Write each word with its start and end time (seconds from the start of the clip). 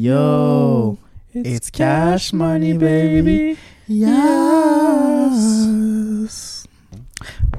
Yo, 0.00 0.96
it's 1.34 1.72
cash 1.72 2.32
money, 2.32 2.72
baby. 2.74 3.56
Yes. 3.88 4.14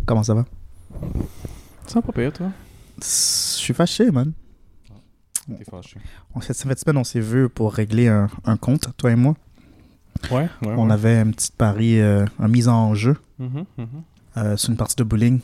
Comment 0.05 0.23
ça 0.23 0.33
va? 0.33 0.45
Ça 1.85 1.95
va 1.95 2.01
pas 2.01 2.13
pire, 2.13 2.31
toi? 2.31 2.47
Je 3.01 3.05
suis 3.05 3.73
fâché, 3.73 4.09
man. 4.09 4.31
T'es 5.49 5.65
fâché. 5.69 5.97
On 6.33 6.39
s'est- 6.39 6.53
Cette 6.53 6.79
semaine, 6.79 6.95
on 6.95 7.03
s'est 7.03 7.19
vu 7.19 7.49
pour 7.49 7.73
régler 7.73 8.07
un, 8.07 8.29
un 8.45 8.55
compte, 8.55 8.87
toi 8.95 9.11
et 9.11 9.17
moi. 9.17 9.35
Ouais, 10.31 10.47
ouais. 10.61 10.73
On 10.77 10.87
ouais. 10.87 10.93
avait 10.93 11.17
un 11.17 11.31
petit 11.31 11.51
pari, 11.51 11.99
euh, 11.99 12.25
un 12.39 12.47
mise 12.47 12.69
en 12.69 12.93
jeu 12.95 13.17
euh, 14.37 14.55
sur 14.55 14.69
une 14.69 14.77
partie 14.77 14.95
de 14.95 15.03
bowling. 15.03 15.41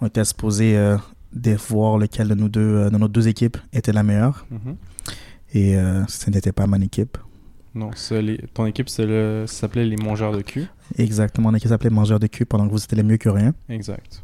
On 0.00 0.06
était 0.06 0.24
supposé 0.24 0.74
euh, 0.78 0.96
de 1.34 1.54
voir 1.68 1.98
lequel 1.98 2.28
de, 2.28 2.34
nous 2.34 2.48
deux, 2.48 2.60
euh, 2.60 2.88
de 2.88 2.96
nos 2.96 3.08
deux 3.08 3.28
équipes 3.28 3.58
était 3.74 3.92
la 3.92 4.02
meilleure. 4.02 4.46
Mhm. 4.50 4.76
Et 5.54 5.76
euh, 5.76 6.04
ce 6.08 6.30
n'était 6.30 6.52
pas 6.52 6.66
mon 6.66 6.80
équipe. 6.80 7.16
Non, 7.74 7.90
les- 8.12 8.38
ton 8.54 8.66
équipe, 8.66 8.86
le... 8.98 9.44
s'appelait 9.48 9.84
les 9.84 9.96
mangeurs 9.96 10.32
de 10.32 10.42
cul. 10.42 10.66
Exactement, 10.98 11.50
mon 11.50 11.56
équipe 11.56 11.68
s'appelait 11.68 11.90
Mangeur 11.90 12.20
de 12.20 12.26
cul 12.28 12.44
pendant 12.44 12.66
que 12.66 12.70
vous 12.72 12.82
étiez 12.82 12.96
les 12.96 13.02
mieux 13.02 13.16
que 13.16 13.28
rien. 13.28 13.52
Exact. 13.68 14.22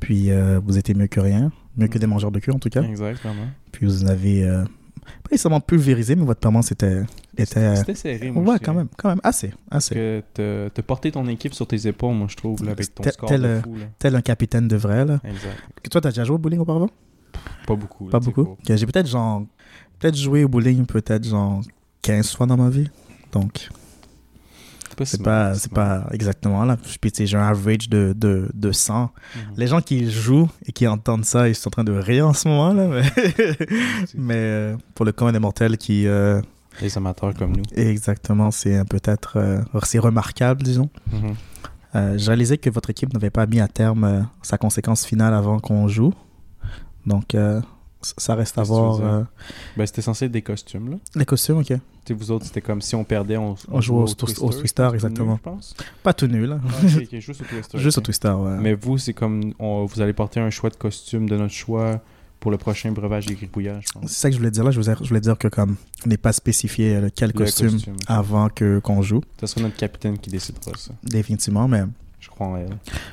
Puis 0.00 0.30
euh, 0.30 0.60
vous 0.64 0.78
étiez 0.78 0.94
mieux 0.94 1.06
que 1.08 1.20
rien. 1.20 1.50
Mieux 1.76 1.88
que 1.88 1.98
des 1.98 2.06
mangeurs 2.06 2.30
de 2.30 2.38
cul 2.38 2.50
en 2.50 2.58
tout 2.58 2.68
cas. 2.70 2.82
Exact, 2.82 3.18
vraiment. 3.22 3.46
Puis 3.72 3.84
vous 3.86 4.04
avez 4.08 4.42
euh, 4.44 4.64
pas 4.64 5.28
nécessairement 5.32 5.60
pulvérisé, 5.60 6.16
mais 6.16 6.24
votre 6.24 6.40
performance 6.40 6.70
était. 6.72 7.02
était 7.36 7.58
euh, 7.58 7.74
C'était 7.76 7.94
serré, 7.94 8.30
moi. 8.30 8.42
ouais, 8.42 8.56
je 8.60 8.64
quand 8.64 8.72
dirais. 8.72 8.84
même, 8.84 8.88
quand 8.96 9.08
même, 9.10 9.20
assez. 9.22 9.52
Parce 9.70 9.86
assez. 9.86 9.94
que 9.94 10.22
t'as 10.34 10.70
t'as 10.70 10.82
porté 10.82 11.10
ton 11.12 11.26
équipe 11.28 11.52
sur 11.54 11.66
tes 11.66 11.86
épaules, 11.86 12.14
moi, 12.14 12.26
je 12.30 12.36
trouve, 12.36 12.64
là, 12.64 12.72
avec 12.72 12.94
ton 12.94 13.02
Tel- 13.02 13.12
score 13.12 13.28
tel, 13.28 13.42
de 13.42 13.60
fou. 13.62 13.74
Là. 13.76 13.84
Tel 13.98 14.14
un 14.16 14.20
capitaine 14.22 14.66
de 14.68 14.76
vrai, 14.76 15.04
là. 15.04 15.20
Exact. 15.24 15.56
Que 15.82 15.88
toi, 15.90 16.00
t'as 16.00 16.10
déjà 16.10 16.24
joué 16.24 16.36
au 16.36 16.38
bowling 16.38 16.60
auparavant? 16.60 16.88
Pas 17.66 17.76
beaucoup. 17.76 18.06
là, 18.06 18.12
Pas 18.12 18.20
beaucoup? 18.20 18.56
J'ai 18.66 18.86
peut-être 18.86 19.06
genre. 19.08 19.42
Peut-être 19.98 20.16
joué 20.16 20.44
au 20.44 20.48
bowling, 20.48 20.86
peut-être 20.86 21.24
genre 21.26 21.62
15 22.02 22.34
fois 22.36 22.46
dans 22.46 22.56
ma 22.56 22.70
vie. 22.70 22.88
Donc, 23.32 23.68
c'est 25.04 25.22
pas, 25.22 25.54
c'est 25.54 25.72
pas 25.72 26.06
exactement 26.12 26.64
là. 26.64 26.76
Puis, 27.00 27.12
j'ai 27.26 27.36
un 27.36 27.46
average 27.48 27.88
de, 27.88 28.14
de, 28.16 28.48
de 28.54 28.72
100. 28.72 29.02
Mhm. 29.02 29.10
Les 29.56 29.66
gens 29.68 29.80
qui 29.80 30.10
jouent 30.10 30.48
et 30.66 30.72
qui 30.72 30.86
entendent 30.88 31.24
ça, 31.24 31.48
ils 31.48 31.54
sont 31.54 31.68
en 31.68 31.70
train 31.70 31.84
de 31.84 31.92
rire 31.92 32.26
en 32.26 32.32
ce 32.32 32.48
moment, 32.48 32.72
là. 32.72 32.88
Mais, 32.88 33.02
mais 34.14 34.34
euh, 34.36 34.76
pour 34.94 35.04
le 35.04 35.12
commun 35.12 35.32
des 35.32 35.38
mortels 35.38 35.76
qui. 35.78 36.06
euh, 36.06 36.40
Les 36.80 36.96
amateurs 36.96 37.34
comme 37.34 37.56
nous. 37.56 37.62
exactement, 37.76 38.50
c'est 38.50 38.84
peut-être. 38.88 39.36
euh, 39.36 39.60
c'est 39.84 39.98
remarquable, 40.00 40.62
disons. 40.62 40.90
Mhm. 41.12 41.34
Euh, 41.94 42.18
J'ai 42.18 42.28
réalisé 42.28 42.58
que 42.58 42.68
votre 42.70 42.90
équipe 42.90 43.12
n'avait 43.14 43.30
pas 43.30 43.46
mis 43.46 43.60
à 43.60 43.68
terme 43.68 44.04
euh, 44.04 44.20
sa 44.42 44.58
conséquence 44.58 45.04
finale 45.06 45.32
avant 45.34 45.58
qu'on 45.60 45.86
joue. 45.88 46.12
Donc, 47.06 47.34
ça 48.02 48.34
reste 48.34 48.56
à 48.58 48.62
voir. 48.62 49.00
euh, 49.00 49.22
Ben, 49.76 49.86
c'était 49.86 50.02
censé 50.02 50.26
être 50.26 50.32
des 50.32 50.42
costumes, 50.42 50.90
là. 50.90 50.96
les 51.14 51.24
costumes, 51.24 51.58
ok. 51.58 51.72
Vous 52.10 52.30
autres, 52.30 52.46
c'était 52.46 52.62
comme 52.62 52.80
si 52.80 52.94
on 52.94 53.04
perdait, 53.04 53.36
on, 53.36 53.54
On 53.70 53.80
jouait 53.82 53.98
au 54.02 54.06
Twister, 54.14 54.84
au 54.86 54.94
exactement. 54.94 55.36
je 55.36 55.42
pense. 55.42 55.74
Pas 56.02 56.14
tout 56.14 56.26
nul, 56.26 56.52
hein. 56.52 56.60
Ah, 56.66 56.86
juste 56.86 57.42
au 57.42 57.44
Twister. 57.44 57.78
Juste 57.78 57.98
au 57.98 58.00
ok. 58.00 58.04
Twister, 58.06 58.30
ouais. 58.30 58.56
Mais 58.60 58.72
vous, 58.74 58.96
c'est 58.96 59.12
comme 59.12 59.52
on- 59.58 59.84
vous 59.84 60.00
allez 60.00 60.14
porter 60.14 60.40
un 60.40 60.48
choix 60.48 60.70
de 60.70 60.76
costume 60.76 61.28
de 61.28 61.36
notre 61.36 61.52
choix 61.52 62.00
pour 62.40 62.50
le 62.50 62.56
prochain 62.56 62.92
breuvage 62.92 63.26
des 63.26 63.34
gribouillages. 63.34 63.84
C'est 64.06 64.08
ça 64.08 64.28
que 64.30 64.32
je 64.34 64.38
voulais 64.38 64.50
dire 64.52 64.64
là. 64.64 64.70
Je 64.70 64.80
voulais, 64.80 64.94
je 65.02 65.08
voulais 65.08 65.20
dire 65.20 65.36
que 65.36 65.48
comme 65.48 65.76
on 66.06 66.08
n'est 66.08 66.16
pas 66.16 66.32
spécifié 66.32 66.94
euh, 66.96 67.08
quel 67.14 67.32
costume, 67.34 67.72
costume? 67.72 67.96
avant 68.06 68.48
que 68.48 68.78
qu'on 68.78 69.02
joue, 69.02 69.20
Ça 69.40 69.46
sera 69.48 69.60
notre 69.62 69.76
capitaine 69.76 70.16
qui 70.16 70.30
décidera 70.30 70.72
ça. 70.78 70.92
définitivement, 71.02 71.68
mais 71.68 71.82
Je 72.20 72.28
crois 72.30 72.46
en 72.46 72.56
elle. 72.56 72.70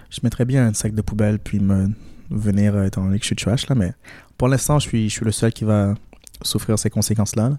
je 0.09 0.19
mettrais 0.23 0.45
bien 0.45 0.67
un 0.67 0.73
sac 0.73 0.93
de 0.93 1.01
poubelle 1.01 1.39
puis 1.39 1.59
me 1.59 1.89
venir 2.29 2.75
euh, 2.75 2.85
étant 2.85 3.03
donné 3.03 3.17
que 3.17 3.23
je 3.23 3.27
suis 3.27 3.35
trash 3.35 3.67
là. 3.67 3.75
Mais 3.75 3.93
pour 4.37 4.47
l'instant, 4.47 4.79
je 4.79 4.87
suis, 4.87 5.09
je 5.09 5.13
suis 5.15 5.25
le 5.25 5.31
seul 5.31 5.51
qui 5.53 5.63
va 5.63 5.95
souffrir 6.41 6.77
ces 6.77 6.89
conséquences-là. 6.89 7.49
là. 7.49 7.57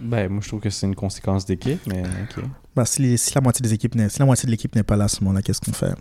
Ben, 0.00 0.28
moi, 0.30 0.40
je 0.42 0.48
trouve 0.48 0.60
que 0.60 0.70
c'est 0.70 0.86
une 0.86 0.94
conséquence 0.94 1.44
d'équipe, 1.46 1.80
mais 1.86 2.02
ok. 2.02 2.44
Bah, 2.76 2.84
si, 2.84 3.02
les- 3.02 3.16
si 3.16 3.34
la 3.34 3.40
moitié 3.40 3.62
des 3.62 3.72
équipes 3.72 3.94
n'est- 3.94 4.08
si 4.08 4.18
la 4.18 4.26
moitié 4.26 4.46
de 4.46 4.50
l'équipe 4.50 4.74
n'est 4.74 4.82
pas 4.82 4.96
là 4.96 5.04
à 5.04 5.08
ce 5.08 5.22
moment-là, 5.24 5.42
qu'est-ce 5.42 5.60
qu'on 5.60 5.72
fait? 5.72 5.94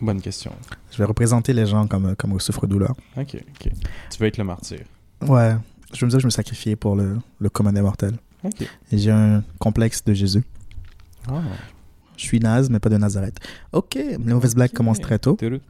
Bonne 0.00 0.20
question. 0.20 0.52
Je 0.92 0.98
vais 0.98 1.04
représenter 1.04 1.52
les 1.52 1.66
gens 1.66 1.86
comme, 1.86 2.06
euh, 2.06 2.14
comme 2.14 2.32
au 2.32 2.38
souffre-douleur. 2.38 2.94
Ok, 3.16 3.36
ok. 3.36 3.72
Tu 4.10 4.18
veux 4.18 4.26
être 4.26 4.36
le 4.38 4.44
martyr. 4.44 4.80
Ouais, 5.22 5.54
je 5.94 6.00
veux 6.00 6.06
me 6.06 6.10
dire 6.10 6.18
que 6.18 6.22
je 6.22 6.26
me 6.26 6.30
sacrifiais 6.30 6.76
pour 6.76 6.94
le, 6.96 7.16
le 7.38 7.48
commun 7.48 7.72
des 7.72 7.80
mortels. 7.80 8.16
Ok. 8.42 8.62
Et 8.92 8.98
j'ai 8.98 9.10
un 9.10 9.42
complexe 9.58 10.04
de 10.04 10.12
Jésus. 10.12 10.42
Ah. 11.26 11.40
Je 12.18 12.22
suis 12.22 12.38
naze, 12.38 12.68
mais 12.68 12.78
pas 12.80 12.90
de 12.90 12.98
Nazareth. 12.98 13.38
Ok, 13.72 13.94
les 13.94 14.18
mauvaises 14.18 14.54
blagues 14.54 14.70
Ok. 14.70 14.76
commencent 14.76 15.00
très 15.00 15.18
tôt. 15.18 15.36
Turuts. 15.36 15.60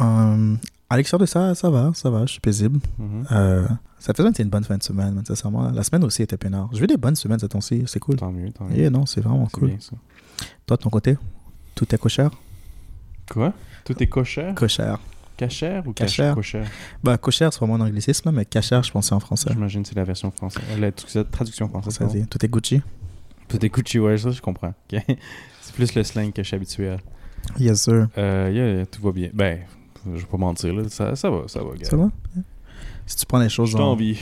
Euh, 0.00 0.56
à 0.90 0.96
l'extérieur 0.96 1.20
de 1.20 1.26
ça, 1.26 1.54
ça 1.54 1.70
va, 1.70 1.90
ça 1.94 2.10
va, 2.10 2.24
je 2.26 2.32
suis 2.32 2.40
paisible. 2.40 2.80
Mhm. 2.98 3.26
Euh, 3.32 3.66
ça 3.98 4.14
faisait 4.14 4.28
une 4.42 4.48
bonne 4.48 4.64
fin 4.64 4.76
de 4.76 4.82
semaine, 4.82 5.22
sincèrement. 5.26 5.70
La 5.70 5.82
semaine 5.82 6.04
aussi 6.04 6.22
était 6.22 6.36
peinard. 6.36 6.70
Je 6.72 6.80
veux 6.80 6.86
des 6.86 6.96
bonnes 6.96 7.16
semaines 7.16 7.38
cette 7.38 7.50
temps-ci, 7.50 7.82
c'est 7.86 7.98
cool. 8.00 8.16
Tant 8.16 8.30
mieux, 8.32 8.50
tant 8.52 8.64
mieux. 8.64 8.78
Et 8.78 8.90
non, 8.90 9.04
c'est 9.06 9.20
vraiment 9.20 9.46
cool. 9.52 9.68
bien 9.70 9.80
ça. 9.80 9.96
Toi, 10.66 10.76
de 10.76 10.82
ton 10.82 10.90
côté, 10.90 11.16
tout 11.74 11.92
est 11.94 11.98
cochère? 11.98 12.30
Quoi? 13.30 13.52
Tout 13.84 14.00
est 14.02 14.06
cochère? 14.06 14.54
Cochère. 14.54 14.98
Cachère 15.36 15.86
ou 15.86 15.92
Cachère. 15.92 16.34
Cochère? 16.34 16.66
Bah, 17.04 17.16
cochère, 17.16 17.52
c'est 17.52 17.60
vraiment 17.60 17.76
un 17.76 17.86
anglicisme, 17.86 18.30
mais 18.32 18.44
cachère, 18.44 18.82
je 18.82 18.90
pensais 18.90 19.14
en 19.14 19.20
français. 19.20 19.50
J'imagine 19.52 19.82
que 19.82 19.88
c'est 19.88 19.94
la 19.94 20.02
version 20.04 20.30
française. 20.32 20.64
La 20.80 20.90
tra- 20.90 21.24
traduction 21.30 21.68
française. 21.68 22.26
Tout 22.28 22.44
est 22.44 22.48
Gucci. 22.48 22.82
Tout 23.46 23.64
est 23.64 23.68
Gucci, 23.68 23.98
ouais, 24.00 24.18
ça, 24.18 24.30
je 24.32 24.40
comprends. 24.40 24.74
C'est 24.90 25.74
plus 25.74 25.94
le 25.94 26.02
slang 26.02 26.32
que 26.32 26.42
je 26.42 26.48
suis 26.48 26.56
habitué 26.56 26.88
à. 26.90 26.96
Yes, 27.58 27.82
sir. 27.82 28.08
Euh, 28.18 28.50
yeah, 28.52 28.74
yeah, 28.78 28.86
tout 28.86 29.00
va 29.02 29.12
bien. 29.12 29.30
Ben, 29.32 29.60
je 30.14 30.20
vais 30.20 30.26
pas 30.26 30.36
mentir, 30.36 30.72
là. 30.74 30.82
Ça, 30.88 31.14
ça 31.16 31.30
va, 31.30 31.42
ça 31.46 31.60
va, 31.60 31.70
gars. 31.76 31.84
Ça 31.88 31.96
va? 31.96 32.08
Si 33.06 33.16
tu 33.16 33.26
prends 33.26 33.38
les 33.38 33.48
choses 33.48 33.70
Je 33.70 33.76
en... 33.76 33.92
envie. 33.92 34.18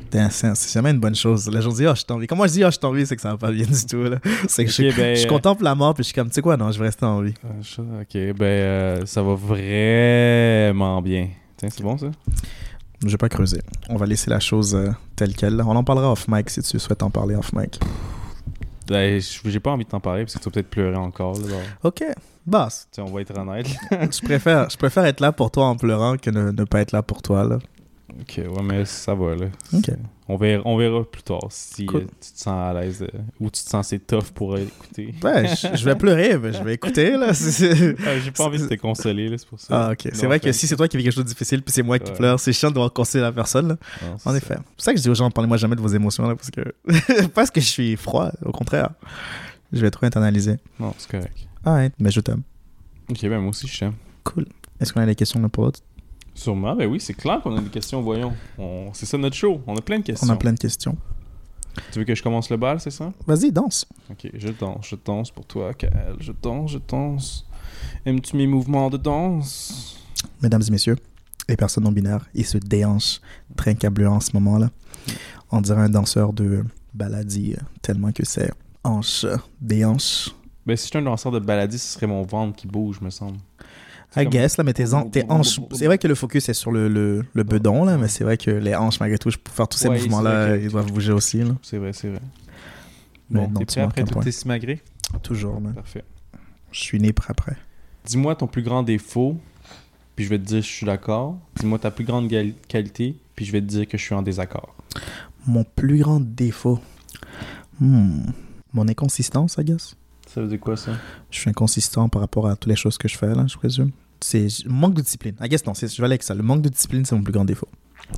Putain, 0.00 0.28
C'est 0.30 0.70
jamais 0.72 0.90
une 0.90 1.00
bonne 1.00 1.14
chose. 1.14 1.48
Les 1.48 1.62
gens 1.62 1.70
disent, 1.70 1.86
oh, 1.90 1.94
je 1.94 2.02
t'envie. 2.04 2.26
Comment 2.26 2.46
je 2.46 2.52
dis, 2.52 2.64
oh, 2.64 2.70
je 2.70 2.78
t'envie, 2.78 3.06
c'est 3.06 3.16
que 3.16 3.22
ça 3.22 3.30
va 3.30 3.38
pas 3.38 3.50
bien 3.50 3.64
du 3.66 3.86
tout. 3.86 4.02
Là. 4.02 4.18
C'est 4.48 4.66
que 4.66 4.70
je, 4.70 4.94
ben, 4.94 5.16
je 5.16 5.26
contemple 5.26 5.64
la 5.64 5.74
mort, 5.74 5.94
puis 5.94 6.02
je 6.04 6.08
suis 6.08 6.14
comme, 6.14 6.28
tu 6.28 6.34
sais 6.34 6.42
quoi, 6.42 6.56
non, 6.58 6.70
je 6.70 6.78
vais 6.78 6.84
rester 6.84 7.06
en 7.06 7.22
vie. 7.22 7.32
Euh, 7.44 7.48
je- 7.62 7.80
ok, 7.80 8.36
ben, 8.36 8.44
euh, 8.44 9.06
ça 9.06 9.22
va 9.22 9.34
vraiment 9.34 11.00
bien. 11.02 11.28
Tiens, 11.56 11.68
c'est 11.70 11.82
bon, 11.82 11.96
ça? 11.96 12.10
Je 13.04 13.08
vais 13.08 13.16
pas 13.16 13.28
creuser. 13.30 13.62
On 13.88 13.96
va 13.96 14.04
laisser 14.06 14.28
la 14.30 14.38
chose 14.38 14.74
euh, 14.74 14.90
telle 15.16 15.34
qu'elle. 15.34 15.60
On 15.62 15.74
en 15.74 15.82
parlera 15.82 16.12
off 16.12 16.28
mic 16.28 16.50
si 16.50 16.62
tu 16.62 16.78
souhaites 16.78 17.02
en 17.02 17.10
parler 17.10 17.34
off 17.34 17.52
mic. 17.54 17.80
Ben, 18.88 19.18
je- 19.20 19.48
j'ai 19.50 19.60
pas 19.60 19.70
envie 19.70 19.84
de 19.84 19.88
t'en 19.90 20.00
parler 20.00 20.24
parce 20.24 20.34
que 20.34 20.38
tu 20.40 20.44
vas 20.44 20.50
peut-être 20.50 20.68
pleurer 20.70 20.96
encore. 20.96 21.38
Là. 21.38 21.56
Ok, 21.84 22.04
boss. 22.46 22.86
Tu 22.92 23.00
on 23.00 23.06
va 23.06 23.20
être 23.20 23.36
honnête. 23.38 23.68
je, 23.90 24.20
préfère, 24.24 24.68
je 24.70 24.76
préfère 24.76 25.04
être 25.04 25.20
là 25.20 25.32
pour 25.32 25.50
toi 25.50 25.66
en 25.66 25.76
pleurant 25.76 26.16
que 26.16 26.30
ne, 26.30 26.50
ne 26.50 26.64
pas 26.64 26.80
être 26.80 26.92
là 26.92 27.02
pour 27.02 27.22
toi. 27.22 27.44
Là. 27.44 27.58
ok, 28.20 28.38
ouais, 28.38 28.62
mais 28.62 28.84
ça 28.84 29.14
va, 29.14 29.34
là. 29.34 29.46
Ok. 29.72 29.82
C'est- 29.86 29.98
On 30.28 30.36
verra, 30.36 30.62
on 30.64 30.78
verra 30.78 31.04
plus 31.04 31.22
tard 31.24 31.46
si 31.50 31.84
Cool. 31.84 32.02
euh, 32.02 32.04
tu 32.20 32.32
te 32.32 32.38
sens 32.38 32.46
à 32.48 32.72
l'aise 32.72 33.02
euh, 33.02 33.18
ou 33.38 33.46
tu 33.50 33.62
te 33.62 33.68
sens 33.68 33.86
assez 33.86 33.98
tough 33.98 34.30
pour 34.34 34.54
euh, 34.54 34.60
écouter. 34.60 35.14
Ouais, 35.22 35.46
je, 35.48 35.76
je 35.76 35.84
vais 35.84 35.94
pleurer, 35.96 36.38
mais 36.38 36.52
je 36.54 36.62
vais 36.62 36.72
écouter. 36.74 37.16
Là. 37.18 37.34
C'est- 37.34 37.50
c'est- 37.50 37.96
Ah, 38.06 38.18
j'ai 38.18 38.30
pas 38.30 38.44
envie 38.44 38.58
de 38.58 38.66
te 38.66 38.74
consoler, 38.76 39.28
là, 39.28 39.36
c'est 39.36 39.48
pour 39.48 39.60
ça. 39.60 39.88
Ah, 39.88 39.92
ok. 39.92 40.08
C'est 40.14 40.26
vrai 40.26 40.40
que 40.40 40.50
si 40.52 40.66
c'est 40.66 40.76
toi 40.76 40.88
qui 40.88 40.96
vis 40.96 41.02
quelque 41.02 41.12
chose 41.14 41.24
de 41.24 41.28
difficile, 41.28 41.60
puis 41.62 41.72
c'est 41.72 41.82
moi 41.82 41.98
qui 41.98 42.12
pleure, 42.12 42.40
c'est 42.40 42.52
chiant 42.52 42.68
de 42.70 42.74
devoir 42.74 42.92
conseiller 42.92 43.22
la 43.22 43.32
personne. 43.32 43.68
Là. 43.68 43.76
Non, 44.02 44.16
c'est 44.18 44.28
En 44.30 44.34
effet. 44.34 44.54
C'est 44.54 44.62
pour 44.76 44.84
ça 44.84 44.92
que 44.92 44.98
je 44.98 45.02
dis 45.02 45.10
aux 45.10 45.14
gens, 45.14 45.30
parlez-moi 45.30 45.56
jamais 45.58 45.76
de 45.76 45.80
vos 45.82 45.88
émotions, 45.88 46.26
là, 46.26 46.34
parce 46.36 46.50
que 46.50 47.26
parce 47.34 47.50
que 47.50 47.60
je 47.60 47.66
suis 47.66 47.96
froid, 47.96 48.30
au 48.44 48.52
contraire. 48.52 48.90
Je 49.72 49.80
vais 49.80 49.90
trop 49.90 50.06
internaliser. 50.06 50.56
Non, 50.78 50.94
c'est 50.96 51.10
correct. 51.10 51.36
Ah 51.64 51.74
ouais, 51.74 51.92
mais 51.98 52.10
je 52.10 52.20
t'aime. 52.20 52.42
Ok, 53.10 53.22
ben 53.22 53.40
moi 53.40 53.50
aussi, 53.50 53.66
je 53.66 53.78
t'aime. 53.78 53.94
Cool. 54.24 54.46
Est-ce 54.80 54.92
qu'on 54.92 55.00
a 55.00 55.06
des 55.06 55.14
questions 55.14 55.40
l'un 55.40 55.48
pour 55.48 55.64
l'autre? 55.64 55.80
Sûrement, 56.34 56.74
ben 56.74 56.88
oui, 56.88 56.98
c'est 56.98 57.14
clair 57.14 57.40
qu'on 57.42 57.56
a 57.56 57.60
des 57.60 57.68
questions, 57.68 58.00
voyons. 58.02 58.32
On... 58.58 58.90
C'est 58.94 59.06
ça 59.06 59.18
notre 59.18 59.36
show, 59.36 59.60
on 59.66 59.76
a 59.76 59.82
plein 59.82 59.98
de 59.98 60.04
questions. 60.04 60.26
On 60.26 60.30
a 60.30 60.36
plein 60.36 60.52
de 60.52 60.58
questions. 60.58 60.96
Tu 61.90 61.98
veux 62.00 62.04
que 62.04 62.14
je 62.14 62.22
commence 62.22 62.50
le 62.50 62.56
bal, 62.56 62.80
c'est 62.80 62.90
ça? 62.90 63.12
Vas-y, 63.26 63.52
danse. 63.52 63.86
Ok, 64.10 64.28
je 64.34 64.48
danse, 64.48 64.86
je 64.88 64.96
danse 65.02 65.30
pour 65.30 65.46
toi, 65.46 65.72
Kael. 65.72 66.16
Je 66.18 66.32
danse, 66.32 66.72
je 66.72 66.78
danse. 66.86 67.46
Aimes-tu 68.04 68.36
mes 68.36 68.46
mouvements 68.46 68.90
de 68.90 68.96
danse? 68.96 69.98
Mesdames 70.42 70.62
et 70.66 70.70
messieurs, 70.70 70.96
les 71.48 71.56
personnes 71.56 71.84
non 71.84 71.92
binaires, 71.92 72.26
ils 72.34 72.46
se 72.46 72.58
déhanchent 72.58 73.20
trincablement 73.56 74.16
en 74.16 74.20
ce 74.20 74.30
moment-là. 74.34 74.70
On 75.50 75.60
dirait 75.60 75.82
un 75.82 75.88
danseur 75.88 76.32
de 76.32 76.64
baladie, 76.94 77.54
euh, 77.54 77.62
tellement 77.82 78.12
que 78.12 78.24
c'est 78.24 78.50
hanche, 78.84 79.26
déhanche. 79.60 80.30
Ben, 80.66 80.76
si 80.76 80.86
j'étais 80.86 80.98
un 80.98 81.02
danseur 81.02 81.32
de 81.32 81.38
baladie, 81.38 81.78
ce 81.78 81.94
serait 81.94 82.06
mon 82.06 82.22
ventre 82.22 82.56
qui 82.56 82.66
bouge, 82.66 83.00
me 83.00 83.10
semble. 83.10 83.38
I 84.14 84.26
guess, 84.26 84.58
là, 84.58 84.64
mais 84.64 84.74
tes, 84.74 84.92
han- 84.92 85.08
tes 85.10 85.24
hanches. 85.30 85.58
C'est 85.72 85.86
vrai 85.86 85.96
que 85.96 86.06
le 86.06 86.14
focus 86.14 86.48
est 86.50 86.54
sur 86.54 86.70
le, 86.70 86.86
le, 86.88 87.24
le 87.32 87.42
bedon, 87.44 87.84
là, 87.84 87.96
mais 87.96 88.08
c'est 88.08 88.24
vrai 88.24 88.36
que 88.36 88.50
les 88.50 88.74
hanches, 88.74 89.00
malgré 89.00 89.16
tout, 89.18 89.30
pour 89.42 89.54
faire 89.54 89.66
tous 89.68 89.78
ces 89.78 89.88
Ouais, 89.88 89.98
mouvements-là, 89.98 90.56
ils 90.58 90.68
doivent 90.68 90.92
bouger 90.92 91.12
aussi. 91.12 91.38
Là. 91.38 91.54
C'est 91.62 91.78
vrai, 91.78 91.92
c'est 91.94 92.08
vrai. 92.10 92.20
Mais 93.30 93.46
Bon, 93.46 93.60
t'es 93.60 93.64
prêt 93.64 93.80
après 93.80 94.04
tout 94.04 94.20
tes 94.20 94.30
simagrées? 94.32 94.82
Toujours, 95.22 95.60
man. 95.60 95.72
Parfait. 95.72 96.04
Je 96.70 96.80
suis 96.80 97.00
né 97.00 97.12
prêt 97.14 97.28
après. 97.30 97.56
Dis-moi 98.04 98.34
ton 98.36 98.46
plus 98.46 98.62
grand 98.62 98.82
défaut, 98.82 99.38
puis 100.14 100.24
je 100.26 100.30
vais 100.30 100.38
te 100.38 100.44
dire 100.44 100.60
je 100.62 100.66
suis 100.68 100.86
d'accord. 100.86 101.38
Dis-moi 101.58 101.78
ta 101.78 101.90
plus 101.90 102.04
grande 102.04 102.30
qualité, 102.68 103.16
puis 103.34 103.44
je 103.46 103.52
vais 103.52 103.60
te 103.62 103.66
dire 103.66 103.88
que 103.88 103.96
je 103.96 104.02
suis 104.02 104.14
en 104.14 104.22
désaccord. 104.22 104.74
Mon 105.46 105.64
plus 105.64 105.98
grand 105.98 106.20
défaut. 106.20 106.80
Hmm. 107.80 108.24
Mon 108.74 108.88
inconsistance, 108.88 109.56
I 109.58 109.64
guess. 109.64 109.94
Ça 110.34 110.40
veut 110.40 110.48
dire 110.48 110.60
quoi, 110.60 110.76
ça? 110.76 110.92
Je 111.30 111.38
suis 111.38 111.50
inconsistant 111.50 112.08
par 112.08 112.20
rapport 112.22 112.46
à 112.48 112.56
toutes 112.56 112.70
les 112.70 112.76
choses 112.76 112.96
que 112.98 113.08
je 113.08 113.16
fais, 113.18 113.34
là, 113.34 113.44
je 113.46 113.56
présume. 113.56 113.90
C'est 114.20 114.46
manque 114.66 114.94
de 114.94 115.02
discipline. 115.02 115.34
I 115.42 115.48
guess 115.48 115.66
non, 115.66 115.72
je 115.74 115.84
vais 115.86 115.92
aller 116.04 116.12
avec 116.12 116.22
ça. 116.22 116.34
Le 116.34 116.42
manque 116.42 116.62
de 116.62 116.68
discipline, 116.68 117.04
c'est 117.04 117.14
mon 117.14 117.22
plus 117.22 117.32
grand 117.32 117.44
défaut. 117.44 117.68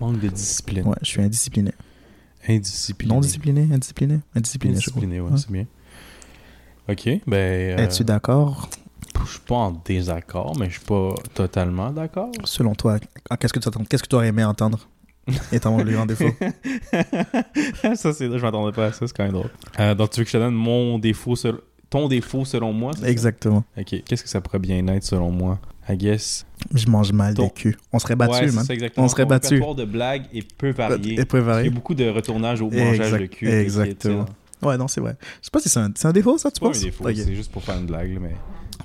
Manque 0.01 0.21
de 0.21 0.29
discipline. 0.29 0.87
Ouais, 0.87 0.97
je 1.03 1.07
suis 1.09 1.23
indiscipliné. 1.23 1.73
Indiscipliné. 2.47 3.15
Non 3.15 3.21
discipliné, 3.21 3.69
indiscipliné, 3.73 4.21
indiscipliné. 4.35 4.75
Indiscipliné, 4.75 5.21
ouais, 5.21 5.31
Ouais. 5.31 5.37
c'est 5.39 5.51
bien. 5.51 5.65
Ok, 6.89 7.09
ben. 7.27 7.35
euh, 7.37 7.77
Es-tu 7.79 8.05
d'accord? 8.05 8.69
Je 9.25 9.31
suis 9.31 9.41
pas 9.41 9.55
en 9.55 9.81
désaccord, 9.85 10.55
mais 10.59 10.67
je 10.67 10.73
suis 10.79 10.85
pas 10.85 11.15
totalement 11.33 11.91
d'accord. 11.91 12.31
Selon 12.45 12.75
toi, 12.75 12.99
ah, 13.31 13.37
qu'est-ce 13.39 13.55
que 13.55 13.59
tu 13.61 13.71
qu'est-ce 13.89 14.03
que 14.03 14.09
tu 14.09 14.15
aurais 14.17 14.29
aimé 14.29 14.45
entendre 14.45 14.87
étant 15.53 15.79
le 15.83 15.91
grand 15.91 16.05
défaut? 16.05 16.29
Ça, 17.95 18.13
c'est 18.13 18.27
je 18.31 18.43
m'attendais 18.43 18.73
pas 18.73 18.87
à 18.87 18.93
ça, 18.93 19.07
c'est 19.07 19.17
quand 19.17 19.25
même 19.25 19.33
drôle. 19.33 19.51
Euh, 19.81 19.95
donc, 19.95 20.11
tu 20.11 20.21
veux 20.21 20.25
que 20.25 20.31
je 20.31 20.37
te 20.37 20.43
donne 20.43 20.55
mon 20.55 20.99
défaut, 20.99 21.37
sel- 21.37 21.61
ton 21.95 22.09
défaut 22.09 22.45
selon 22.45 22.73
moi? 22.73 22.93
Exactement. 23.05 23.65
Ok, 23.79 24.03
qu'est-ce 24.05 24.23
que 24.23 24.29
ça 24.29 24.41
pourrait 24.41 24.59
bien 24.59 24.87
être 24.89 25.05
selon 25.05 25.31
moi? 25.31 25.61
I 25.89 25.97
guess. 25.97 26.45
Je 26.75 26.87
mange 26.89 27.13
mal 27.13 27.35
Ton- 27.35 27.45
des 27.45 27.51
culs. 27.51 27.77
On 27.93 27.99
serait 27.99 28.17
battu, 28.17 28.33
ouais, 28.47 28.51
man. 28.53 28.65
ça, 28.65 28.73
exactement. 28.75 29.05
On 29.05 29.09
serait 29.09 29.27
battu. 29.27 29.55
répertoire 29.55 29.75
de 29.77 29.85
blagues 29.85 30.25
est 30.33 30.47
peu 30.57 30.71
varié. 30.73 31.21
Et 31.21 31.25
peu 31.25 31.39
Il 31.39 31.43
y 31.43 31.45
varié. 31.45 31.69
a 31.69 31.71
beaucoup 31.71 31.95
de 31.95 32.09
retournage 32.09 32.61
au 32.63 32.71
mangeage 32.71 33.01
Exact- 33.01 33.19
de 33.21 33.27
cul. 33.27 33.49
exactement. 33.49 34.25
Ouais, 34.63 34.77
non, 34.79 34.89
c'est 34.89 35.01
vrai. 35.01 35.15
Je 35.41 35.47
sais 35.47 35.51
pas 35.53 35.61
si 35.61 35.69
c'est 35.69 35.79
un, 35.81 35.91
un 36.03 36.13
défaut, 36.13 36.39
ça, 36.39 36.51
tu 36.51 36.55
C'est 36.55 36.61
pas 36.61 36.67
un 36.67 36.71
penses? 36.71 36.81
défaut, 36.81 37.05
c'est 37.15 37.35
juste 37.35 37.53
pour 37.53 37.63
faire 37.63 37.79
une 37.79 37.87
blague. 37.87 38.19
Mais... 38.21 38.35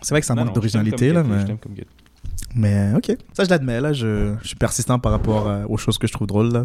C'est 0.02 0.14
vrai 0.14 0.20
que 0.20 0.28
ça 0.28 0.36
Non, 0.36 0.44
manque 0.46 0.54
d'originalité, 0.56 1.12
là, 1.14 1.24
mais... 1.24 1.46
Mais 2.56 2.94
ok, 2.96 3.16
ça 3.34 3.44
je 3.44 3.50
l'admets, 3.50 3.80
là, 3.80 3.94
je, 3.94 4.34
je 4.42 4.48
suis 4.48 4.56
persistant 4.56 4.98
par 4.98 5.12
rapport 5.12 5.48
euh, 5.48 5.66
aux 5.70 5.78
choses 5.78 5.98
que 6.00 6.08
je 6.08 6.14
trouve 6.14 6.28
drôles, 6.28 6.52
là. 6.52 6.64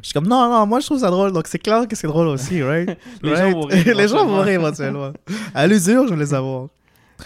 Je 0.00 0.06
suis 0.08 0.12
comme, 0.14 0.26
non, 0.26 0.48
non, 0.50 0.66
moi 0.66 0.80
je 0.80 0.86
trouve 0.86 1.00
ça 1.00 1.10
drôle, 1.10 1.32
donc 1.32 1.46
c'est 1.46 1.58
clair 1.58 1.86
que 1.86 1.94
c'est 1.94 2.06
drôle 2.06 2.28
aussi, 2.28 2.62
right? 2.62 2.96
Les 3.22 3.32
Right? 3.34 3.42
gens 3.52 3.52
vont 3.60 3.66
rire 3.66 3.96
les 3.96 4.08
gens 4.08 4.26
vont 4.26 4.40
rire 4.42 4.60
éventuellement. 4.60 5.12
À 5.54 5.66
l'usure, 5.66 6.06
je 6.08 6.14
vais 6.14 6.20
les 6.20 6.32
avoir. 6.34 6.68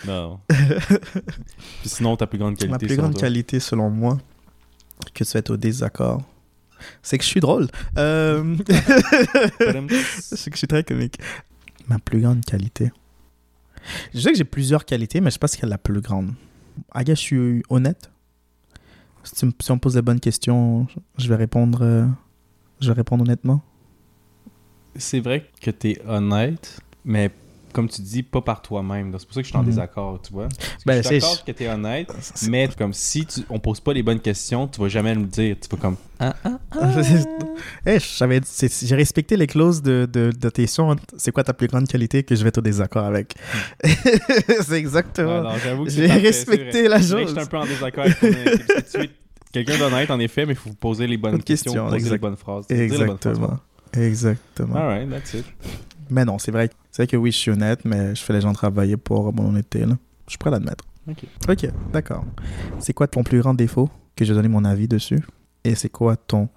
Non. 0.07 0.41
Puis 0.49 1.89
sinon, 1.89 2.17
ta 2.17 2.27
plus 2.27 2.39
grande 2.39 2.57
qualité, 2.57 2.73
Ma 2.73 2.79
plus 2.79 2.97
grande 2.97 3.13
toi? 3.13 3.21
qualité, 3.21 3.61
selon 3.61 3.91
moi, 3.91 4.19
que 5.15 5.25
tu 5.25 5.37
es 5.39 5.51
au 5.51 5.57
désaccord, 5.57 6.23
c'est 7.03 7.17
que 7.19 7.25
je 7.25 7.29
suis 7.29 7.41
drôle. 7.41 7.69
Euh... 7.97 8.57
c'est 9.59 10.51
que 10.51 10.55
je 10.55 10.59
suis 10.59 10.67
très 10.67 10.83
comique. 10.85 11.19
Ma 11.89 11.99
plus 11.99 12.21
grande 12.21 12.45
qualité. 12.45 12.91
Je 14.15 14.21
sais 14.21 14.33
que 14.33 14.39
j'ai 14.39 14.45
plusieurs 14.45 14.85
qualités, 14.85 15.21
mais 15.21 15.31
je 15.31 15.35
sais 15.35 15.39
pas 15.39 15.49
si 15.49 15.59
elle 15.63 15.69
est 15.69 15.71
la 15.71 15.79
plus 15.79 16.01
grande. 16.01 16.33
Gars, 16.95 17.15
je 17.15 17.21
suis 17.21 17.63
honnête. 17.69 18.11
Si, 19.23 19.35
tu 19.35 19.71
on 19.71 19.75
me 19.75 19.79
pose 19.79 19.97
les 19.97 20.03
bonnes 20.03 20.21
questions, 20.21 20.87
je 21.19 21.29
vais 21.29 21.37
répondre, 21.37 21.81
euh, 21.83 22.07
je 22.81 22.89
vais 22.89 22.95
répondre 22.95 23.23
honnêtement. 23.25 23.63
C'est 24.97 25.21
vrai 25.21 25.47
que 25.61 25.71
t'es 25.71 26.01
honnête, 26.07 26.81
mais 27.05 27.31
comme 27.73 27.89
tu 27.89 28.01
dis, 28.03 28.23
pas 28.23 28.41
par 28.41 28.63
toi-même. 28.63 29.13
C'est 29.19 29.27
pour 29.27 29.35
ça 29.35 29.41
que 29.41 29.47
je 29.47 29.51
suis 29.51 29.57
en 29.59 29.63
Mhm. 29.63 29.67
désaccord, 29.69 30.21
tu 30.23 30.33
vois. 30.33 30.49
Ben, 30.87 31.03
je 31.03 31.09
suis 31.09 31.19
d'accord 31.21 31.45
que 31.45 31.53
t'es 31.53 31.69
honnête, 31.69 32.09
C'est- 32.21 32.49
mais 32.49 32.69
comme 32.77 32.93
si 32.93 33.27
tu, 33.27 33.41
on 33.51 33.59
pose 33.59 33.81
pas 33.81 33.93
les 33.93 34.03
bonnes 34.03 34.21
questions, 34.21 34.67
tu 34.69 34.81
vas 34.81 34.89
jamais 34.89 35.15
me 35.15 35.21
le 35.23 35.27
dire. 35.27 35.57
Tu 35.61 35.69
vas 35.69 35.81
comme... 35.81 35.97
Ah, 36.19 36.35
ah, 36.45 36.59
Eh, 37.87 37.99
j'avais- 37.99 38.41
c'est- 38.45 38.87
j'ai 38.87 38.95
respecté 38.97 39.37
les 39.37 39.47
clauses 39.47 39.83
de, 39.83 40.09
de, 40.13 40.31
de 40.39 40.51
tes 40.51 40.67
sons. 40.67 40.97
C'est 41.17 41.33
quoi 41.33 41.45
ta 41.45 41.53
plus 41.55 41.67
grande 41.69 41.87
qualité 41.89 42.23
que 42.23 42.35
je 42.35 42.43
vais 42.43 42.49
être 42.49 42.59
au 42.59 42.63
désaccord 42.63 43.05
avec? 43.05 43.35
C'est 43.85 44.73
exactement. 44.79 45.43
Ouais, 45.43 45.59
J'ai 45.89 46.07
respecté 46.07 46.89
la 46.89 46.99
chose. 47.01 47.23
Je 47.23 47.27
suis 47.29 47.39
un 47.39 47.47
peu 47.47 47.57
en 47.59 47.67
désaccord 47.67 48.05
avec 48.05 48.21
ton 48.21 48.27
tu 49.53 49.59
es 49.59 49.65
quelqu'un 49.65 49.79
d'honnête, 49.79 50.11
en 50.11 50.21
effet, 50.21 50.47
mais 50.47 50.53
il 50.53 50.57
faut 50.59 50.71
poser 50.73 51.07
les 51.07 51.17
bonnes 51.17 51.33
Bonne 51.33 51.43
questions, 51.43 51.73
question, 51.73 51.85
poser 51.87 51.97
exact. 51.97 52.13
les 52.13 52.19
bonnes 52.19 52.37
phrases. 52.37 52.67
dire 52.69 52.77
les 52.79 52.89
bonnes 52.89 53.19
phrases, 53.19 53.19
Exactement. 53.33 53.59
Exactement. 53.97 54.75
ouais. 54.75 54.81
Alright, 54.81 55.11
that's 55.11 55.35
it. 55.35 55.45
Mais 56.11 56.25
non, 56.25 56.39
c'est 56.39 56.51
vrai, 56.51 56.71
c'est 56.91 57.03
vrai 57.03 57.07
que 57.07 57.17
oui, 57.17 57.31
je 57.33 57.37
suis 57.37 57.51
honnête, 57.51 57.85
mais 57.85 58.15
je 58.15 58.23
fais 58.23 58.33
les 58.33 58.41
gens 58.41 58.53
travailler 58.53 58.97
pour 58.97 59.33
mon 59.33 59.49
honnêteté. 59.49 59.81
Là. 59.87 59.97
Je 60.27 60.31
suis 60.33 60.39
prêt 60.39 60.49
à 60.49 60.53
l'admettre. 60.53 60.85
Ok. 61.09 61.25
Ok, 61.49 61.67
d'accord. 61.93 62.25
C'est 62.79 62.93
quoi 62.93 63.07
ton 63.07 63.23
plus 63.23 63.41
grand 63.41 63.55
défaut 63.55 63.89
que 64.17 64.25
je 64.25 64.33
vais 64.33 64.37
donner 64.37 64.49
mon 64.49 64.65
avis 64.65 64.87
dessus? 64.89 65.21
Et 65.65 65.75
c'est 65.75 65.89
quoi 65.89 66.17
ton 66.17 66.49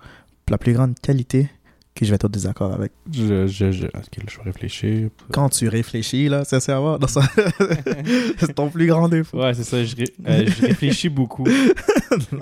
la 0.50 0.58
plus 0.58 0.74
grande 0.74 1.00
qualité 1.00 1.50
que 1.96 2.06
je 2.06 2.10
vais 2.10 2.16
être 2.16 2.26
en 2.26 2.30
désaccord 2.30 2.74
avec? 2.74 2.92
Je, 3.12 3.48
je, 3.48 3.72
je... 3.72 3.88
Je 4.28 4.38
vais 4.38 4.44
réfléchir? 4.46 5.10
Quand 5.32 5.50
tu 5.50 5.68
réfléchis, 5.70 6.28
là, 6.30 6.44
ça 6.44 6.60
sert 6.60 6.78
à 6.78 6.80
voir. 6.80 7.00
Non, 7.00 7.08
ça... 7.08 7.22
c'est 8.38 8.54
ton 8.56 8.70
plus 8.70 8.88
grand 8.88 9.08
défaut. 9.10 9.40
Ouais, 9.42 9.54
c'est 9.54 9.64
ça, 9.64 9.84
je, 9.84 9.96
ré- 9.96 10.14
euh, 10.28 10.46
je 10.48 10.66
réfléchis 10.68 11.10
beaucoup. 11.10 11.46
non. 12.32 12.40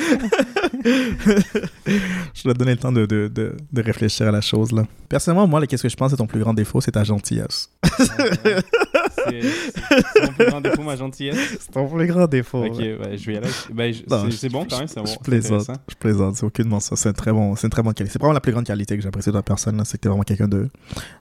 je 0.84 2.42
dois 2.44 2.54
donner 2.54 2.72
le 2.72 2.76
temps 2.78 2.92
de, 2.92 3.06
de, 3.06 3.28
de, 3.28 3.56
de 3.72 3.82
réfléchir 3.82 4.28
à 4.28 4.30
la 4.30 4.40
chose. 4.40 4.72
là. 4.72 4.84
Personnellement, 5.08 5.46
moi, 5.46 5.66
qu'est-ce 5.66 5.82
que 5.82 5.88
je 5.88 5.96
pense 5.96 6.10
c'est 6.10 6.16
ton 6.16 6.26
plus 6.26 6.40
grand 6.40 6.54
défaut? 6.54 6.80
C'est 6.80 6.92
ta 6.92 7.04
gentillesse. 7.04 7.70
C'est 7.98 9.42
c'est 9.42 10.22
mon 10.26 10.32
plus 10.32 10.46
grand 10.46 10.60
défaut, 10.60 10.82
ma 10.82 10.96
gentillesse. 10.96 11.36
C'est 11.60 11.70
ton 11.72 11.86
plus 11.88 12.06
grand 12.06 12.26
défaut. 12.26 12.64
Ok, 12.64 12.78
ouais. 12.78 13.16
je 13.18 13.26
vais 13.26 13.34
y 13.34 13.36
aller. 13.36 14.04
Non, 14.08 14.30
c'est 14.30 14.48
bon 14.48 14.64
quand 14.68 14.78
même, 14.78 14.88
c'est 14.88 15.00
bon. 15.00 15.06
Je 15.06 15.18
plaisante. 15.18 15.70
Je 15.88 15.94
plaisante. 15.94 16.36
C'est 16.36 16.46
aucunement 16.46 16.80
ça. 16.80 16.96
C'est 16.96 17.12
très 17.12 17.32
bon, 17.32 17.54
c'est 17.56 17.66
une 17.66 17.70
très 17.70 17.82
bonne 17.82 17.92
qualité. 17.94 18.12
C'est 18.12 18.18
vraiment 18.18 18.32
la 18.32 18.40
plus 18.40 18.52
grande 18.52 18.64
qualité 18.66 18.96
que 18.96 19.02
j'apprécie 19.02 19.28
de 19.30 19.34
la 19.34 19.42
personne. 19.42 19.80
C'est 19.84 19.98
que 19.98 20.02
t'es 20.02 20.08
vraiment 20.08 20.22
quelqu'un 20.24 20.48
de 20.48 20.68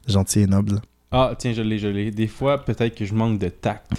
gentil 0.07 0.41
et 0.41 0.47
noble. 0.47 0.79
Ah, 1.11 1.33
tiens, 1.37 1.53
je 1.53 1.61
l'ai, 1.61 1.77
je 1.79 1.87
l'ai. 1.87 2.11
Des 2.11 2.27
fois, 2.27 2.63
peut-être 2.63 2.95
que 2.95 3.03
je 3.05 3.13
manque 3.13 3.39
de 3.39 3.49
tact. 3.49 3.91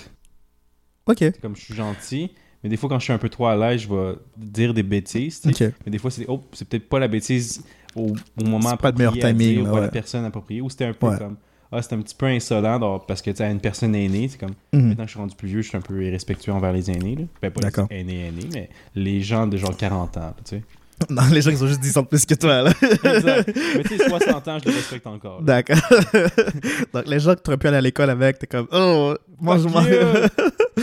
Ok. 1.07 1.25
Comme 1.43 1.57
je 1.57 1.63
suis 1.63 1.75
gentil, 1.75 2.31
mais 2.63 2.69
des 2.71 2.77
fois, 2.77 2.89
quand 2.89 2.99
je 2.99 3.05
suis 3.05 3.13
un 3.13 3.19
peu 3.19 3.29
trop 3.29 3.47
à 3.47 3.57
l'aise, 3.57 3.83
je 3.83 3.89
vais 3.89 4.15
dire 4.37 4.75
des 4.75 4.83
bêtises. 4.83 5.43
Mais 5.45 5.91
des 5.91 5.99
fois, 5.99 6.11
c'est 6.11 6.25
oh, 6.29 6.43
c'est 6.53 6.69
peut-être 6.69 6.89
pas 6.89 6.99
la 6.99 7.09
bêtise 7.09 7.63
au, 7.97 8.13
au 8.41 8.45
moment 8.45 8.77
pas 8.77 8.91
le 8.91 8.97
meilleur 8.99 9.15
timing, 9.15 9.63
dire, 9.63 9.73
ou 9.73 9.77
à 9.77 9.81
la 9.81 9.89
personne 9.89 10.25
appropriée. 10.25 10.61
Ou 10.61 10.69
c'était 10.71 10.85
un 10.87 10.93
peu 10.93 11.09
Ouais. 11.09 11.19
comme 11.19 11.37
ah, 11.73 11.81
c'est 11.83 11.93
un 11.95 12.01
petit 12.01 12.17
peu 12.17 12.27
insolent 12.27 12.81
donc, 12.81 13.07
parce 13.07 13.23
que 13.23 13.31
tu 13.31 13.37
sais, 13.37 13.49
une 13.51 13.61
personne 13.61 13.95
aînée, 13.95 14.27
c'est 14.29 14.39
comme 14.39 14.55
Mhm. 14.73 14.89
maintenant 14.89 15.05
que 15.05 15.09
je 15.09 15.13
suis 15.13 15.21
rendu 15.21 15.37
plus 15.37 15.49
vieux, 15.49 15.63
je 15.63 15.69
suis 15.69 15.77
un 15.77 15.81
peu 15.81 16.05
irrespectueux 16.05 16.53
envers 16.53 16.73
les 16.73 16.91
aînés. 16.91 17.15
Là. 17.15 17.23
Ben, 17.41 17.51
pas 17.53 17.61
les 17.91 17.97
aînés, 18.01 18.27
aînés, 18.27 18.49
mais 18.53 18.71
les 18.97 19.21
gens 19.21 19.47
de 19.47 19.57
genre 19.57 19.77
40 19.77 20.17
ans. 20.17 20.35
Tu 20.45 20.57
sais. 20.57 20.63
Non, 21.09 21.23
les 21.33 21.41
gens 21.41 21.51
qui 21.51 21.63
ont 21.63 21.67
juste 21.67 21.81
10 21.81 21.97
ans 21.97 22.03
de 22.03 22.09
plus 22.09 22.27
que 22.27 22.35
toi, 22.35 22.61
là. 22.63 22.71
exact. 22.83 23.57
Mais 23.77 23.83
tu 23.85 23.97
sais, 23.97 24.07
60 24.09 24.49
ans, 24.49 24.59
je 24.63 24.69
les 24.69 24.75
respecte 24.75 25.07
encore. 25.07 25.41
D'accord. 25.41 25.79
Donc, 26.93 27.07
les 27.07 27.19
gens 27.21 27.35
que 27.35 27.41
tu 27.41 27.49
aurais 27.49 27.57
pu 27.57 27.69
aller 27.69 27.79
à 27.79 27.81
l'école 27.81 28.11
avec, 28.11 28.39
t'es 28.39 28.47
comme, 28.47 28.67
oh, 28.71 29.15
moi, 29.41 29.57
je 29.57 29.67
m'en. 29.69 29.81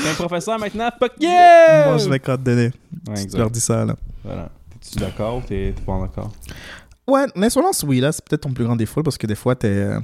Un 0.07 0.13
professeur 0.13 0.59
maintenant? 0.59 0.89
Fuck 0.99 1.13
yeah! 1.19 1.87
Moi, 1.87 1.97
je 1.97 2.09
vais 2.09 2.19
te 2.19 2.35
donner. 2.37 2.71
Ouais, 3.07 3.25
Tu 3.25 3.37
leur 3.37 3.49
dis 3.51 3.59
ça, 3.61 3.85
là. 3.85 3.95
Voilà. 4.23 4.49
T'es-tu 4.79 4.99
d'accord 4.99 5.37
ou 5.37 5.41
t'es 5.41 5.73
pas 5.85 5.99
d'accord? 5.99 6.31
Ouais, 7.07 7.25
l'insolence, 7.35 7.83
oui, 7.87 7.99
là, 7.99 8.11
c'est 8.11 8.23
peut-être 8.25 8.41
ton 8.41 8.51
plus 8.53 8.65
grand 8.65 8.75
défaut 8.75 9.01
parce 9.03 9.17
que 9.17 9.27
des 9.27 9.35
fois, 9.35 9.55
t'es. 9.55 9.67
euh, 9.67 9.99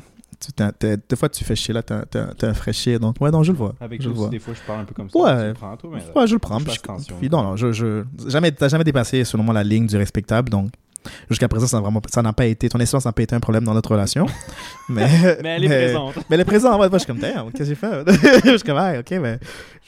des 1.10 1.16
fois, 1.16 1.30
tu 1.30 1.44
fais 1.44 1.56
chier, 1.56 1.74
là, 1.74 1.82
t'es 1.84 2.46
un- 2.48 2.54
fraîchier. 2.54 3.00
Donc, 3.00 3.16
ouais, 3.22 3.32
non, 3.32 3.44
je 3.44 3.52
le 3.52 3.58
vois. 3.58 3.76
Avec 3.80 4.02
je 4.02 4.08
le 4.08 4.12
aussi, 4.14 4.20
vois. 4.22 4.30
des 4.30 4.40
fois, 4.40 4.54
je 4.54 4.62
parle 4.66 4.82
un 4.82 4.86
peu 4.86 4.94
comme 4.94 5.10
ça. 5.10 5.18
Ouais. 5.20 5.48
Le 5.50 5.54
prends, 5.54 5.78
toi, 5.78 5.90
mais... 5.94 6.20
Ouais, 6.20 6.28
je 6.28 6.34
le 6.34 6.40
prends. 6.40 6.60
Je 6.60 6.66
puis 6.66 6.74
je- 7.24 7.30
non, 7.30 7.44
non, 7.44 7.56
je, 7.56 7.72
je, 7.72 8.04
jamais, 8.28 8.52
t'as 8.52 8.68
jamais 8.68 8.84
dépassé, 8.84 9.24
selon 9.24 9.44
moi, 9.44 9.54
la 9.54 9.64
ligne 9.64 9.88
du 9.88 9.96
respectable. 9.98 10.50
Donc, 10.50 10.70
jusqu'à 11.30 11.48
présent, 11.48 11.68
ça 11.68 11.78
n'a 11.78 11.82
vraiment, 11.82 12.02
ça 12.12 12.22
n'a 12.22 12.34
pas 12.34 12.46
été, 12.46 12.70
ton 12.70 12.80
insolence 12.80 13.06
n'a 13.06 13.12
pas 13.12 13.22
été 13.24 13.36
un 13.36 13.40
problème 13.40 13.64
dans 13.64 13.74
notre 13.74 13.92
relation. 13.92 14.26
mais, 14.90 15.08
Mais 15.42 15.50
elle 15.58 15.64
est 15.66 15.68
présente. 15.68 16.16
Mais 16.18 16.24
elle 16.36 16.39
est 16.42 16.46
présente. 16.46 16.77
Moi, 16.77 16.89
je 16.92 16.98
suis 16.98 17.08
comme, 17.08 17.20
qu'est-ce 17.20 17.58
que 17.58 17.63
j'ai 17.66 17.75
fait? 17.75 18.04
je 18.46 18.50
suis 18.58 18.60
comme, 18.66 18.77
ah, 18.77 18.94
ok, 19.00 19.12
mais 19.22 19.39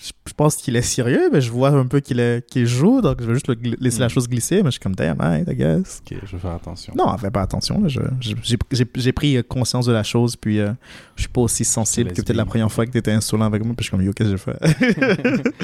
je, 0.02 0.12
je 0.28 0.34
pense 0.34 0.56
qu'il 0.58 0.76
est 0.76 0.82
sérieux, 0.82 1.30
mais 1.32 1.42
je 1.42 1.52
vois 1.52 1.70
un 1.70 1.86
peu 1.88 2.00
qu'il 2.00 2.20
est, 2.20 2.46
qu'il 2.50 2.66
joue, 2.66 3.02
donc 3.02 3.18
je 3.22 3.26
vais 3.28 3.34
juste 3.34 3.48
le 3.48 3.56
laisser 3.80 4.00
la 4.00 4.08
Mm. 4.08 4.10
chose 4.10 4.28
glisser, 4.28 4.58
mais 4.58 4.66
je 4.66 4.72
suis 4.72 4.80
comme, 4.80 4.96
damn, 4.96 5.20
right, 5.20 5.48
I 5.50 5.56
guess. 5.56 6.02
Ok, 6.10 6.18
je 6.26 6.32
vais 6.36 6.42
faire 6.42 6.52
attention. 6.52 6.94
Non, 6.98 7.18
fais 7.18 7.32
pas 7.32 7.42
attention. 7.42 7.82
là, 7.82 7.88
je- 7.88 8.00
je- 8.20 8.36
J'ai 8.44 8.58
j'ai- 8.72 8.86
j'ai 8.96 9.12
pris 9.12 9.38
euh, 9.38 9.44
conscience 9.44 9.86
de 9.86 9.94
la 9.94 10.04
chose, 10.04 10.36
puis 10.36 10.60
euh, 10.60 10.72
je 11.16 11.22
suis 11.24 11.30
pas 11.32 11.42
aussi 11.42 11.64
sensible 11.66 12.12
que 12.12 12.22
peut-être 12.22 12.36
la 12.36 12.46
première 12.46 12.72
fois 12.72 12.86
que 12.86 12.92
tu 12.92 12.98
étais 12.98 13.12
insolent 13.12 13.46
avec 13.46 13.64
moi, 13.64 13.74
puis 13.76 13.84
je 13.86 13.90
suis 13.90 13.92
comme, 13.98 14.06
yo, 14.06 14.14
qu'est-ce 14.14 14.32
que 14.32 14.38
j'ai 14.38 14.44
fait? 14.44 15.56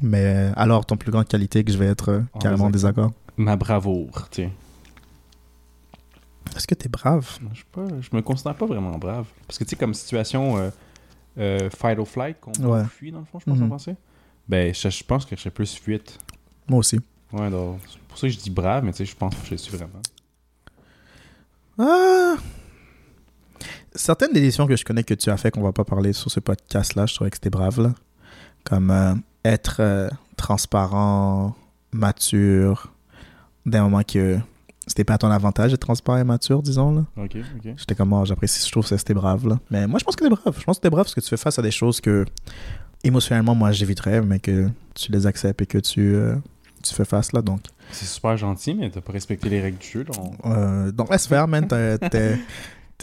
Mais 0.00 0.22
euh, 0.24 0.52
alors, 0.56 0.86
ton 0.86 0.96
plus 0.96 1.10
grande 1.10 1.26
qualité 1.26 1.64
que 1.64 1.72
je 1.72 1.78
vais 1.78 1.86
être 1.86 2.10
euh, 2.10 2.20
En 2.32 2.38
carrément 2.38 2.66
en 2.66 2.70
désaccord? 2.70 3.12
Ma 3.38 3.56
bravoure, 3.56 4.28
tiens. 4.30 4.50
Est-ce 6.56 6.66
que 6.66 6.74
t'es 6.74 6.88
brave? 6.88 7.38
Je, 7.52 7.56
suis 7.56 7.64
pas, 7.70 7.84
je 8.00 8.08
me 8.16 8.20
considère 8.20 8.54
pas 8.56 8.66
vraiment 8.66 8.98
brave. 8.98 9.26
Parce 9.46 9.58
que, 9.58 9.64
tu 9.64 9.70
sais, 9.70 9.76
comme 9.76 9.94
situation 9.94 10.58
euh, 10.58 10.70
euh, 11.38 11.70
fight 11.70 11.98
or 11.98 12.08
flight, 12.08 12.40
qu'on 12.40 12.52
Ouais. 12.64 12.84
fuit, 12.86 13.12
dans 13.12 13.20
le 13.20 13.24
fond, 13.24 13.38
je 13.38 13.44
pense, 13.44 13.58
Mhm. 13.58 13.64
en 13.64 13.68
français, 13.68 13.96
ben, 14.48 14.74
je, 14.74 14.88
je 14.90 15.04
pense 15.04 15.24
que 15.24 15.36
je 15.36 15.40
serais 15.42 15.50
plus 15.52 15.74
fuite. 15.74 16.18
Moi 16.68 16.80
aussi. 16.80 16.98
Ouais, 17.32 17.50
donc, 17.50 17.80
c'est 17.88 17.98
pour 18.00 18.18
ça 18.18 18.26
que 18.26 18.32
je 18.32 18.38
dis 18.38 18.50
brave, 18.50 18.82
mais 18.84 18.90
tu 18.92 18.98
sais, 18.98 19.04
je 19.04 19.14
pense 19.16 19.34
que 19.34 19.46
je 19.48 19.54
suis 19.54 19.76
vraiment. 19.76 20.00
Ah! 21.78 22.34
Certaines 23.94 24.32
des 24.32 24.40
décisions 24.40 24.66
que 24.66 24.76
je 24.76 24.84
connais 24.84 25.04
que 25.04 25.14
tu 25.14 25.30
as 25.30 25.36
fait, 25.36 25.50
qu'on 25.50 25.62
va 25.62 25.72
pas 25.72 25.84
parler 25.84 26.12
sur 26.12 26.30
ce 26.30 26.40
podcast-là, 26.40 27.06
je 27.06 27.14
trouvais 27.14 27.30
que 27.30 27.36
c'était 27.36 27.50
brave, 27.50 27.80
là. 27.80 27.94
Comme 28.64 28.90
euh, 28.90 29.14
être 29.44 30.10
transparent, 30.36 31.54
mature, 31.92 32.92
d'un 33.68 33.82
moment 33.82 34.02
que 34.02 34.38
c'était 34.86 35.04
pas 35.04 35.14
à 35.14 35.18
ton 35.18 35.30
avantage 35.30 35.70
d'être 35.72 35.80
transparent 35.82 36.18
et 36.18 36.24
mature, 36.24 36.62
disons, 36.62 36.94
là. 36.94 37.04
Ok, 37.16 37.36
ok. 37.36 37.72
J'étais 37.76 37.94
comme, 37.94 38.12
oh, 38.12 38.24
j'apprécie, 38.24 38.64
je 38.66 38.70
trouve 38.72 38.88
que 38.88 38.96
c'était 38.96 39.14
brave, 39.14 39.46
là. 39.46 39.58
Mais 39.70 39.86
moi, 39.86 39.98
je 39.98 40.04
pense 40.04 40.16
que 40.16 40.24
t'es 40.24 40.30
brave. 40.30 40.54
Je 40.58 40.64
pense 40.64 40.78
que 40.78 40.82
t'es 40.82 40.90
brave 40.90 41.04
parce 41.04 41.14
que 41.14 41.20
tu 41.20 41.28
fais 41.28 41.36
face 41.36 41.58
à 41.58 41.62
des 41.62 41.70
choses 41.70 42.00
que, 42.00 42.24
émotionnellement, 43.04 43.54
moi, 43.54 43.72
j'éviterais, 43.72 44.20
mais 44.22 44.38
que 44.40 44.68
tu 44.94 45.12
les 45.12 45.26
acceptes 45.26 45.60
et 45.62 45.66
que 45.66 45.78
tu, 45.78 46.14
euh, 46.14 46.36
tu 46.82 46.94
fais 46.94 47.04
face, 47.04 47.32
là. 47.32 47.42
Donc, 47.42 47.60
C'est 47.90 48.06
super 48.06 48.36
gentil, 48.36 48.74
mais 48.74 48.90
t'as 48.90 49.00
pas 49.00 49.12
respecté 49.12 49.48
les 49.48 49.60
règles 49.60 49.78
du 49.78 49.86
jeu. 49.86 50.04
là. 50.04 50.14
On- 50.42 50.50
euh, 50.52 50.90
donc 50.92 51.10
laisse 51.10 51.26
faire, 51.26 51.46
man. 51.48 51.66
T'es- 51.66 51.98
t'es- 51.98 52.38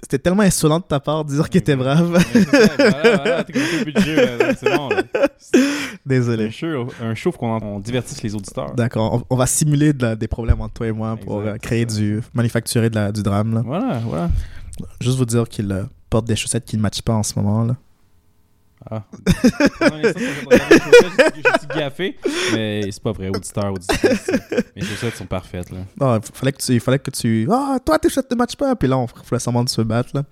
C'était 0.03 0.19
tellement 0.19 0.43
insolent 0.43 0.79
de 0.79 0.83
ta 0.83 0.99
part 0.99 1.23
de 1.25 1.33
dire 1.33 1.49
qu'il 1.49 1.59
était 1.59 1.75
brave. 1.75 2.21
C'est 2.33 2.43
ça, 2.43 2.67
voilà, 2.77 3.15
voilà, 3.15 3.43
t'as 3.43 3.53
compris 3.53 3.77
le 3.79 3.85
budget, 3.91 4.37
là, 4.37 4.53
c'est 4.55 4.75
bon. 4.75 4.89
là. 4.89 5.03
Désolé. 6.05 6.47
Un 6.47 6.51
show, 6.51 6.87
un 7.01 7.15
show 7.15 7.31
faut 7.31 7.37
qu'on 7.39 7.57
on 7.61 7.79
divertisse 7.79 8.21
les 8.21 8.35
auditeurs. 8.35 8.73
D'accord, 8.75 9.13
on, 9.13 9.23
on 9.33 9.37
va 9.37 9.45
simuler 9.47 9.93
de 9.93 10.03
la- 10.03 10.15
des 10.15 10.27
problèmes 10.27 10.61
entre 10.61 10.73
toi 10.73 10.87
et 10.87 10.91
moi 10.91 11.15
pour 11.17 11.39
Exact, 11.41 11.53
euh, 11.53 11.57
créer 11.57 11.85
du. 11.85 12.21
manufacturer 12.33 12.89
de 12.89 12.95
la, 12.95 13.11
du 13.11 13.23
drame. 13.23 13.53
Là. 13.53 13.61
Voilà, 13.65 13.99
voilà. 14.05 14.29
Juste 14.99 15.17
vous 15.17 15.25
dire 15.25 15.47
qu'il 15.47 15.71
euh, 15.71 15.83
porte 16.09 16.25
des 16.25 16.35
chaussettes 16.35 16.65
qui 16.65 16.75
ne 16.77 16.81
matchent 16.81 17.01
pas 17.01 17.13
en 17.13 17.23
ce 17.23 17.33
moment. 17.39 17.63
Là. 17.63 17.75
Ah. 18.89 19.03
L'instant, 19.81 20.19
je 20.19 21.59
suis 21.59 21.67
gaffé, 21.75 22.17
mais 22.53 22.91
c'est 22.91 23.01
pas 23.01 23.11
vrai, 23.11 23.29
auditeur, 23.29 23.71
auditrice. 23.73 24.31
Mes 24.75 24.81
chaussettes 24.83 25.15
sont 25.15 25.25
parfaites, 25.25 25.71
là. 25.71 25.79
Non, 25.99 26.17
il 26.17 26.21
fallait 26.35 26.51
que 26.51 26.61
tu. 26.61 26.79
fallait 26.79 26.99
que 26.99 27.09
tu 27.11 27.47
ah, 27.51 27.77
toi, 27.83 27.97
tes 27.97 28.09
chaussettes 28.09 28.29
ne 28.31 28.35
matchent 28.35 28.55
pas. 28.55 28.75
Puis 28.75 28.87
là, 28.87 28.97
on 28.97 29.07
fait 29.07 29.39
semblant 29.39 29.63
de 29.63 29.69
se 29.69 29.81
battre. 29.81 30.09
Là. 30.13 30.23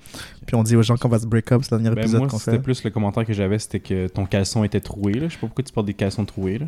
Puis 0.45 0.55
on 0.55 0.63
dit 0.63 0.75
aux 0.75 0.83
gens 0.83 0.97
qu'on 0.97 1.09
va 1.09 1.19
se 1.19 1.25
break 1.25 1.51
up. 1.51 1.61
C'est 1.63 1.75
le 1.75 1.81
dernier 1.81 1.95
Ben, 1.95 2.01
épisode 2.03 2.29
c'était 2.31 2.59
plus 2.59 2.83
le 2.83 2.89
commentaire 2.89 3.25
que 3.25 3.33
j'avais, 3.33 3.57
c'était 3.59 3.79
que 3.79 4.07
ton 4.07 4.25
caleçon 4.25 4.63
était 4.63 4.81
troué, 4.81 5.13
là. 5.13 5.27
Je 5.27 5.33
sais 5.33 5.39
pas 5.39 5.47
pourquoi 5.47 5.63
tu 5.63 5.73
portes 5.73 5.87
des 5.87 5.93
caleçons 5.93 6.25
troués, 6.25 6.59
là. 6.59 6.65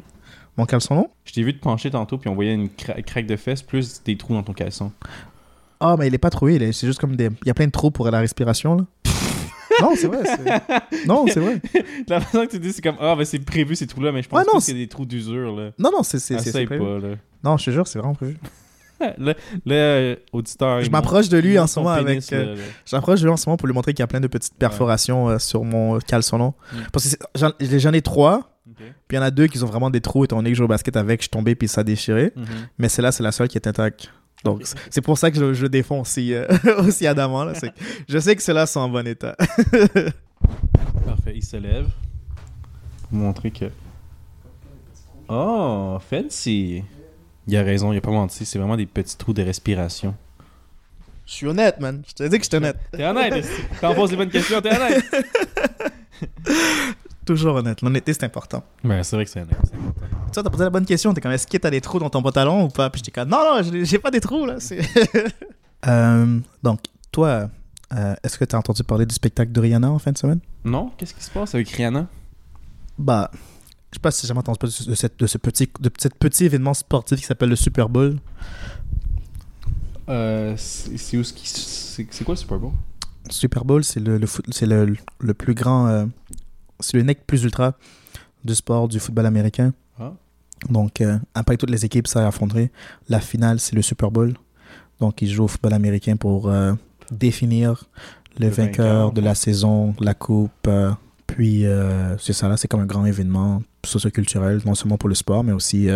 Mon 0.57 0.65
caleçon 0.65 0.95
long 0.95 1.09
Je 1.25 1.33
t'ai 1.33 1.43
vu 1.43 1.53
te 1.55 1.61
pencher 1.61 1.91
tantôt, 1.91 2.17
puis 2.17 2.29
on 2.29 2.33
voyait 2.35 2.53
une 2.53 2.67
cra- 2.67 3.01
craque 3.03 3.25
de 3.27 3.35
fesses 3.35 3.61
plus 3.61 4.01
des 4.03 4.15
trous 4.17 4.33
dans 4.33 4.43
ton 4.43 4.53
caleçon. 4.53 4.91
Ah, 5.79 5.95
mais 5.99 6.07
il 6.07 6.13
est 6.15 6.17
pas 6.17 6.29
troué. 6.29 6.55
il 6.55 6.63
est- 6.63 6.71
C'est 6.71 6.87
juste 6.87 6.99
comme 6.99 7.15
des. 7.15 7.25
Il 7.43 7.47
y 7.47 7.49
a 7.49 7.53
plein 7.53 7.67
de 7.67 7.71
trous 7.71 7.91
pour 7.91 8.09
la 8.09 8.19
respiration. 8.19 8.77
Là. 8.77 8.85
non, 9.81 9.93
c'est 9.95 10.07
vrai. 10.07 10.23
Non, 11.07 11.25
c'est 11.27 11.39
vrai. 11.39 11.61
La 12.07 12.19
façon 12.21 12.45
que 12.45 12.51
tu 12.51 12.59
dis, 12.59 12.73
c'est 12.73 12.81
comme, 12.81 12.97
ah, 12.99 13.15
ben 13.15 13.25
c'est 13.25 13.39
prévu 13.39 13.75
ces 13.75 13.87
trous-là, 13.87 14.11
mais 14.11 14.21
je 14.23 14.29
pense 14.29 14.39
Ouais, 14.39 14.45
non, 14.47 14.53
pas 14.53 14.59
c'est- 14.61 14.73
des 14.73 14.87
trous 14.87 15.05
d'usure, 15.05 15.55
là. 15.55 15.71
Non, 15.79 15.91
non, 15.91 16.03
c'est. 16.03 16.19
c'est- 16.19 16.35
Essaye 16.35 16.65
prévu. 16.65 16.83
pas, 16.83 16.99
là. 17.07 17.15
Non, 17.43 17.57
je 17.57 17.65
te 17.65 17.71
jure, 17.71 17.87
c'est 17.87 17.99
vraiment 17.99 18.15
prévu. 18.15 18.37
Là, 19.17 19.33
là, 19.65 19.75
euh, 19.75 20.15
auditeur. 20.31 20.81
Je 20.81 20.89
m'approche 20.89 21.27
de 21.27 21.37
lui 21.37 21.59
en 21.59 21.67
ce 21.67 21.79
moment 21.79 21.91
avec. 21.91 22.31
euh. 22.31 22.55
J'approche 22.85 23.19
de 23.19 23.25
lui 23.25 23.31
en 23.31 23.35
ce 23.35 23.47
moment 23.49 23.57
pour 23.57 23.67
lui 23.67 23.73
montrer 23.75 23.93
qu'il 23.93 24.01
y 24.01 24.03
a 24.03 24.07
plein 24.07 24.21
de 24.21 24.27
petites 24.27 24.53
perforations 24.55 25.27
euh, 25.29 25.37
sur 25.37 25.65
mon 25.65 25.99
caleçon 25.99 26.37
long. 26.37 26.53
Mm. 26.71 26.77
Parce 26.93 27.13
que 27.17 27.77
j'en 27.79 27.91
ai 27.93 28.01
trois. 28.01 28.51
Puis 28.77 28.85
il 29.11 29.15
y 29.15 29.19
en 29.19 29.21
a 29.21 29.31
deux 29.31 29.47
qui 29.47 29.61
ont 29.61 29.67
vraiment 29.67 29.89
des 29.89 29.99
trous 29.99 30.23
étant 30.23 30.37
donné 30.37 30.51
que 30.51 30.55
je 30.55 30.59
joue 30.59 30.63
au 30.63 30.69
basket 30.69 30.95
avec, 30.95 31.19
je 31.19 31.23
suis 31.23 31.29
tombé 31.29 31.55
puis 31.55 31.67
ça 31.67 31.81
a 31.81 31.83
déchiré. 31.83 32.31
Mhm. 32.37 32.45
Mais 32.79 32.87
celle-là, 32.89 33.11
c'est 33.11 33.21
la 33.21 33.31
seule 33.33 33.47
qui 33.49 33.57
est 33.57 33.67
intacte. 33.67 34.09
Donc 34.45 34.61
c'est- 34.89 35.01
pour 35.01 35.17
ça 35.17 35.31
que 35.31 35.37
je, 35.37 35.53
je 35.53 35.65
défends 35.65 35.99
aussi, 36.01 36.33
euh, 36.33 36.47
aussi 36.79 37.05
adamant. 37.07 37.43
Là. 37.43 37.53
Je 38.07 38.19
sais 38.19 38.35
que 38.35 38.41
ceux-là 38.41 38.65
sont 38.65 38.79
en 38.79 38.89
bon 38.89 39.05
état. 39.05 39.35
Parfait, 41.05 41.33
il 41.35 41.43
se 41.43 41.57
lève. 41.57 41.87
Pour 43.09 43.17
montrer 43.17 43.51
que. 43.51 43.65
Oh, 45.27 45.97
fancy! 46.09 46.83
Il 47.47 47.57
a 47.57 47.63
raison, 47.63 47.91
il 47.91 47.97
a 47.97 48.01
pas 48.01 48.11
menti, 48.11 48.45
c'est 48.45 48.59
vraiment 48.59 48.77
des 48.77 48.85
petits 48.85 49.17
trous 49.17 49.33
de 49.33 49.41
respiration. 49.41 50.15
Je 51.25 51.33
suis 51.33 51.47
honnête, 51.47 51.79
man. 51.79 52.03
Je 52.07 52.13
te 52.13 52.23
dis 52.23 52.37
que 52.37 52.43
je 52.43 52.49
suis 52.49 52.57
honnête. 52.57 52.77
T'es 52.91 53.03
honnête, 53.05 53.43
quand 53.81 53.89
on 53.91 53.95
pose 53.95 54.11
les 54.11 54.17
bonnes 54.17 54.29
questions, 54.29 54.61
t'es 54.61 54.75
honnête! 54.75 55.03
Toujours 57.25 57.55
honnête. 57.55 57.81
L'honnêteté, 57.81 58.13
c'est 58.13 58.23
important. 58.25 58.63
Ben, 58.83 59.01
c'est 59.01 59.15
vrai 59.15 59.25
que 59.25 59.31
c'est 59.31 59.41
honnête. 59.41 59.57
c'est 59.63 59.75
important. 59.75 60.14
Tu 60.35 60.43
t'as 60.43 60.49
posé 60.49 60.63
la 60.65 60.69
bonne 60.69 60.85
question. 60.85 61.13
T'es 61.13 61.21
comme, 61.21 61.31
est-ce 61.31 61.47
que 61.47 61.57
t'as 61.57 61.69
des 61.69 61.81
trous 61.81 61.99
dans 61.99 62.09
ton 62.09 62.21
pantalon 62.21 62.65
ou 62.65 62.67
pas? 62.69 62.89
Puis 62.89 62.99
j'étais 63.03 63.11
comme, 63.19 63.29
non, 63.29 63.39
non, 63.39 63.69
j'ai 63.83 63.99
pas 63.99 64.11
des 64.11 64.19
trous, 64.21 64.45
là. 64.45 64.57
Euh, 65.87 66.39
donc, 66.63 66.79
toi, 67.11 67.47
euh, 67.93 68.15
est-ce 68.23 68.39
que 68.39 68.45
t'as 68.45 68.57
entendu 68.57 68.83
parler 68.83 69.05
du 69.05 69.13
spectacle 69.13 69.51
de 69.51 69.59
Rihanna 69.61 69.91
en 69.91 69.99
fin 69.99 70.11
de 70.11 70.17
semaine? 70.17 70.39
Non? 70.63 70.91
Qu'est-ce 70.97 71.13
qui 71.13 71.23
se 71.23 71.29
passe 71.29 71.53
avec 71.53 71.69
Rihanna? 71.69 72.07
Bah, 72.97 73.29
je 73.91 73.97
sais 73.97 73.99
pas 74.01 74.09
si 74.09 74.23
j'ai 74.23 74.29
jamais 74.29 74.39
entendu 74.39 74.57
parler 74.57 74.73
de, 74.87 74.95
cette- 74.95 75.19
de 75.19 75.27
ce 75.27 75.37
petit, 75.37 75.69
de 75.79 75.91
ce 75.99 76.07
petit 76.07 76.45
événement 76.45 76.73
sportif 76.73 77.19
qui 77.19 77.25
s'appelle 77.25 77.49
le 77.49 77.55
Super 77.55 77.87
Bowl. 77.87 78.17
Euh, 80.09 80.55
c'est 80.57 82.23
quoi 82.23 82.33
le 82.33 82.39
Super 82.39 82.57
Bowl? 82.59 82.71
Super 83.29 83.63
Bowl, 83.65 83.83
c'est 83.83 83.99
le, 83.99 84.17
le, 84.17 84.27
foot- 84.27 84.45
c'est 84.51 84.65
le, 84.65 84.95
le 85.19 85.33
plus 85.35 85.53
grand. 85.53 85.87
euh, 85.87 86.05
c'est 86.79 86.97
le 86.97 87.03
nec 87.03 87.25
plus 87.27 87.43
ultra 87.43 87.73
du 88.43 88.55
sport 88.55 88.87
du 88.87 88.99
football 88.99 89.25
américain. 89.27 89.71
Donc, 90.69 91.01
euh, 91.01 91.17
après 91.33 91.57
toutes 91.57 91.69
les 91.69 91.85
équipes 91.85 92.07
s'affronteraient, 92.07 92.71
la 93.09 93.19
finale, 93.19 93.59
c'est 93.59 93.75
le 93.75 93.81
Super 93.81 94.11
Bowl. 94.11 94.33
Donc, 94.99 95.21
ils 95.21 95.29
jouent 95.29 95.43
au 95.43 95.47
football 95.47 95.73
américain 95.73 96.15
pour 96.15 96.49
euh, 96.49 96.73
définir 97.11 97.85
le, 98.39 98.47
Le 98.47 98.51
vainqueur, 98.51 98.85
vainqueur, 98.85 99.11
de 99.11 99.21
la 99.21 99.35
saison, 99.35 99.93
la 99.99 100.13
coupe. 100.13 100.51
euh, 100.67 100.91
puis, 101.27 101.65
c'est 102.19 102.33
ça, 102.33 102.47
là, 102.47 102.55
c'est 102.55 102.67
comme 102.67 102.81
un 102.81 102.85
grand 102.85 103.05
événement 103.05 103.61
socioculturel, 103.83 104.61
non 104.65 104.75
seulement 104.75 104.97
pour 104.97 105.09
le 105.09 105.15
sport, 105.15 105.43
mais 105.43 105.53
aussi, 105.53 105.87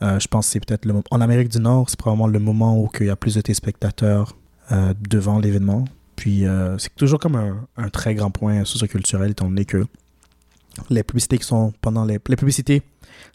je 0.00 0.26
pense 0.28 0.46
c'est 0.46 0.60
peut-être 0.64 0.84
le 0.84 0.92
moment. 0.92 1.04
En 1.10 1.20
Amérique 1.20 1.48
du 1.48 1.58
Nord, 1.58 1.90
c'est 1.90 1.98
probablement 1.98 2.28
le 2.28 2.38
moment 2.38 2.78
où 2.78 2.88
il 3.00 3.06
y 3.06 3.10
a 3.10 3.16
plus 3.16 3.34
de 3.34 3.40
téléspectateurs 3.40 4.36
devant 5.08 5.40
l'événement. 5.40 5.84
Puis, 6.14 6.44
c'est 6.78 6.94
toujours 6.94 7.18
comme 7.18 7.34
un, 7.34 7.66
un 7.76 7.88
très 7.88 8.14
grand 8.14 8.30
point 8.30 8.64
socioculturel, 8.64 9.32
étant 9.32 9.48
donné 9.48 9.64
que 9.64 9.84
les 10.88 11.02
publicités 11.02 11.38
qui 11.38 11.46
sont 11.46 11.72
pendant 11.80 12.04
les, 12.04 12.20
les 12.28 12.36
publicités 12.36 12.82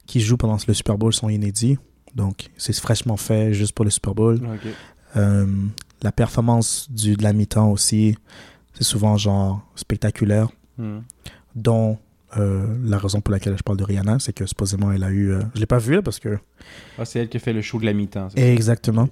qui 0.05 0.19
jouent 0.21 0.37
pendant 0.37 0.57
le 0.67 0.73
Super 0.73 0.97
Bowl 0.97 1.13
sont 1.13 1.29
inédits. 1.29 1.77
Donc, 2.15 2.49
c'est 2.57 2.73
fraîchement 2.79 3.17
fait 3.17 3.53
juste 3.53 3.73
pour 3.73 3.85
le 3.85 3.91
Super 3.91 4.13
Bowl. 4.15 4.39
Euh, 5.17 5.45
la 6.01 6.11
performance 6.11 6.89
du, 6.91 7.15
de 7.15 7.23
la 7.23 7.33
mi-temps 7.33 7.71
aussi, 7.71 8.17
c'est 8.73 8.83
souvent 8.83 9.17
genre 9.17 9.61
spectaculaire, 9.75 10.47
Hmm. 10.77 10.99
dont 11.55 11.97
euh, 12.37 12.67
la 12.83 12.97
raison 12.97 13.21
pour 13.21 13.31
laquelle 13.31 13.57
je 13.57 13.63
parle 13.63 13.77
de 13.77 13.85
Rihanna, 13.85 14.19
c'est 14.19 14.33
que 14.33 14.45
supposément 14.45 14.91
elle 14.91 15.05
a 15.05 15.09
eu... 15.09 15.31
euh, 15.31 15.41
je 15.53 15.61
l'ai 15.61 15.65
pas 15.65 15.77
vu 15.77 15.93
là 15.95 16.01
parce 16.01 16.19
que... 16.19 16.37
Ah, 16.97 17.05
c'est 17.05 17.19
elle 17.19 17.29
qui 17.29 17.37
a 17.37 17.39
fait 17.39 17.53
le 17.53 17.61
show 17.61 17.79
de 17.79 17.85
la 17.85 17.93
mi-temps. 17.93 18.27
Exactement. 18.35 19.07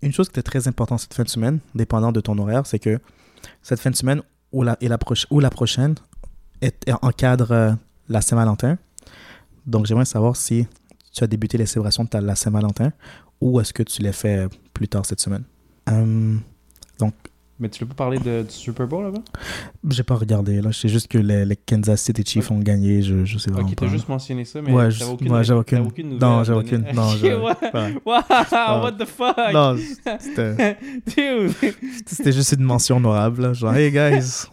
Une 0.00 0.12
chose 0.12 0.28
qui 0.28 0.32
était 0.40 0.42
très 0.50 0.66
importante 0.68 1.00
cette 1.00 1.12
fin 1.12 1.22
de 1.24 1.28
semaine, 1.28 1.58
dépendant 1.74 2.12
de 2.12 2.20
ton 2.22 2.38
horaire, 2.38 2.64
c'est 2.66 2.78
que 2.78 2.98
cette 3.62 3.78
fin 3.80 3.90
de 3.90 3.96
semaine 3.96 4.22
ou 4.52 4.62
la, 4.62 4.78
et 4.80 4.88
la, 4.88 4.96
proche- 4.96 5.26
ou 5.30 5.38
la 5.40 5.50
prochaine 5.50 5.96
est, 6.62 6.88
est- 6.88 6.94
encadre 7.02 7.52
euh, 7.52 7.72
la 8.08 8.22
Saint-Valentin. 8.22 8.78
Donc 9.66 9.86
j'aimerais 9.86 10.04
savoir 10.04 10.36
si 10.36 10.66
tu 11.12 11.24
as 11.24 11.26
débuté 11.26 11.58
les 11.58 11.66
célébrations 11.66 12.04
de 12.04 12.08
ta, 12.08 12.20
la 12.20 12.34
Saint-Valentin 12.34 12.92
ou 13.40 13.60
est-ce 13.60 13.72
que 13.72 13.82
tu 13.82 14.02
les 14.02 14.12
fais 14.12 14.38
euh, 14.38 14.48
plus 14.74 14.88
tard 14.88 15.04
cette 15.06 15.20
semaine? 15.20 15.44
Euh, 15.88 16.36
Mais 17.58 17.68
tu 17.68 17.84
veux 17.84 17.88
pas 17.88 17.94
parler 17.94 18.18
de, 18.18 18.42
du 18.42 18.50
Super 18.54 18.86
Bowl 18.86 19.04
avant? 19.04 19.22
j'ai 19.90 20.02
pas 20.02 20.14
regardé 20.14 20.62
là, 20.62 20.70
je 20.70 20.78
sais 20.78 20.88
juste 20.88 21.08
que 21.08 21.18
les, 21.18 21.44
les 21.44 21.56
Kansas 21.56 22.00
City 22.00 22.22
Chiefs 22.24 22.50
ont 22.50 22.58
gagné, 22.58 23.02
je, 23.02 23.24
je 23.26 23.36
sais 23.38 23.50
vraiment 23.50 23.68
Ok, 23.68 23.74
pas. 23.76 23.84
t'as 23.86 23.92
juste 23.92 24.08
mentionné 24.08 24.44
ça, 24.46 24.62
mais 24.62 24.72
Ouais, 24.72 24.84
aucune, 24.86 24.90
j'avais 24.98 25.64
t'avais 25.64 25.82
aucune- 25.86 26.08
nouvelle 26.10 26.20
non, 26.28 26.44
j'avais 26.44 26.58
aucune- 26.60 26.86
non, 26.94 27.08
Ok, 27.12 27.42
what? 27.42 27.58
ouais. 27.74 27.94
Wow, 28.06 28.82
what 28.82 28.92
the 28.92 29.04
fuck? 29.04 29.36
Non, 29.52 29.76
c'était 30.18 30.78
Dude! 31.06 31.52
c'était 32.06 32.32
juste 32.32 32.52
une 32.52 32.62
mention 32.64 32.96
honorable. 32.96 33.42
là. 33.42 33.52
Genre, 33.52 33.74
hey 33.74 33.90
guys, 33.90 34.46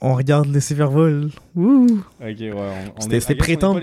on 0.00 0.14
regarde 0.14 0.46
les 0.48 0.60
Super 0.60 0.90
Bowl. 0.90 1.30
Wouh! 1.54 1.86
Ok, 2.20 2.26
ouais, 2.40 2.50
C'était- 3.20 3.34
prétendre- 3.34 3.80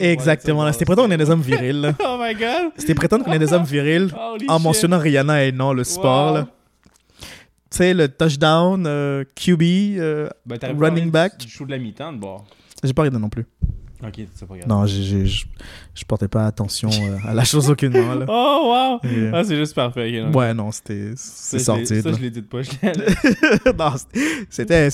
Exactement, 0.00 0.70
c'était 0.72 0.84
prétendre 0.84 1.08
qu'on 1.08 1.14
est 1.14 1.18
des 1.18 1.30
hommes 1.30 1.40
virils. 1.40 1.94
Oh 2.04 2.16
my 2.20 2.34
god! 2.34 2.72
C'était 2.76 2.94
prétendre 2.94 3.24
qu'on 3.24 3.32
est 3.32 3.38
des 3.38 3.52
hommes 3.52 3.64
virils 3.64 4.10
en 4.48 4.58
mentionnant 4.60 4.98
Rihanna 4.98 5.44
et 5.44 5.52
non 5.52 5.72
le 5.72 5.84
sport. 5.84 6.32
Là. 6.34 6.46
Tu 7.70 7.78
sais, 7.78 7.94
le 7.94 8.08
touchdown, 8.08 8.84
euh, 8.86 9.24
QB, 9.34 9.62
euh, 9.98 10.28
Ben, 10.46 10.58
running 10.78 11.10
back. 11.10 11.38
Du 11.38 11.48
show 11.48 11.64
de 11.64 11.70
la 11.72 11.78
mi-temps 11.78 12.12
de 12.12 12.18
bord. 12.18 12.44
j'ai 12.82 12.92
pas 12.92 13.02
regardé 13.02 13.18
non 13.20 13.28
plus. 13.28 13.46
Ok, 14.06 14.20
pas 14.46 14.56
grave. 14.56 14.68
Non, 14.68 14.86
je 14.86 16.04
portais 16.06 16.28
pas 16.28 16.46
attention 16.46 16.90
euh, 16.90 17.16
à 17.26 17.32
la 17.34 17.44
chose 17.44 17.70
aucunement. 17.70 18.14
Là. 18.14 18.26
Oh 18.28 18.98
wow! 19.02 19.10
Et, 19.10 19.16
euh, 19.16 19.30
Ah, 19.34 19.44
c'est 19.44 19.56
juste 19.56 19.74
parfait. 19.74 20.24
ok, 20.28 20.34
ouais, 20.34 20.52
non, 20.54 20.70
c'était 20.72 21.12
c'est 21.16 21.58
Ça, 21.58 21.74
je 21.74 21.80
l'ai- 21.80 21.86
sordide. 21.86 22.02
Ça, 22.02 22.12
je 22.12 22.22
l'ai 22.22 22.30
dit 22.30 22.42
de 22.42 22.46
pas. 22.46 22.58
non, 23.78 23.94
c'était, 24.50 24.90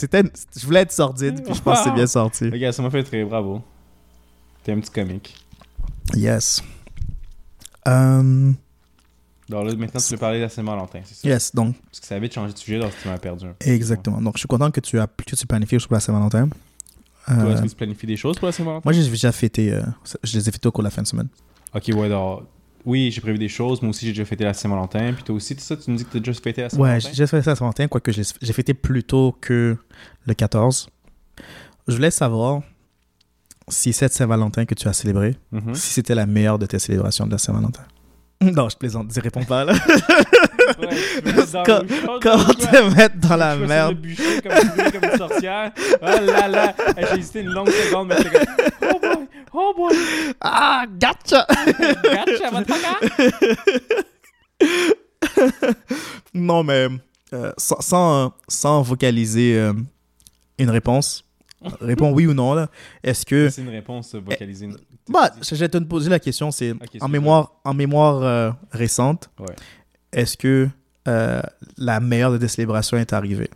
je 0.56 0.66
voulais 0.66 0.80
être 0.80 0.92
sordide, 0.92 1.42
puis 1.44 1.54
je 1.54 1.60
pense 1.60 1.78
que 1.78 1.84
c'est 1.84 1.94
bien 1.94 2.06
sorti. 2.06 2.48
Regarde, 2.50 2.74
ça 2.74 2.82
m'a 2.82 2.90
fait 2.90 3.02
très 3.02 3.24
bravo. 3.24 3.62
T'es 4.62 4.72
un 4.72 4.80
petit 4.80 4.90
comique. 4.90 5.34
Yes. 6.14 6.62
Euh, 7.88 8.52
Alors 9.50 9.64
là, 9.64 9.74
maintenant, 9.74 10.00
tu 10.00 10.12
veux 10.12 10.18
parler 10.18 10.38
de 10.38 10.42
la 10.44 10.48
Saint-Valentin, 10.50 11.00
c'est 11.04 11.14
ça? 11.14 11.28
yes, 11.28 11.54
donc, 11.54 11.74
Parce 11.86 12.00
que 12.00 12.06
ça 12.06 12.14
avait 12.16 12.30
changé 12.30 12.52
de 12.52 12.58
sujet, 12.58 12.78
donc 12.78 12.92
tu 13.02 13.08
m'as 13.08 13.18
perdu 13.18 13.46
exactement. 13.60 14.20
Donc, 14.20 14.34
je 14.36 14.40
suis 14.40 14.48
content 14.48 14.70
que 14.70 14.80
tu 14.80 14.98
as 15.00 15.06
que 15.06 15.34
tu 15.34 15.46
planifies 15.46 15.78
pour 15.78 15.94
la 15.94 16.00
Saint-Valentin. 16.00 16.48
Euh, 17.30 17.52
est-ce 17.54 17.62
que 17.62 17.68
tu 17.68 17.74
planifies 17.76 18.06
des 18.06 18.16
choses 18.16 18.36
pour 18.38 18.46
la 18.46 18.52
Saint-Valentin? 18.52 18.82
moi, 18.84 18.92
j'ai 18.92 19.08
déjà 19.08 19.32
fêté, 19.32 19.72
euh, 19.72 19.82
je 20.22 20.38
les 20.38 20.48
ai 20.48 20.52
fêtés 20.52 20.66
au 20.68 20.72
cours 20.72 20.82
de 20.82 20.86
la 20.86 20.90
fin 20.90 21.02
de 21.02 21.06
semaine. 21.06 21.28
Ok, 21.74 21.84
ouais, 21.94 22.06
alors. 22.06 22.44
Oui, 22.86 23.10
j'ai 23.12 23.20
prévu 23.20 23.36
des 23.36 23.48
choses. 23.48 23.82
Moi 23.82 23.90
aussi, 23.90 24.06
j'ai 24.06 24.12
déjà 24.12 24.24
fêté 24.24 24.42
la 24.44 24.54
Saint-Valentin. 24.54 25.12
Puis 25.12 25.22
toi 25.22 25.34
aussi, 25.36 25.54
tout 25.54 25.60
ça, 25.62 25.76
tu 25.76 25.90
me 25.90 25.96
dis 25.98 26.04
que 26.06 26.12
t'as 26.12 26.18
déjà 26.18 26.32
fêté 26.32 26.62
la 26.62 26.66
Ouais, 26.66 26.70
Saint-Valentin? 26.70 26.98
j'ai 27.00 27.08
déjà 27.10 27.26
ça 27.26 27.36
à 27.36 27.42
Saint-Valentin, 27.42 27.88
quoique 27.88 28.10
j'ai 28.10 28.52
fêté 28.54 28.72
plus 28.72 29.04
tôt 29.04 29.36
que 29.40 29.76
le 30.26 30.34
14. 30.34 30.88
Je 31.88 31.94
voulais 31.94 32.10
savoir 32.10 32.62
si 33.68 33.92
cette 33.92 34.12
Saint-Valentin 34.14 34.64
que 34.64 34.74
tu 34.74 34.88
as 34.88 34.92
célébrée, 34.94 35.36
Mhm. 35.52 35.74
si 35.74 35.92
c'était 35.92 36.14
la 36.14 36.24
meilleure 36.26 36.58
de 36.58 36.66
tes 36.66 36.78
célébrations 36.78 37.26
de 37.26 37.32
la 37.32 37.38
Saint-Valentin. 37.38 37.82
Non, 38.56 38.68
je 38.70 38.76
plaisante, 38.76 39.08
dis 39.08 39.20
réponds 39.20 39.44
pas 39.44 39.64
là. 39.66 39.74
Ouais, 40.78 40.88
Quand- 41.64 42.54
te 42.54 42.94
mettre 42.96 43.16
dans 43.18 43.36
la 43.36 43.58
Je 43.58 43.64
merde? 43.64 43.90
le 43.90 44.00
bûcher 44.00 44.40
comme, 44.42 44.68
brûlé 44.68 44.90
comme 44.92 45.10
une 45.10 45.18
sorcière. 45.18 45.72
Oh 46.00 46.06
là 46.06 46.48
là. 46.48 46.74
J'ai 46.96 47.18
hésité 47.18 47.40
une 47.40 47.48
longue 47.50 47.68
seconde, 47.70 48.08
mais 48.08 48.16
j'étais 48.16 48.30
comme. 48.46 48.90
Oh 48.94 48.98
boy! 48.98 49.26
Oh 49.52 49.74
boy! 49.76 49.94
Ah, 50.40 50.84
gotcha! 50.88 51.46
Gotcha, 52.02 52.50
motherfucker! 52.50 54.04
non, 56.34 56.62
mais 56.64 56.88
euh, 57.32 57.52
sans, 57.58 57.80
sans, 57.80 58.32
sans 58.48 58.82
vocaliser 58.82 59.58
euh, 59.58 59.72
une 60.58 60.70
réponse, 60.70 61.24
réponds 61.80 62.12
oui 62.12 62.26
ou 62.26 62.34
non, 62.34 62.54
là. 62.54 62.68
Est-ce 63.02 63.24
que. 63.26 63.48
C'est 63.50 63.62
une 63.62 63.68
réponse 63.68 64.14
vocalisée. 64.14 64.66
une- 64.66 64.76
Bah, 65.08 65.30
je 65.42 65.54
vais 65.54 65.68
te 65.68 65.78
poser 65.78 66.08
la 66.10 66.18
question, 66.18 66.50
c'est 66.50 66.74
en 67.00 67.08
mémoire, 67.08 67.52
en 67.64 67.74
mémoire 67.74 68.22
euh, 68.22 68.50
récente, 68.72 69.30
Ouais. 69.38 69.54
est-ce 70.12 70.36
que 70.36 70.68
euh, 71.08 71.40
la 71.76 72.00
meilleure 72.00 72.38
des 72.38 72.48
célébrations 72.48 72.96
est 72.96 73.12
arrivée? 73.12 73.50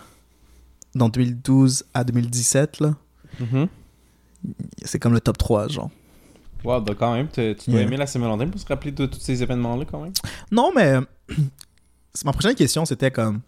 dans 0.94 1.08
2012 1.08 1.84
à 1.94 2.04
2017, 2.04 2.80
là. 2.80 2.94
Mhm. 3.40 3.68
C'est 4.84 4.98
comme 4.98 5.12
le 5.12 5.20
top 5.20 5.38
3, 5.38 5.68
genre. 5.68 5.90
Wow, 6.64 6.80
bah 6.80 6.94
quand 6.98 7.14
même, 7.14 7.28
tu 7.28 7.40
dois 7.40 7.54
Yeah. 7.66 7.82
aimer 7.82 7.96
la 7.96 8.06
Saint-Valentin 8.06 8.48
pour 8.48 8.60
se 8.60 8.66
rappeler 8.66 8.92
de 8.92 9.06
tous 9.06 9.20
ces 9.20 9.42
événements-là 9.42 9.84
quand 9.84 10.02
même. 10.02 10.12
Non, 10.50 10.72
mais 10.75 10.96
ma 12.25 12.32
prochaine 12.32 12.54
question, 12.54 12.84
c'était 12.84 13.10
comme. 13.10 13.40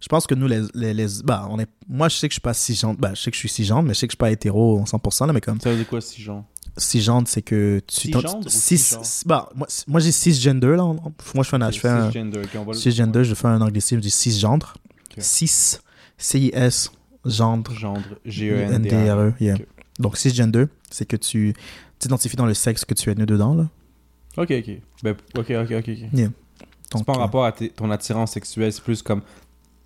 Je 0.00 0.08
pense 0.08 0.26
que 0.26 0.34
nous, 0.34 0.46
les. 0.46 0.62
les, 0.74 0.94
les- 0.94 1.22
bah, 1.24 1.46
on 1.50 1.58
est, 1.58 1.66
moi, 1.88 2.08
je 2.08 2.16
sais 2.16 2.28
que 2.28 2.32
je 2.32 2.36
suis 2.36 2.40
pas 2.42 2.54
cisgenre. 2.54 2.94
Bah, 2.94 3.12
je 3.14 3.22
sais 3.22 3.30
que 3.30 3.34
je 3.34 3.40
suis 3.40 3.48
cisgenre, 3.48 3.82
mais 3.82 3.94
je 3.94 4.00
sais 4.00 4.06
que 4.06 4.12
je 4.12 4.14
suis 4.14 4.18
pas 4.18 4.30
hétéro 4.30 4.82
100%, 4.84 5.26
là, 5.26 5.32
mais 5.32 5.40
comme. 5.40 5.60
Ça 5.60 5.70
veut 5.70 5.76
dire 5.76 5.86
quoi, 5.86 6.00
si 6.00 6.20
genre 6.22 6.44
Cisgenre, 6.78 7.22
c'est 7.26 7.40
que 7.42 7.80
tu. 7.86 8.12
Cisgenre 8.12 8.36
ou 8.38 8.42
cis- 8.48 8.76
cisgenre? 8.78 9.02
bah, 9.26 9.48
moi, 9.54 9.66
moi 9.86 10.00
j'ai 10.00 10.12
cisgender, 10.12 10.76
là. 10.76 10.84
en- 10.84 10.94
Moi, 11.34 11.42
je 11.44 11.48
fais 11.48 11.56
un. 11.56 11.70
Je 11.70 11.78
fais 11.80 11.88
un 11.88 12.06
Cisgender, 12.10 12.38
ok, 12.40 12.50
on 12.56 12.64
va 12.64 12.72
le- 12.72 12.78
cisgender, 12.78 13.24
je 13.24 13.34
fais 13.34 13.48
un 13.48 13.60
anglicisme, 13.62 13.96
je 13.96 14.02
dis 14.02 14.10
cisgendre. 14.10 14.74
Ok. 15.10 15.22
Cis, 15.22 15.78
C-I-S, 16.18 16.92
gendre, 17.24 17.72
Gendre, 17.72 18.18
G-E-N-D-R. 18.26 18.74
N-D-R-E, 18.74 19.32
yeah. 19.40 19.54
Ok. 19.54 19.66
Donc, 19.98 20.16
cisgender, 20.18 20.66
c'est 20.90 21.06
que 21.06 21.16
tu 21.16 21.54
t'identifies 21.98 22.36
dans 22.36 22.44
le 22.46 22.52
sexe 22.54 22.84
que 22.84 22.92
tu 22.94 23.10
es 23.10 23.14
né 23.14 23.24
dedans, 23.24 23.54
là. 23.54 23.68
Ok, 24.36 24.50
ok. 24.50 24.70
Ben, 25.02 25.16
ok, 25.38 25.50
ok, 25.50 25.70
ok. 25.72 25.88
ok. 25.88 26.30
C'est 26.94 27.04
pas 27.04 27.12
en 27.14 27.18
rapport 27.18 27.44
à 27.44 27.52
ton 27.52 27.90
attirance 27.90 28.32
sexuelle, 28.32 28.72
c'est 28.72 28.82
plus 28.82 29.02
comme 29.02 29.22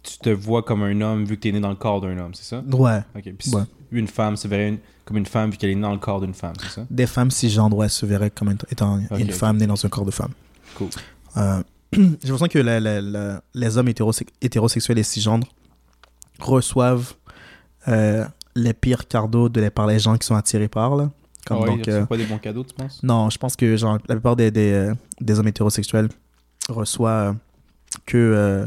tu 0.02 0.19
te 0.19 0.30
vois 0.30 0.62
comme 0.62 0.83
un 0.83 1.00
homme 1.00 1.25
vu 1.25 1.37
que 1.37 1.42
t'es 1.42 1.52
né 1.52 1.61
dans 1.61 1.69
le 1.71 1.76
corps 1.76 2.00
d'un 2.00 2.16
homme, 2.19 2.33
c'est 2.35 2.45
ça? 2.45 2.62
Ouais. 2.73 3.00
Ok. 3.16 3.33
Puis 3.38 3.50
Ouais. 3.54 3.62
une 3.92 4.07
femme 4.09 4.37
se 4.37 4.49
verrait 4.49 4.69
une- 4.71 4.78
comme 5.04 5.16
une 5.16 5.26
femme 5.26 5.50
vu 5.50 5.57
qu'elle 5.57 5.71
est 5.71 5.75
née 5.75 5.80
dans 5.83 5.92
le 5.92 5.99
corps 5.99 6.21
d'une 6.21 6.35
femme, 6.35 6.54
c'est 6.61 6.69
ça? 6.71 6.87
Des 6.90 7.07
femmes 7.07 7.30
cisgenres, 7.30 7.75
ouais, 7.75 7.88
se 7.88 8.07
verraient 8.07 8.30
comme 8.30 8.54
étant 8.71 8.99
une 9.19 9.30
femme 9.30 9.57
née 9.59 9.66
dans 9.66 9.85
un 9.85 9.88
corps 9.88 10.04
de 10.07 10.11
femme. 10.11 10.30
Cool. 10.76 10.88
Euh, 11.37 11.62
J'ai 11.92 12.00
l'impression 12.25 12.47
que 12.49 12.59
la- 12.61 12.78
la- 12.80 13.00
la- 13.00 13.42
les 13.54 13.76
hommes 13.78 13.88
hétérose- 13.88 14.23
hétérosexuels 14.40 14.99
et 14.99 15.02
cisgenres 15.02 15.40
reçoivent 16.38 17.14
euh, 17.88 18.25
les 18.54 18.73
pires 18.75 19.07
cadeaux 19.09 19.49
de 19.49 19.61
les, 19.61 19.71
par 19.71 19.87
les 19.87 19.99
gens 19.99 20.16
qui 20.16 20.26
sont 20.26 20.35
attirés 20.37 20.69
par. 20.69 20.97
Là. 20.97 21.11
Comme 21.47 21.57
Ah 21.59 21.61
ouais, 21.62 21.66
donc, 21.76 21.87
ils 21.87 21.92
euh, 21.92 22.07
pas 22.07 22.16
des 22.16 22.26
bons 22.26 22.38
cadeaux, 22.38 22.62
tu 22.64 22.75
penses? 22.75 23.02
non, 23.02 23.30
je 23.30 23.38
pense 23.38 23.57
que 23.57 23.76
genre, 23.76 23.99
la 24.09 24.14
plupart 24.14 24.37
des, 24.37 24.50
des, 24.50 24.73
euh, 24.73 24.95
des 25.21 25.38
hommes 25.38 25.49
hétérosexuels 25.49 26.09
reçoivent 26.73 27.35
euh, 27.35 27.99
que 28.07 28.17
euh, 28.17 28.67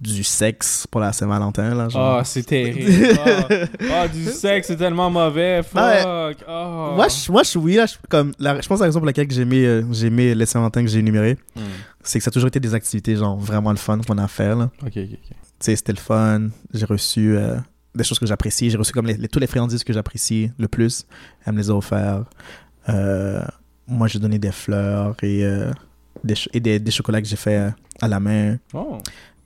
du 0.00 0.22
sexe 0.24 0.86
pour 0.90 1.00
la 1.00 1.12
Saint-Valentin. 1.12 1.88
Ah, 1.94 2.22
c'est 2.24 2.42
terrible. 2.42 2.90
Ah, 3.92 4.08
du 4.08 4.24
sexe, 4.24 4.66
c'est 4.66 4.76
tellement 4.76 5.08
mauvais. 5.10 5.62
Fuck. 5.62 5.80
Ouais. 5.82 6.34
Moi, 6.46 7.06
je, 7.08 7.32
moi, 7.32 7.42
je, 7.42 7.58
oui, 7.58 7.74
là, 7.76 7.86
je, 7.86 7.94
comme, 8.08 8.32
la, 8.38 8.60
je 8.60 8.66
pense 8.68 8.80
à 8.80 8.84
la 8.84 8.86
raison 8.88 8.98
pour 9.00 9.06
laquelle 9.06 9.28
que 9.28 9.34
j'ai 9.34 9.42
aimé, 9.42 9.64
euh, 9.64 9.82
j'ai 9.92 10.08
aimé 10.08 10.34
les 10.34 10.46
Saint-Valentin 10.46 10.82
que 10.82 10.90
j'ai 10.90 10.98
énumérés, 10.98 11.38
Hmm. 11.56 11.60
c'est 12.02 12.18
que 12.18 12.24
ça 12.24 12.28
a 12.28 12.32
toujours 12.32 12.48
été 12.48 12.60
des 12.60 12.74
activités 12.74 13.16
genre 13.16 13.38
vraiment 13.38 13.70
le 13.70 13.76
fun 13.78 13.98
qu'on 14.06 14.18
a 14.18 14.24
à 14.24 14.28
faire. 14.28 14.56
Là. 14.56 14.70
Ok, 14.82 14.92
ok, 14.96 14.96
ok. 14.96 15.18
Tu 15.30 15.36
sais, 15.60 15.76
c'était 15.76 15.92
le 15.92 15.98
fun. 15.98 16.48
J'ai 16.74 16.84
reçu 16.84 17.36
euh, 17.36 17.56
des 17.94 18.04
choses 18.04 18.18
que 18.18 18.26
j'apprécie. 18.26 18.68
J'ai 18.70 18.76
reçu 18.76 18.92
comme 18.92 19.06
les, 19.06 19.14
les- 19.16 19.28
tous 19.28 19.38
les 19.38 19.46
friandises 19.46 19.84
que 19.84 19.92
j'apprécie 19.92 20.50
le 20.58 20.68
plus. 20.68 21.06
Elle 21.46 21.54
me 21.54 21.58
les 21.58 21.70
a 21.70 21.74
offerts. 21.74 22.24
Euh, 22.90 23.40
moi, 23.86 24.08
j'ai 24.08 24.18
donné 24.18 24.38
des 24.38 24.52
fleurs 24.52 25.14
et, 25.22 25.44
des, 26.22 26.34
et 26.52 26.60
des, 26.60 26.78
des 26.78 26.90
chocolats 26.90 27.20
que 27.20 27.28
j'ai 27.28 27.36
fait 27.36 27.58
euh, 27.58 27.70
à 28.00 28.08
la 28.08 28.20
main. 28.20 28.58
Oh. 28.72 28.98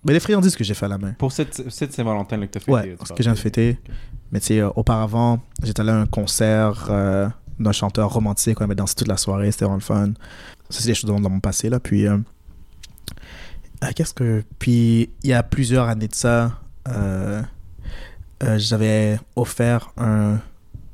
Mais 0.04 0.12
les 0.12 0.20
friandises 0.20 0.57
que 0.57 0.64
j'ai 0.64 0.74
fait 0.74 0.87
à 0.87 0.88
la 0.88 0.98
main. 0.98 1.12
Pour 1.18 1.33
cette, 1.33 1.70
cette 1.70 1.92
Saint-Valentin 1.92 2.38
que 2.40 2.46
t'as 2.46 2.61
fait. 2.61 2.70
Ouais, 2.70 2.96
ce 3.04 3.12
que 3.12 3.22
de 3.22 3.35
fêter. 3.35 3.78
Mais 4.31 4.40
tu 4.40 4.46
sais, 4.46 4.61
euh, 4.61 4.70
auparavant, 4.76 5.40
j'étais 5.62 5.81
allé 5.81 5.90
à 5.90 5.96
un 5.96 6.07
concert 6.07 6.87
euh, 6.90 7.28
d'un 7.59 7.72
chanteur 7.72 8.12
romantique. 8.12 8.61
On 8.61 8.64
avait 8.64 8.74
dansé 8.74 8.94
toute 8.94 9.09
la 9.09 9.16
soirée. 9.16 9.50
C'était 9.50 9.64
vraiment 9.64 9.76
le 9.76 9.83
fun. 9.83 10.12
Ça, 10.70 10.81
c'est 10.81 10.88
des 10.88 10.94
choses 10.94 11.11
dans, 11.11 11.31
mon 11.31 11.40
passé, 11.40 11.68
là. 11.68 11.81
Puis, 11.81 12.07
euh, 12.07 12.18
qu'est-ce 13.94 14.14
que... 14.14 14.44
Puis, 14.59 15.11
il 15.22 15.31
y 15.31 15.33
a 15.33 15.42
plusieurs 15.42 15.88
années 15.88 16.09
de 16.09 16.14
ça, 16.14 16.59
j'avais 18.40 19.18
offert 19.35 19.92
un 19.96 20.38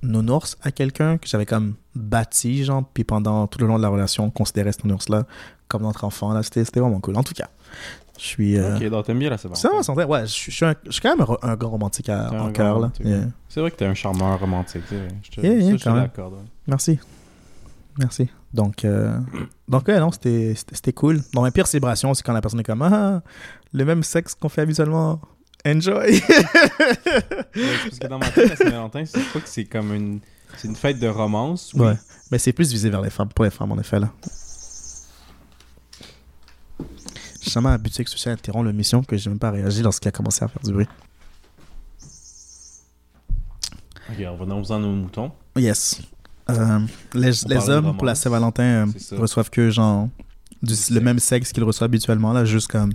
nounours 0.02 0.56
à 0.62 0.70
quelqu'un 0.70 1.18
que 1.18 1.28
j'avais 1.28 1.46
comme 1.46 1.74
bâti, 1.94 2.64
genre. 2.64 2.84
Puis, 2.94 3.04
pendant 3.04 3.46
tout 3.48 3.58
le 3.58 3.66
long 3.66 3.76
de 3.76 3.82
la 3.82 3.88
relation, 3.88 4.24
on 4.24 4.30
considérait 4.30 4.72
ce 4.72 4.78
nounours-là 4.84 5.26
comme 5.68 5.82
notre 5.82 6.04
enfant, 6.04 6.32
là. 6.32 6.42
C'était 6.42 6.64
c'était 6.64 6.80
vraiment 6.80 7.00
cool. 7.00 7.16
En 7.16 7.22
tout 7.22 7.34
cas, 7.34 7.48
je 8.18 8.24
suis... 8.24 8.56
euh, 8.58 8.76
Ok, 8.76 8.84
donc 8.88 9.06
t'aimes 9.06 9.18
bien 9.18 9.30
la 9.30 9.36
va, 9.36 9.82
ça 9.82 9.92
va. 9.94 10.06
Ouais, 10.06 10.20
je 10.22 10.26
suis, 10.32 10.50
je 10.52 10.56
suis 10.56 10.64
un- 10.66 10.74
je 10.86 10.90
suis 10.92 11.00
quand 11.00 11.10
même 11.10 11.20
un, 11.20 11.24
ro- 11.24 11.38
un 11.42 11.56
grand 11.56 11.70
romantique 11.70 12.08
à- 12.08 12.30
en 12.32 12.52
cœur, 12.52 12.78
là. 12.78 12.92
Yeah. 13.02 13.24
C'est 13.48 13.60
vrai 13.60 13.70
que 13.70 13.76
t'es 13.76 13.86
un 13.86 13.94
charmeur 13.94 14.38
romantique. 14.38 14.82
Je 15.22 15.30
te, 15.30 15.40
Yeah, 15.40 15.54
yeah, 15.54 15.62
ça, 15.64 15.70
je 15.72 15.76
te 15.76 15.84
quand 15.84 15.94
même. 15.94 16.10
ouais. 16.32 16.38
Merci. 16.66 16.98
Merci. 17.98 18.28
Donc, 18.52 18.84
euh, 18.84 19.16
donc 19.68 19.86
ouais, 19.88 19.98
non, 19.98 20.10
c'était 20.12 20.54
c'était- 20.56 20.74
c'était 20.76 20.92
cool. 20.92 21.20
Bon, 21.32 21.42
ma 21.42 21.50
pire 21.50 21.66
célébration, 21.66 22.12
c'est 22.14 22.22
quand 22.22 22.32
la 22.32 22.40
personne 22.40 22.60
est 22.60 22.64
comme 22.64 22.82
Ah, 22.82 23.22
le 23.72 23.84
même 23.84 24.02
sexe 24.02 24.34
qu'on 24.34 24.48
fait 24.48 24.62
habituellement. 24.62 25.20
Enjoy. 25.66 25.94
Ouais, 25.94 26.20
c'est 27.54 27.88
parce 27.88 27.98
que 28.00 28.06
dans 28.06 28.18
ma 28.18 28.28
tête, 28.30 28.50
la 28.50 28.56
Saint-Valentin, 28.56 29.04
c'est 29.06 29.32
pas 29.32 29.40
que 29.40 29.48
c'est 29.48 29.64
comme 29.64 29.94
une. 29.94 30.20
C'est 30.56 30.68
une 30.68 30.76
fête 30.76 30.98
de 31.00 31.08
romance. 31.08 31.72
oui. 31.74 31.86
Ouais. 31.86 31.94
Mais 32.30 32.38
c'est 32.38 32.52
plus 32.52 32.70
visé 32.70 32.90
vers 32.90 33.00
les 33.00 33.10
femmes, 33.10 33.28
pour 33.34 33.44
les 33.44 33.50
femmes, 33.50 33.72
en 33.72 33.78
effet, 33.78 33.98
là. 33.98 34.10
J'ai 37.44 37.50
jamais 37.50 37.68
habitué 37.68 38.04
que 38.04 38.10
ce 38.10 38.28
interrompt 38.28 38.66
l'émission 38.66 39.02
que 39.02 39.16
j'ai 39.16 39.28
même 39.28 39.38
pas 39.38 39.50
réagi 39.50 39.82
lorsqu'il 39.82 40.08
a 40.08 40.12
commencé 40.12 40.42
à 40.42 40.48
faire 40.48 40.62
du 40.62 40.72
bruit. 40.72 40.88
Ok, 44.08 44.16
revenons-en 44.18 44.82
aux 44.82 44.92
moutons. 44.92 45.30
Yes. 45.56 46.00
Euh, 46.50 46.80
les 47.12 47.30
les 47.46 47.70
hommes, 47.70 47.96
pour 47.96 48.06
la. 48.06 48.14
Saint-Valentin, 48.14 48.86
euh, 48.86 49.16
reçoivent 49.18 49.50
que 49.50 49.70
genre 49.70 50.08
du- 50.64 50.74
le 50.94 51.00
même 51.00 51.18
sexe 51.18 51.52
qu'ils 51.52 51.62
reçoivent 51.64 51.88
habituellement, 51.88 52.32
là, 52.32 52.44
juste 52.44 52.68
comme. 52.68 52.92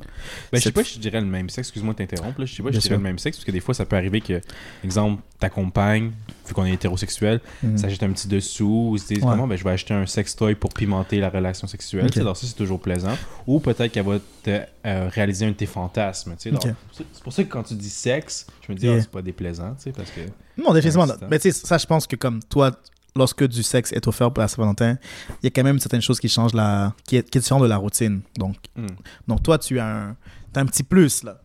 Ben, 0.51 0.57
je 0.57 0.59
sais 0.59 0.71
pas 0.71 0.83
si 0.83 0.95
je 0.95 0.99
dirais 0.99 1.21
le 1.21 1.27
même 1.27 1.49
sexe, 1.49 1.67
excuse-moi 1.69 1.93
de 1.93 1.99
t'interrompre, 1.99 2.39
là. 2.41 2.45
je 2.45 2.53
sais 2.55 2.63
pas 2.63 2.69
Bien 2.69 2.79
je 2.79 2.81
dirais 2.83 2.95
sûr. 2.95 2.97
le 2.97 3.03
même 3.03 3.19
sexe, 3.19 3.37
parce 3.37 3.45
que 3.45 3.51
des 3.51 3.59
fois 3.59 3.73
ça 3.73 3.85
peut 3.85 3.95
arriver 3.95 4.21
que, 4.21 4.41
exemple, 4.83 5.21
ta 5.39 5.49
compagne, 5.49 6.11
vu 6.47 6.53
qu'on 6.53 6.65
est 6.65 6.73
hétérosexuel, 6.73 7.39
hmm. 7.63 7.77
s'achète 7.77 8.03
un 8.03 8.11
petit 8.11 8.27
dessous, 8.27 8.89
ou 8.91 8.97
se 8.97 9.07
dise 9.13 9.23
Ouais. 9.23 9.29
comment, 9.31 9.47
ben, 9.47 9.55
je 9.57 9.63
vais 9.63 9.71
acheter 9.71 9.93
un 9.93 10.05
sextoy 10.05 10.55
pour 10.55 10.73
pimenter 10.73 11.19
la 11.19 11.29
relation 11.29 11.67
sexuelle, 11.67 12.05
Ok. 12.05 12.11
tu 12.11 12.15
sais, 12.15 12.21
alors 12.21 12.35
ça 12.37 12.47
c'est 12.47 12.55
toujours 12.55 12.79
plaisant, 12.81 13.17
ou 13.47 13.59
peut-être 13.59 13.91
qu'elle 13.91 14.05
va 14.05 14.19
te 14.43 14.59
euh, 14.85 15.09
réaliser 15.13 15.45
un 15.45 15.49
de 15.49 15.53
tes 15.55 15.65
fantasmes, 15.65 16.31
tu 16.31 16.43
sais, 16.43 16.49
alors, 16.49 16.65
Ok. 16.65 16.71
c'est 16.91 17.05
c'est 17.13 17.23
pour 17.23 17.33
ça 17.33 17.43
que 17.43 17.49
quand 17.49 17.63
tu 17.63 17.75
dis 17.75 17.89
sexe, 17.89 18.47
je 18.67 18.71
me 18.73 18.77
dis, 18.77 18.85
Yeah. 18.85 18.97
ah, 18.97 19.01
c'est 19.01 19.11
pas 19.11 19.21
déplaisant, 19.21 19.75
tu 19.75 19.83
sais, 19.83 19.91
parce 19.91 20.09
que, 20.11 20.21
Non, 20.61 20.73
définitivement. 20.73 21.03
Ouais, 21.03 21.09
non. 21.09 21.13
c'est 21.15 21.19
ça. 21.21 21.27
Mais 21.29 21.39
tu 21.39 21.51
sais, 21.51 21.65
ça, 21.67 21.77
je 21.77 21.85
pense 21.85 22.05
que 22.07 22.15
comme 22.15 22.41
toi, 22.43 22.71
lorsque 23.19 23.47
du 23.47 23.61
sexe 23.61 23.91
est 23.91 24.07
offert 24.07 24.31
pour 24.31 24.41
la 24.41 24.47
Saint-Valentin, 24.47 24.97
il 25.41 25.45
y 25.45 25.47
a 25.47 25.49
quand 25.51 25.63
même 25.63 25.79
certaines 25.79 26.01
choses 26.01 26.19
qui 26.19 26.29
changent 26.29 26.53
la. 26.53 26.93
qui 27.05 27.17
est, 27.17 27.29
qui 27.29 27.37
est 27.37 27.41
différent 27.41 27.59
de 27.59 27.67
la 27.67 27.77
routine. 27.77 28.21
Donc, 28.37 28.55
hmm. 28.75 28.87
donc 29.27 29.43
toi, 29.43 29.59
tu 29.59 29.79
as 29.79 29.85
un, 29.85 30.15
t'as 30.51 30.61
un 30.61 30.65
petit 30.65 30.83
plus, 30.83 31.23
là. 31.23 31.39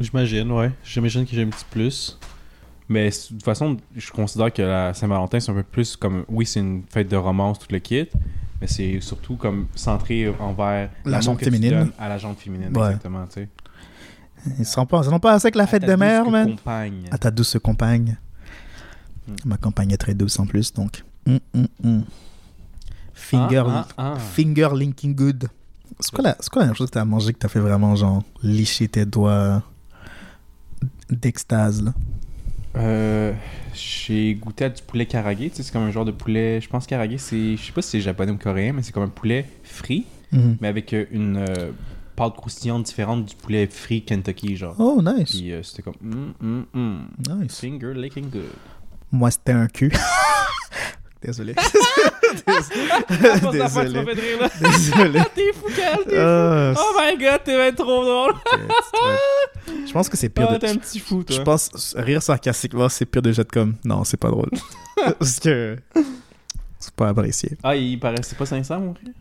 J'imagine, 0.00 0.50
ouais. 0.50 0.72
J'imagine 0.82 1.24
que 1.24 1.32
j'ai 1.32 1.42
un 1.42 1.50
petit 1.50 1.64
plus. 1.70 2.18
Mais 2.88 3.08
de 3.10 3.16
toute 3.28 3.44
façon, 3.44 3.76
je 3.96 4.10
considère 4.10 4.52
que 4.52 4.60
la 4.60 4.92
Saint-Valentin, 4.92 5.38
c'est 5.40 5.52
un 5.52 5.54
peu 5.54 5.62
plus 5.62 5.96
comme. 5.96 6.24
Oui, 6.28 6.44
c'est 6.44 6.60
une 6.60 6.82
fête 6.88 7.08
de 7.08 7.16
romance, 7.16 7.58
tout 7.58 7.68
le 7.70 7.78
kit. 7.78 8.08
Mais 8.60 8.66
c'est 8.66 9.00
surtout 9.00 9.36
comme 9.36 9.66
centré 9.74 10.28
envers 10.40 10.90
La 11.04 11.20
que 11.20 11.38
tu 11.38 11.44
féminine. 11.44 11.90
à 11.98 12.08
la 12.08 12.18
jante 12.18 12.38
féminine. 12.38 12.76
Ouais. 12.76 12.86
Exactement, 12.86 13.26
tu 13.26 13.42
sais. 13.42 13.48
Ils 14.58 14.66
sont 14.66 14.84
pas, 14.84 15.00
ils 15.02 15.10
sont 15.10 15.18
pas 15.18 15.32
assez 15.32 15.46
avec 15.46 15.54
la 15.54 15.66
fête 15.66 15.84
des 15.84 15.96
mères, 15.96 16.24
douce 16.24 16.32
man. 16.32 16.50
compagne. 16.50 17.08
À 17.10 17.18
ta 17.18 17.30
douce 17.30 17.56
compagne. 17.62 18.16
Hmm. 19.26 19.34
Ma 19.44 19.56
compagne 19.56 19.90
est 19.92 19.96
très 19.96 20.14
douce 20.14 20.38
en 20.38 20.46
plus, 20.46 20.72
donc. 20.72 21.02
Hum, 21.26 21.38
hum. 21.82 22.04
Finger, 23.14 23.64
Ah, 23.68 23.86
ah, 23.96 24.12
ah. 24.14 24.18
finger 24.18 24.68
linking 24.74 25.14
good. 25.14 25.48
C'est 26.00 26.12
quoi, 26.12 26.24
la, 26.24 26.36
quoi 26.50 26.74
chose 26.74 26.88
que 26.88 26.94
t'as 26.94 27.04
mangé 27.04 27.32
que 27.32 27.38
t'as 27.38 27.48
fait 27.48 27.60
vraiment, 27.60 27.94
genre, 27.96 28.22
licher 28.42 28.88
tes 28.88 29.06
doigts 29.06 29.62
d'extase, 31.10 31.82
là? 31.82 31.94
Euh, 32.76 33.32
j'ai 33.72 34.34
goûté 34.34 34.64
à 34.64 34.68
du 34.68 34.82
poulet 34.82 35.06
karagé. 35.06 35.48
Tu 35.50 35.56
sais, 35.56 35.62
c'est 35.62 35.72
comme 35.72 35.82
un 35.84 35.90
genre 35.92 36.04
de 36.04 36.10
poulet. 36.10 36.60
Je 36.60 36.68
pense 36.68 36.86
karagé, 36.86 37.18
c'est. 37.18 37.56
Je 37.56 37.62
sais 37.64 37.72
pas 37.72 37.82
si 37.82 37.90
c'est 37.90 38.00
japonais 38.00 38.32
ou 38.32 38.36
coréen, 38.36 38.72
mais 38.72 38.82
c'est 38.82 38.92
comme 38.92 39.04
un 39.04 39.08
poulet 39.08 39.46
frit 39.62 40.06
Mhm. 40.32 40.56
mais 40.60 40.66
avec 40.66 40.92
euh, 40.94 41.04
une 41.12 41.36
euh, 41.36 41.70
pâte 42.16 42.34
croustillante 42.34 42.86
différente 42.86 43.24
du 43.24 43.36
poulet 43.36 43.68
frit 43.68 44.02
Kentucky, 44.02 44.56
genre. 44.56 44.74
Oh, 44.80 45.00
nice. 45.00 45.30
Puis 45.30 45.52
euh, 45.52 45.62
c'était 45.62 45.82
comme, 45.82 45.94
mm, 46.00 46.32
mm, 46.40 46.64
mm. 46.74 47.40
Nice. 47.42 47.60
finger 47.60 47.94
licking 47.94 48.30
good. 48.30 48.42
Moi, 49.14 49.30
c'était 49.30 49.52
un 49.52 49.68
cul. 49.68 49.92
Désolé. 51.22 51.54
Désolé. 52.46 53.52
Désolé. 53.52 54.04
Désolé. 54.60 55.20
T'es 55.34 55.52
fou, 55.54 55.68
Cal, 55.74 55.98
t'es 56.04 56.16
fou. 56.16 56.20
Ah, 56.20 56.74
Oh 56.76 57.00
my 57.00 57.16
god, 57.16 57.40
t'es 57.44 57.56
bien 57.56 57.72
trop 57.72 58.04
drôle. 58.04 58.34
Je 59.86 59.92
pense 59.92 60.08
que 60.08 60.16
c'est 60.16 60.28
pire 60.28 60.48
Ah, 60.50 60.54
de... 60.54 60.58
t'es 60.58 60.68
un 60.68 60.76
petit 60.76 60.98
fou, 60.98 61.22
toi. 61.22 61.36
Je 61.36 61.40
pense 61.42 61.94
rire 61.96 62.22
sarcastiquement, 62.22 62.88
c'est 62.88 63.06
pire 63.06 63.22
de 63.22 63.30
jet 63.32 63.50
comme 63.50 63.76
non, 63.84 64.02
c'est 64.04 64.16
pas 64.18 64.28
drôle. 64.28 64.50
Parce 65.18 65.38
que 65.38 65.78
c'est 66.80 66.94
pas 66.94 67.08
apprécié. 67.08 67.56
Ah, 67.62 67.74
il 67.76 67.98
paraissait 68.00 68.34
pas 68.36 68.44
sincère, 68.46 68.80
mon 68.80 68.92
rire. 68.92 69.12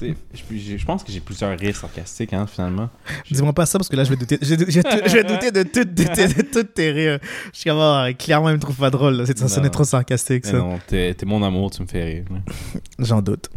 Je, 0.00 0.84
pense 0.84 1.04
que 1.04 1.12
j'ai 1.12 1.20
plusieurs 1.20 1.58
rires 1.58 1.76
sarcastiques, 1.76 2.32
hein, 2.32 2.46
finalement. 2.46 2.88
Dis-moi 3.30 3.52
pas 3.52 3.66
ça 3.66 3.78
parce 3.78 3.88
que 3.88 3.96
là 3.96 4.04
je 4.04 4.10
vais 4.10 4.16
douter, 4.16 4.38
je, 4.40 4.54
vais- 4.54 4.70
je 4.70 4.80
vais- 4.80 5.08
je 5.08 5.14
vais 5.14 5.24
douter 5.24 5.50
de 5.50 5.62
toutes 5.62 5.94
de, 5.94 6.04
tes- 6.04 6.42
de 6.42 6.62
tes 6.62 6.90
rires. 6.90 7.18
Je 7.52 7.58
suis 7.58 7.70
comme 7.70 7.78
ah, 7.80 8.08
clairement 8.18 8.48
il 8.50 8.54
me 8.54 8.60
trouve 8.60 8.76
pas 8.76 8.90
drôle. 8.90 9.14
là. 9.14 9.26
Ça 9.26 9.48
sonnait 9.48 9.70
trop 9.70 9.84
sarcastique 9.84 10.44
Mais 10.46 10.50
ça. 10.52 10.58
non, 10.58 10.78
t'es 10.86 11.14
mon 11.26 11.42
amour, 11.42 11.70
tu 11.70 11.82
me 11.82 11.86
fais 11.86 12.04
rire. 12.04 12.24
J'en 12.98 13.22
doute. 13.22 13.48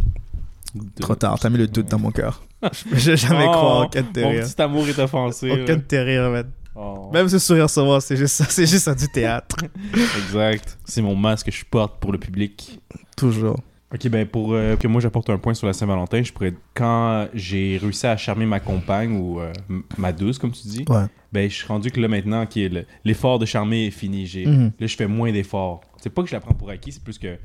Trop 1.00 1.16
tard, 1.16 1.40
t'as 1.40 1.50
mis 1.50 1.58
le 1.58 1.68
doute 1.68 1.88
dans 1.90 2.00
mon 2.00 2.12
cœur. 2.12 2.44
Je 2.92 3.12
vais 3.12 3.18
jamais 3.18 3.46
Oh, 3.48 3.52
croire 3.52 3.86
aucun 3.86 4.02
de 4.02 4.08
tes 4.08 4.22
Mon 4.24 4.30
rires. 4.32 4.46
petit 4.48 4.62
amour 4.62 4.88
est 4.88 4.98
offensé. 5.00 5.52
Aucun 5.52 5.66
là. 5.66 5.76
de 5.76 5.82
tes 5.82 6.00
rires, 6.02 6.30
man. 6.32 6.50
Oh. 6.76 7.12
Même 7.14 7.30
ce 7.30 7.38
sourire 7.38 7.70
sur 7.70 7.86
moi, 7.86 8.02
c'est 8.02 8.18
juste 8.18 8.34
ça, 8.36 8.46
c'est 8.50 8.66
juste 8.66 8.86
ça 8.86 8.96
du 8.96 9.08
théâtre. 9.08 9.58
Exact. 10.26 10.80
C'est 10.86 11.02
mon 11.04 11.16
masque 11.16 11.46
que 11.48 11.52
je 11.52 11.64
porte 11.66 12.00
pour 12.00 12.12
le 12.12 12.18
public. 12.18 12.80
Toujours. 13.16 13.60
Ok, 13.94 14.08
ben 14.10 14.26
pour 14.26 14.54
euh, 14.54 14.76
que 14.76 14.88
moi 14.88 15.00
j'apporte 15.02 15.30
un 15.30 15.38
point 15.38 15.54
sur 15.54 15.68
la 15.68 15.74
Saint-Valentin, 15.74 16.24
je 16.24 16.34
pourrais. 16.34 16.54
Quand 16.74 17.28
j'ai 17.34 17.78
réussi 17.78 18.08
à 18.08 18.18
charmer 18.18 18.46
ma 18.48 18.60
compagne 18.60 19.16
ou 19.16 19.40
euh, 19.40 19.54
ma 19.98 20.12
douce, 20.12 20.40
comme 20.40 20.52
tu 20.52 20.68
dis, 20.68 20.84
Ouais. 20.90 21.06
ben 21.32 21.48
je 21.50 21.56
suis 21.56 21.68
rendu 21.68 21.92
que 21.92 22.00
là 22.02 22.08
maintenant, 22.08 22.46
qui 22.48 22.68
l'effort 23.06 23.38
de 23.38 23.46
charmer 23.46 23.86
est 23.88 23.92
fini. 23.92 24.26
J'ai, 24.26 24.48
Mhm. 24.48 24.72
Là, 24.80 24.88
je 24.88 24.96
fais 24.96 25.08
moins 25.08 25.32
d'efforts. 25.32 25.82
C'est 25.98 26.10
pas 26.10 26.24
que 26.24 26.28
je 26.30 26.34
la 26.34 26.40
prends 26.40 26.56
pour 26.56 26.70
acquis, 26.72 26.92
c'est 26.92 27.04
plus 27.04 27.20
que 27.20 27.38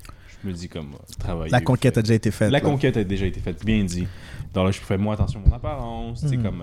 je 0.43 0.49
me 0.49 0.55
dis 0.55 0.69
comme 0.71 0.95
euh, 0.95 1.15
travailler. 1.19 1.51
La 1.51 1.61
conquête 1.61 1.99
a 1.99 2.03
déjà 2.03 2.15
été 2.15 2.31
faite. 2.31 2.51
La 2.51 2.61
là. 2.61 2.65
conquête 2.65 2.97
a 2.97 3.05
déjà 3.05 3.27
été 3.27 3.41
faite, 3.41 3.63
bien 3.65 3.85
dit. 3.85 4.07
Donc 4.55 4.65
là, 4.65 4.71
je 4.71 4.79
fais 4.81 4.97
moins 4.97 5.15
attention 5.15 5.43
à 5.45 5.49
mon 5.51 5.55
apparence. 5.55 6.21
sais, 6.21 6.37
Mhm. 6.37 6.43
comme. 6.43 6.63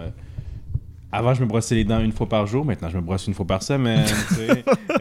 Avant, 1.12 1.34
je 1.34 1.42
me 1.42 1.46
brossais 1.48 1.76
les 1.76 1.84
dents 1.86 2.00
une 2.02 2.12
fois 2.12 2.28
par 2.28 2.46
jour. 2.48 2.66
Maintenant, 2.66 2.90
je 2.90 2.98
me 2.98 3.02
brosse 3.02 3.28
une 3.28 3.34
fois 3.34 3.46
par 3.48 3.64
semaine. 3.64 4.06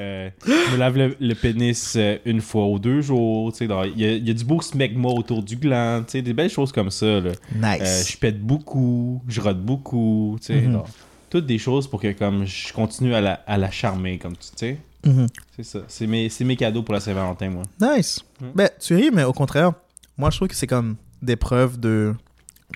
Euh, 0.00 0.28
je 0.44 0.72
me 0.72 0.76
lave 0.76 0.96
le, 0.98 1.16
le 1.20 1.34
pénis 1.34 1.94
euh, 1.96 2.18
une 2.24 2.40
fois 2.40 2.66
ou 2.66 2.78
deux 2.80 3.00
jours. 3.00 3.52
tu 3.52 3.58
sais. 3.58 3.66
Donc, 3.68 3.86
Il 3.94 4.02
y, 4.02 4.04
a- 4.06 4.12
il 4.16 4.26
y 4.26 4.30
a 4.30 4.34
du 4.34 4.44
beau 4.44 4.60
smegma 4.60 5.08
autour 5.08 5.42
du 5.42 5.56
gland. 5.56 6.00
tu 6.04 6.12
sais, 6.12 6.22
Des 6.22 6.32
belles 6.32 6.50
choses 6.50 6.72
comme 6.72 6.90
ça. 6.90 7.20
Là. 7.20 7.30
Nice. 7.54 7.80
Euh, 7.82 8.02
je 8.10 8.16
pète 8.18 8.40
beaucoup. 8.40 9.22
Je 9.28 9.40
rote 9.40 9.60
beaucoup. 9.60 10.36
tu 10.40 10.46
sais. 10.46 10.60
Mhm. 10.62 10.72
Donc, 10.72 10.86
toutes 11.30 11.46
des 11.46 11.58
choses 11.58 11.86
pour 11.88 12.00
que 12.00 12.10
comme 12.12 12.44
je 12.44 12.72
continue 12.72 13.14
à 13.14 13.20
la, 13.20 13.34
à 13.46 13.56
la 13.56 13.70
charmer. 13.70 14.18
Comme 14.18 14.32
tu 14.36 14.48
sais. 14.56 14.78
Mhm. 15.06 15.26
C'est 15.54 15.64
ça. 15.64 15.80
C'est 15.86 16.06
mes, 16.08 16.28
mes 16.40 16.56
cadeaux 16.56 16.82
pour 16.82 16.94
la 16.94 17.00
Saint-Valentin, 17.00 17.50
moi. 17.50 17.62
Nice. 17.80 18.20
Mm. 18.40 18.46
Ben, 18.54 18.70
tu 18.80 18.96
ris, 18.96 19.10
mais 19.12 19.22
au 19.24 19.32
contraire, 19.32 19.72
moi, 20.18 20.30
je 20.30 20.36
trouve 20.38 20.48
que 20.48 20.56
c'est 20.56 20.66
comme 20.66 20.96
des 21.22 21.36
preuves 21.36 21.78
de 21.78 22.14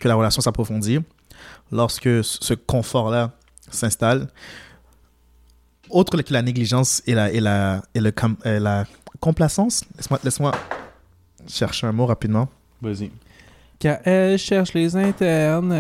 que 0.00 0.06
la 0.06 0.14
relation 0.14 0.40
s'approfondit 0.40 1.00
lorsque 1.72 2.24
ce 2.24 2.54
confort-là 2.54 3.32
s'installe. 3.70 4.28
Autre 5.90 6.20
que 6.22 6.32
la 6.32 6.42
négligence 6.42 7.02
et 7.06 7.14
la, 7.14 7.30
et 7.32 7.40
la, 7.40 7.82
et 7.94 8.00
le 8.00 8.10
com- 8.10 8.36
et 8.44 8.58
la 8.58 8.84
complacence. 9.20 9.84
Laisse-moi 9.96 10.20
laisse-moi 10.22 10.52
chercher 11.46 11.86
un 11.86 11.92
mot 11.92 12.06
rapidement. 12.06 12.48
Vas-y. 12.82 13.10
Quand 13.80 13.98
elle 14.04 14.38
cherche 14.38 14.74
les 14.74 14.96
internes. 14.96 15.72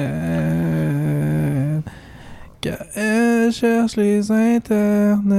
Quand 2.62 2.76
elle 2.94 3.52
cherche 3.52 3.96
les 3.96 4.30
internes. 4.30 5.34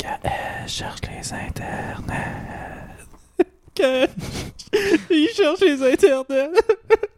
Quand 0.00 0.18
elle 0.24 0.68
cherche 0.68 1.00
les 1.02 1.32
internes. 1.32 2.12
Quand 3.76 4.06
il 5.10 5.28
cherche 5.34 5.60
les 5.60 5.92
internets. 5.92 6.50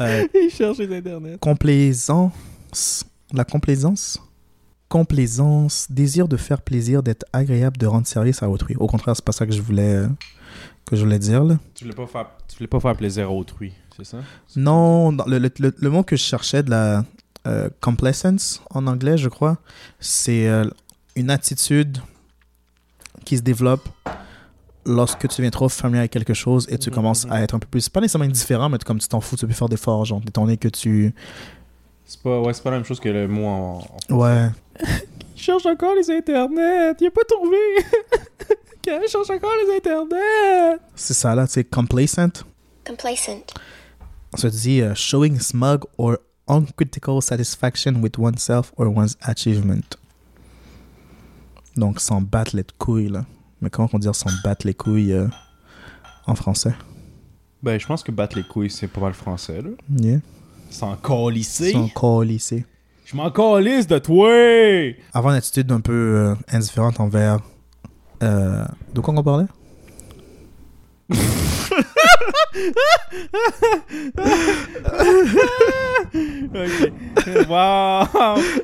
Euh, 0.00 0.26
Il 0.34 0.50
cherche 0.50 0.78
les 0.78 0.96
internets. 0.96 1.38
complaisance. 1.38 3.04
La 3.32 3.44
complaisance? 3.44 4.20
Complaisance. 4.88 5.86
Désir 5.90 6.28
de 6.28 6.36
faire 6.36 6.60
plaisir, 6.62 7.02
d'être 7.02 7.24
agréable, 7.32 7.76
de 7.78 7.86
rendre 7.86 8.06
service 8.06 8.42
à 8.42 8.48
autrui. 8.48 8.76
Au 8.76 8.86
contraire, 8.86 9.16
c'est 9.16 9.24
pas 9.24 9.32
ça 9.32 9.46
que 9.46 9.52
je 9.52 9.62
voulais, 9.62 9.94
euh, 9.94 10.08
que 10.84 10.96
je 10.96 11.02
voulais 11.04 11.18
dire. 11.18 11.42
Là. 11.44 11.58
Tu 11.74 11.84
voulais 11.84 11.96
pas 11.96 12.06
faire, 12.06 12.26
tu 12.48 12.56
voulais 12.56 12.68
pas 12.68 12.80
faire 12.80 12.96
plaisir 12.96 13.26
à 13.26 13.30
autrui, 13.30 13.72
c'est 13.96 14.04
ça? 14.04 14.18
Non, 14.56 15.10
le, 15.26 15.38
le- 15.38 15.50
le- 15.58 15.74
le 15.76 15.90
mot 15.90 16.02
que 16.02 16.16
je 16.16 16.22
cherchais 16.22 16.62
de 16.62 16.70
la 16.70 17.04
euh, 17.46 17.68
complacence 17.80 18.62
en 18.70 18.86
anglais, 18.86 19.16
je 19.18 19.28
crois, 19.28 19.58
c'est 20.00 20.46
euh, 20.48 20.64
une 21.16 21.30
attitude 21.30 21.98
qui 23.24 23.36
se 23.38 23.42
développe 23.42 23.88
lorsque 24.86 25.20
tu 25.28 25.36
deviens 25.38 25.50
trop 25.50 25.68
familier 25.68 26.00
avec 26.00 26.12
quelque 26.12 26.34
chose 26.34 26.66
et 26.70 26.78
tu 26.78 26.90
Mhm, 26.90 26.94
commences 26.94 27.26
à 27.30 27.42
être 27.42 27.54
un 27.54 27.58
peu 27.58 27.66
plus, 27.66 27.88
pas 27.88 28.00
nécessairement 28.00 28.26
indifférent, 28.26 28.68
mais 28.68 28.78
comme 28.78 28.98
tu 28.98 29.08
t'en 29.08 29.20
fous, 29.20 29.36
tu 29.36 29.40
peux 29.42 29.46
plus 29.48 29.56
faire 29.56 29.68
d'efforts, 29.68 30.04
genre, 30.04 30.20
étant 30.26 30.42
donné 30.42 30.56
que 30.56 30.68
tu... 30.68 31.14
C'est 32.06 32.20
pas, 32.20 32.40
ouais, 32.40 32.52
c'est 32.52 32.62
pas 32.62 32.70
la 32.70 32.76
même 32.76 32.84
chose 32.84 33.00
que 33.00 33.08
le 33.08 33.26
mot 33.26 33.46
en. 33.46 33.78
en- 34.10 34.14
Ouais. 34.16 34.48
Il 35.36 35.40
cherche 35.42 35.64
encore 35.66 35.94
les 35.94 36.10
internets. 36.10 36.94
Il 37.00 37.06
a 37.06 37.10
pas 37.10 37.24
trouvé. 37.28 37.56
Il 38.86 39.08
cherche 39.08 39.30
encore 39.30 39.52
les 39.66 39.76
internets. 39.76 40.78
C'est 40.94 41.14
ça, 41.14 41.34
là, 41.34 41.46
c'est 41.46 41.64
complacent. 41.64 42.44
complacent, 42.86 43.30
Ça 44.36 44.50
dit 44.50 44.80
euh, 44.82 44.94
showing 44.94 45.38
smug 45.40 45.84
or 45.96 46.18
uncritical 46.46 47.22
satisfaction 47.22 47.94
with 48.02 48.18
oneself 48.18 48.72
or 48.76 48.86
one's 48.94 49.16
achievement. 49.22 49.96
Donc, 51.76 52.00
s'en 52.00 52.20
battre 52.20 52.54
les 52.56 52.64
couilles, 52.78 53.08
là. 53.08 53.24
Mais 53.60 53.70
comment 53.70 53.88
on 53.92 53.98
dit 53.98 54.08
s'en 54.12 54.30
battre 54.42 54.66
les 54.66 54.74
couilles 54.74 55.12
euh, 55.12 55.26
en 56.26 56.34
français? 56.34 56.74
Ben, 57.62 57.80
je 57.80 57.86
pense 57.86 58.02
que 58.02 58.12
battre 58.12 58.36
les 58.36 58.44
couilles, 58.44 58.70
c'est 58.70 58.88
pas 58.88 59.00
mal 59.00 59.14
français, 59.14 59.62
là. 59.62 59.70
Yeah. 59.96 60.18
S'en 60.70 60.96
calisser. 60.96 61.72
S'en 61.72 61.88
colisser. 61.88 62.66
Je 63.04 63.16
m'en 63.16 63.30
calisse 63.30 63.86
de 63.86 63.98
toi! 63.98 64.94
Avoir 65.12 65.32
une 65.34 65.38
attitude 65.38 65.70
un 65.72 65.80
peu 65.80 65.92
euh, 65.92 66.34
indifférente 66.48 67.00
envers... 67.00 67.38
euh, 68.22 68.64
de 68.94 69.00
quoi 69.00 69.14
on 69.16 69.22
parlait? 69.22 69.46
Wow! 77.48 78.06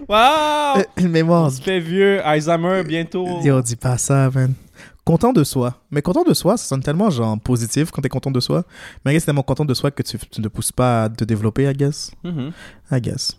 Wow! 0.09 0.83
Une 0.97 1.09
mémoire. 1.09 1.47
On 1.47 1.51
fait 1.51 1.81
vieux. 1.81 2.25
Alzheimer 2.25 2.83
bientôt. 2.85 3.41
Yo, 3.43 3.61
dis 3.63 3.77
pas 3.77 3.99
ça, 3.99 4.31
man. 4.35 4.55
Content 5.11 5.33
de 5.33 5.45
soi. 5.45 5.75
Mais 5.91 6.03
content 6.03 6.23
de 6.25 6.35
soi, 6.35 6.57
ça 6.57 6.65
sonne 6.67 6.83
tellement 6.83 7.11
genre 7.11 7.39
positif 7.41 7.91
quand 7.91 8.01
t'es 8.03 8.09
content 8.09 8.31
de 8.31 8.41
soi. 8.41 8.65
Mais 9.05 9.19
c'est 9.19 9.27
tellement 9.27 9.43
content 9.43 9.65
de 9.65 9.75
soi 9.75 9.91
que 9.91 10.03
tu, 10.03 10.19
tu 10.19 10.41
ne 10.41 10.49
pousses 10.49 10.73
pas 10.73 11.05
à 11.05 11.09
te 11.09 11.25
développer, 11.25 11.69
I 11.69 11.73
guess. 11.73 12.13
Mhm. 12.23 12.53
I 12.93 13.01
guess. 13.01 13.37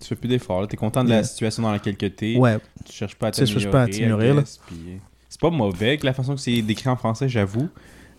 Tu 0.00 0.08
fais 0.08 0.16
plus 0.16 0.28
d'efforts. 0.28 0.62
là. 0.62 0.66
T'es 0.66 0.76
content 0.76 1.04
de 1.04 1.10
Yeah. 1.10 1.18
la 1.18 1.24
situation 1.24 1.62
dans 1.62 1.70
laquelle 1.72 1.96
tu 1.96 2.32
es. 2.32 2.36
Ouais. 2.36 2.58
Tu 2.84 2.92
cherches 2.92 3.14
pas 3.14 3.28
à 3.28 3.30
Tu 3.30 3.38
t'améliorer. 3.40 3.60
cherches 3.62 3.72
pas 3.72 3.82
à 3.82 3.86
t'améliorer, 3.86 4.42
puis 4.66 5.00
C'est 5.28 5.40
pas 5.40 5.50
mauvais 5.50 5.96
que 5.98 6.04
la 6.06 6.12
façon 6.12 6.34
que 6.34 6.40
c'est 6.40 6.60
décrit 6.62 6.88
en 6.88 6.96
français, 6.96 7.28
j'avoue. 7.28 7.68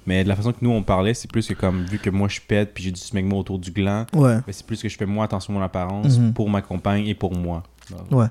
Mais 0.05 0.23
de 0.23 0.29
la 0.29 0.35
façon 0.35 0.51
que 0.51 0.57
nous 0.61 0.69
on 0.71 0.83
parlait, 0.83 1.13
c'est 1.13 1.29
plus 1.31 1.47
que 1.47 1.53
comme 1.53 1.85
vu 1.85 1.97
que 1.99 2.09
moi 2.09 2.27
je 2.27 2.39
pète 2.45 2.73
puis 2.73 2.83
j'ai 2.85 2.91
du 2.91 2.99
smegma 2.99 3.35
autour 3.35 3.57
du 3.59 3.71
gland, 3.71 4.05
Ouais. 4.13 4.35
ben, 4.35 4.43
c'est 4.51 4.65
plus 4.65 4.81
que 4.81 4.89
je 4.89 4.97
fais 4.97 5.05
moins 5.05 5.25
attention 5.25 5.53
à 5.55 5.57
mon 5.59 5.63
apparence 5.63 6.17
Mhm. 6.17 6.33
pour 6.33 6.49
ma 6.49 6.61
compagne 6.61 7.05
et 7.07 7.15
pour 7.15 7.33
moi. 7.35 7.63
Ouais. 8.11 8.27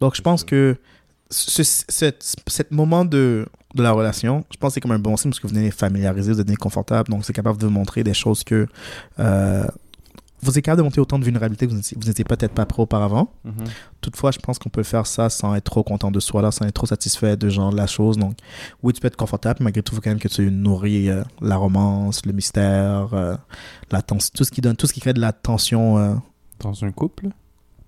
Donc, 0.00 0.14
je 0.14 0.22
pense 0.22 0.40
ça. 0.40 0.46
que 0.46 0.76
ce, 1.30 1.62
cet, 1.62 2.36
cet 2.46 2.70
moment 2.70 3.04
de, 3.04 3.46
de 3.74 3.82
la 3.82 3.92
relation, 3.92 4.44
je 4.52 4.56
pense 4.56 4.70
que 4.70 4.74
c'est 4.74 4.80
comme 4.80 4.92
un 4.92 4.98
bon 4.98 5.16
signe 5.16 5.30
parce 5.30 5.40
que 5.40 5.46
vous 5.46 5.54
venez 5.54 5.70
familiariser, 5.70 6.32
vous 6.32 6.38
devenez 6.38 6.56
confortable, 6.56 7.10
donc 7.10 7.24
c'est 7.24 7.32
capable 7.32 7.58
de 7.58 7.66
vous 7.66 7.72
montrer 7.72 8.02
des 8.02 8.14
choses 8.14 8.42
que 8.44 8.66
euh, 9.18 9.64
vous 10.42 10.58
êtes 10.58 10.64
capable 10.64 10.78
de 10.78 10.84
montrer 10.84 11.00
autant 11.02 11.18
de 11.18 11.24
vulnérabilité 11.24 11.66
que 11.66 11.72
vous 11.72 12.06
n'étiez, 12.06 12.24
peut-être 12.24 12.52
pas 12.52 12.64
prêt 12.64 12.82
auparavant. 12.82 13.30
Mhm. 13.44 13.52
Toutefois, 14.00 14.30
je 14.30 14.38
pense 14.38 14.58
qu'on 14.58 14.70
peut 14.70 14.82
faire 14.82 15.06
ça 15.06 15.28
sans 15.28 15.54
être 15.54 15.64
trop 15.64 15.82
content 15.82 16.10
de 16.10 16.18
soi, 16.18 16.40
là, 16.40 16.50
sans 16.50 16.64
être 16.64 16.74
trop 16.74 16.86
satisfait 16.86 17.36
de 17.36 17.48
genre 17.50 17.70
la 17.72 17.86
chose. 17.86 18.16
Donc, 18.16 18.32
oui, 18.82 18.94
tu 18.94 19.00
peux 19.00 19.08
être 19.08 19.16
confortable, 19.16 19.58
mais 19.60 19.64
malgré 19.64 19.82
tout, 19.82 19.92
il 19.92 19.96
faut 19.96 20.00
quand 20.00 20.10
même 20.10 20.18
que 20.18 20.28
tu 20.28 20.50
nourris 20.50 21.10
euh, 21.10 21.22
la 21.42 21.56
romance, 21.56 22.24
le 22.24 22.32
mystère, 22.32 23.10
euh, 23.12 23.36
la 23.90 24.00
tout 24.00 24.18
ce 24.18 24.50
qui 24.50 24.62
donne, 24.62 24.76
tout 24.76 24.86
ce 24.86 24.94
qui 24.94 25.00
crée 25.00 25.12
de 25.12 25.20
la 25.20 25.32
tension. 25.32 25.98
euh, 25.98 26.14
Dans 26.60 26.84
un 26.84 26.90
couple? 26.90 27.28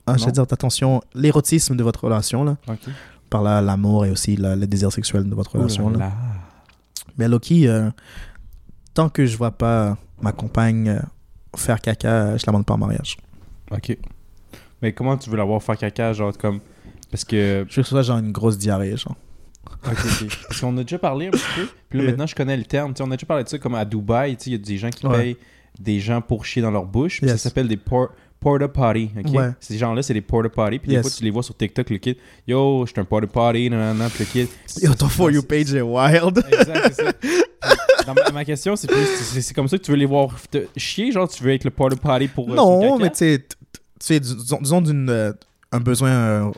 Ah, 0.07 0.19
je 0.19 0.27
veux 0.27 0.33
dire, 0.33 0.47
ta 0.47 0.57
tension, 0.57 1.01
l'érotisme 1.15 1.75
de 1.77 1.83
votre 1.83 2.05
relation, 2.05 2.45
là. 2.45 2.57
Par 3.33 3.43
là, 3.43 3.61
l'amour 3.63 4.05
et 4.07 4.11
aussi 4.11 4.37
la- 4.37 4.55
le 4.57 4.67
désir 4.67 4.93
sexuel 4.93 5.29
de 5.29 5.35
votre 5.35 5.57
relation. 5.57 5.89
Là. 5.91 6.13
Mais 7.19 7.29
Loki, 7.29 7.67
euh, 7.67 7.91
tant 8.95 9.09
que 9.09 9.25
je 9.27 9.37
vois 9.37 9.53
pas 9.53 9.97
ma 10.21 10.33
compagne 10.33 10.89
euh, 10.89 11.01
faire 11.57 11.81
caca, 11.81 12.37
je 12.37 12.45
la 12.47 12.53
demande 12.53 12.67
pas 12.67 12.75
en 12.75 12.79
mariage. 12.79 13.17
Ok. 13.71 13.97
Mais 14.83 14.93
comment 14.93 15.17
tu 15.17 15.31
veux 15.31 15.37
l'avoir 15.37 15.63
faire 15.63 15.77
caca, 15.79 16.13
genre 16.13 16.37
comme. 16.37 16.61
Parce 17.11 17.25
que. 17.25 17.65
Je 17.69 17.77
veux 17.77 17.83
que 17.83 17.89
ce 17.89 17.91
soit 17.91 18.03
genre 18.03 18.19
une 18.19 18.33
grosse 18.33 18.59
diarrhée, 18.59 18.97
genre. 18.97 19.17
Ok, 19.87 19.93
ok. 20.23 20.29
Parce 20.49 20.61
qu'on 20.61 20.77
a 20.77 20.83
déjà 20.83 20.99
parlé 20.99 21.29
un 21.29 21.31
petit 21.31 21.45
peu. 21.57 21.69
Puis 21.89 21.99
là, 22.01 22.05
maintenant, 22.07 22.27
je 22.27 22.35
connais 22.35 22.57
le 22.57 22.65
terme. 22.65 22.93
Tu 22.93 22.99
sais, 22.99 23.09
on 23.09 23.11
a 23.11 23.17
déjà 23.17 23.27
parlé 23.27 23.45
de 23.45 23.49
ça 23.49 23.59
comme 23.59 23.75
à 23.75 23.85
Dubaï. 23.85 24.37
tu 24.37 24.45
sais, 24.45 24.51
Il 24.51 24.53
y 24.53 24.57
a 24.57 24.59
des 24.59 24.77
gens 24.77 24.91
qui 24.91 25.07
Ouais. 25.07 25.17
payent 25.19 25.37
des 25.81 26.01
gens 26.01 26.21
pour 26.21 26.45
chier 26.45 26.61
dans 26.63 26.71
leur 26.71 26.85
bouche. 26.85 27.23
Yes. 27.23 27.31
ça 27.33 27.39
s'appelle 27.39 27.69
des 27.69 27.77
por- 27.79 28.11
porta 28.43 28.69
potty. 28.69 29.11
Ouais. 29.33 29.51
Ces 29.61 29.79
gens-là, 29.79 30.03
c'est 30.03 30.15
des 30.15 30.21
porta 30.21 30.49
potty. 30.49 30.79
Puis 30.79 30.91
Yes. 30.93 30.99
des 30.99 31.03
fois, 31.03 31.17
tu 31.19 31.25
les 31.25 31.31
vois 31.31 31.43
sur 31.43 31.57
TikTok, 31.57 31.89
le 31.91 31.99
kid. 31.99 32.17
Yo, 32.47 32.85
je 32.87 32.93
suis 32.93 33.01
un 33.01 33.05
porta 33.05 33.27
potty. 33.27 33.71
Nanana, 33.71 34.09
puis 34.11 34.25
le 34.25 34.31
kid. 34.31 34.49
Yo, 34.83 34.95
ton 34.95 35.09
For 35.09 35.31
You 35.31 35.43
page 35.43 35.73
est 35.75 35.81
wild. 35.81 36.39
Exact, 36.51 36.93
c'est 36.95 37.05
ça. 37.05 37.13
Dans 38.07 38.15
ma, 38.15 38.31
ma 38.33 38.45
question, 38.45 38.75
c'est 38.75 38.89
plus. 38.89 39.07
c'est- 39.07 39.55
comme 39.55 39.69
ça 39.69 39.79
que 39.79 39.83
tu 39.85 39.93
veux 39.93 39.97
les 39.97 40.07
voir 40.07 40.31
te 40.51 40.67
chier. 40.77 41.13
Genre, 41.13 41.29
tu 41.29 41.43
veux 41.45 41.53
être 41.53 41.65
le 41.65 41.71
porta 41.71 41.95
potty 41.97 42.27
pour. 42.29 42.51
euh, 42.51 42.55
non, 42.57 42.99
mais 42.99 43.11
tu 43.11 43.19
sais, 43.19 43.47
tu 44.05 44.19
disons, 44.21 44.59
disons 44.61 44.81
d'une, 44.83 45.09
euh, 45.09 45.33
un 45.71 45.79
besoin 45.81 46.11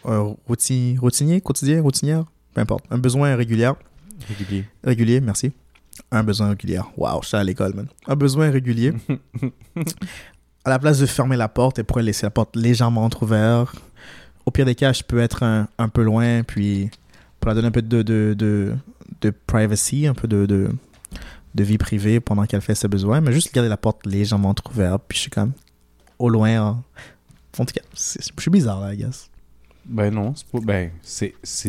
euh, 0.06 0.32
routinier, 0.48 0.96
routinier, 0.98 1.40
quotidien, 1.42 1.82
routinière, 1.82 2.24
peu 2.54 2.60
importe. 2.62 2.84
Un 2.90 2.96
besoin 2.98 3.36
régulier, 3.36 3.70
Régulier. 4.26 4.64
régulier, 4.82 5.20
merci. 5.20 5.52
Un 6.10 6.24
besoin 6.24 6.48
régulier. 6.48 6.80
Waouh, 6.96 7.22
je 7.22 7.28
suis 7.28 7.36
à 7.36 7.44
l'école, 7.44 7.74
man. 7.74 7.86
Un 8.08 8.16
besoin 8.16 8.50
régulier. 8.50 8.92
à 10.64 10.70
la 10.70 10.78
place 10.78 10.98
de 10.98 11.06
fermer 11.06 11.36
la 11.36 11.48
porte, 11.48 11.78
elle 11.78 11.84
pourrait 11.84 12.02
laisser 12.02 12.26
la 12.26 12.30
porte 12.30 12.56
légèrement 12.56 13.04
entrouverte. 13.04 13.74
Au 14.46 14.50
pire 14.50 14.66
des 14.66 14.74
cas, 14.74 14.92
je 14.92 15.02
peux 15.02 15.20
être 15.20 15.42
un, 15.42 15.68
un 15.78 15.88
peu 15.88 16.02
loin, 16.02 16.42
puis 16.42 16.90
pour 17.40 17.48
la 17.48 17.54
donner 17.54 17.68
un 17.68 17.70
peu 17.70 17.82
de, 17.82 18.02
de, 18.02 18.34
de, 18.36 18.74
de 19.20 19.30
privacy, 19.46 20.06
un 20.06 20.14
peu 20.14 20.28
de, 20.28 20.46
de, 20.46 20.70
de 21.54 21.64
vie 21.64 21.78
privée 21.78 22.20
pendant 22.20 22.44
qu'elle 22.44 22.60
fait 22.60 22.74
ses 22.74 22.88
besoins, 22.88 23.20
mais 23.20 23.32
juste 23.32 23.54
garder 23.54 23.68
la 23.68 23.76
porte 23.76 24.06
légèrement 24.06 24.50
entrouverte, 24.50 25.02
puis 25.08 25.16
je 25.16 25.22
suis 25.22 25.30
comme 25.30 25.52
au 26.18 26.28
loin. 26.28 26.82
En 27.58 27.64
tout 27.64 27.74
cas, 27.74 27.82
je 27.94 28.40
suis 28.40 28.50
bizarre 28.50 28.80
là, 28.80 28.94
I 28.94 28.96
guess. 28.96 29.30
Ben 29.84 30.12
non, 30.12 30.34
c'est. 30.34 30.60
Ben, 30.64 30.90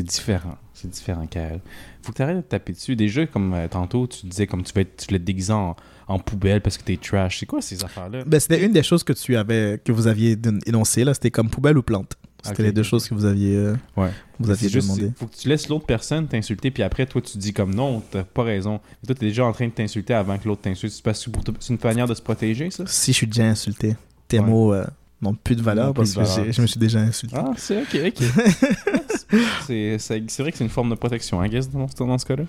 différent. 0.03 0.57
C'est 0.85 0.89
différent, 0.99 1.25
Kael. 1.27 1.59
Faut 2.03 2.11
que 2.11 2.17
t'arrêtes 2.17 2.37
de 2.37 2.41
te 2.41 2.47
taper 2.49 2.73
dessus. 2.73 2.95
Déjà, 2.95 3.25
comme 3.25 3.53
euh, 3.53 3.67
tantôt, 3.67 4.07
tu 4.07 4.25
disais 4.27 4.45
comme 4.47 4.63
tu 4.63 4.71
vas 4.73 4.81
être, 4.81 4.95
tu 4.97 5.05
voulais 5.07 5.19
te 5.19 5.23
déguiser 5.25 5.53
en, 5.53 5.75
en 6.07 6.19
poubelle 6.19 6.61
parce 6.61 6.77
que 6.77 6.83
t'es 6.83 6.97
trash. 6.97 7.39
C'est 7.39 7.45
quoi 7.45 7.61
ces 7.61 7.83
affaires-là? 7.83 8.23
Ben, 8.25 8.39
c'était 8.39 8.63
une 8.65 8.71
des 8.71 8.83
choses 8.83 9.03
que 9.03 9.13
tu 9.13 9.35
avais, 9.35 9.81
que 9.83 9.91
vous 9.91 10.07
aviez 10.07 10.35
don- 10.35 10.59
énoncé 10.65 11.03
là. 11.03 11.13
C'était 11.13 11.31
comme 11.31 11.49
poubelle 11.49 11.77
ou 11.77 11.83
plante. 11.83 12.15
C'était 12.43 12.61
les 12.61 12.71
deux 12.71 12.83
choses 12.83 13.07
que 13.09 13.15
vous 13.15 13.25
aviez, 13.25 13.55
euh, 13.55 13.75
Ouais. 13.97 14.11
vous 14.39 14.51
aviez 14.51 14.69
juste, 14.69 14.87
demandé. 14.87 15.11
faut 15.17 15.25
que 15.25 15.35
tu 15.35 15.49
laisses 15.49 15.67
l'autre 15.67 15.87
personne 15.87 16.27
t'insulter, 16.27 16.69
puis 16.69 16.83
après, 16.83 17.07
toi, 17.07 17.19
tu 17.19 17.39
dis 17.39 17.53
comme 17.53 17.73
non, 17.73 18.03
t'as 18.11 18.23
pas 18.23 18.43
raison. 18.43 18.79
Et 19.03 19.07
toi, 19.07 19.15
t'es 19.15 19.25
déjà 19.25 19.45
en 19.45 19.51
train 19.51 19.65
de 19.65 19.71
t'insulter 19.71 20.13
avant 20.13 20.37
que 20.37 20.47
l'autre 20.47 20.61
t'insulte. 20.61 20.93
C'est 20.93 21.69
une 21.73 21.79
manière 21.83 22.07
de 22.07 22.13
se 22.13 22.21
protéger, 22.21 22.69
ça? 22.69 22.83
Si 22.85 23.13
je 23.13 23.17
suis 23.17 23.25
déjà 23.25 23.45
insulté, 23.45 23.95
tes 24.27 24.37
Ouais. 24.39 24.45
mots 24.45 24.75
euh, 24.75 24.85
n'ont 25.23 25.33
plus 25.33 25.55
de 25.55 25.63
valeur 25.63 25.91
parce 25.95 26.13
de 26.13 26.19
que 26.19 26.23
valeur. 26.23 26.53
je 26.53 26.61
me 26.61 26.67
suis 26.67 26.79
déjà 26.79 26.99
insulté. 26.99 27.35
Ah, 27.35 27.51
c'est 27.57 27.81
ok, 27.81 27.97
ok. 28.09 28.23
c'est 29.67 29.97
vrai 30.39 30.51
que 30.51 30.57
c'est 30.57 30.63
une 30.63 30.69
forme 30.69 30.89
de 30.89 30.95
protection, 30.95 31.43
I 31.43 31.49
guess, 31.49 31.69
dans, 31.69 31.87
dans 32.05 32.17
ce 32.17 32.25
cas-là. 32.25 32.43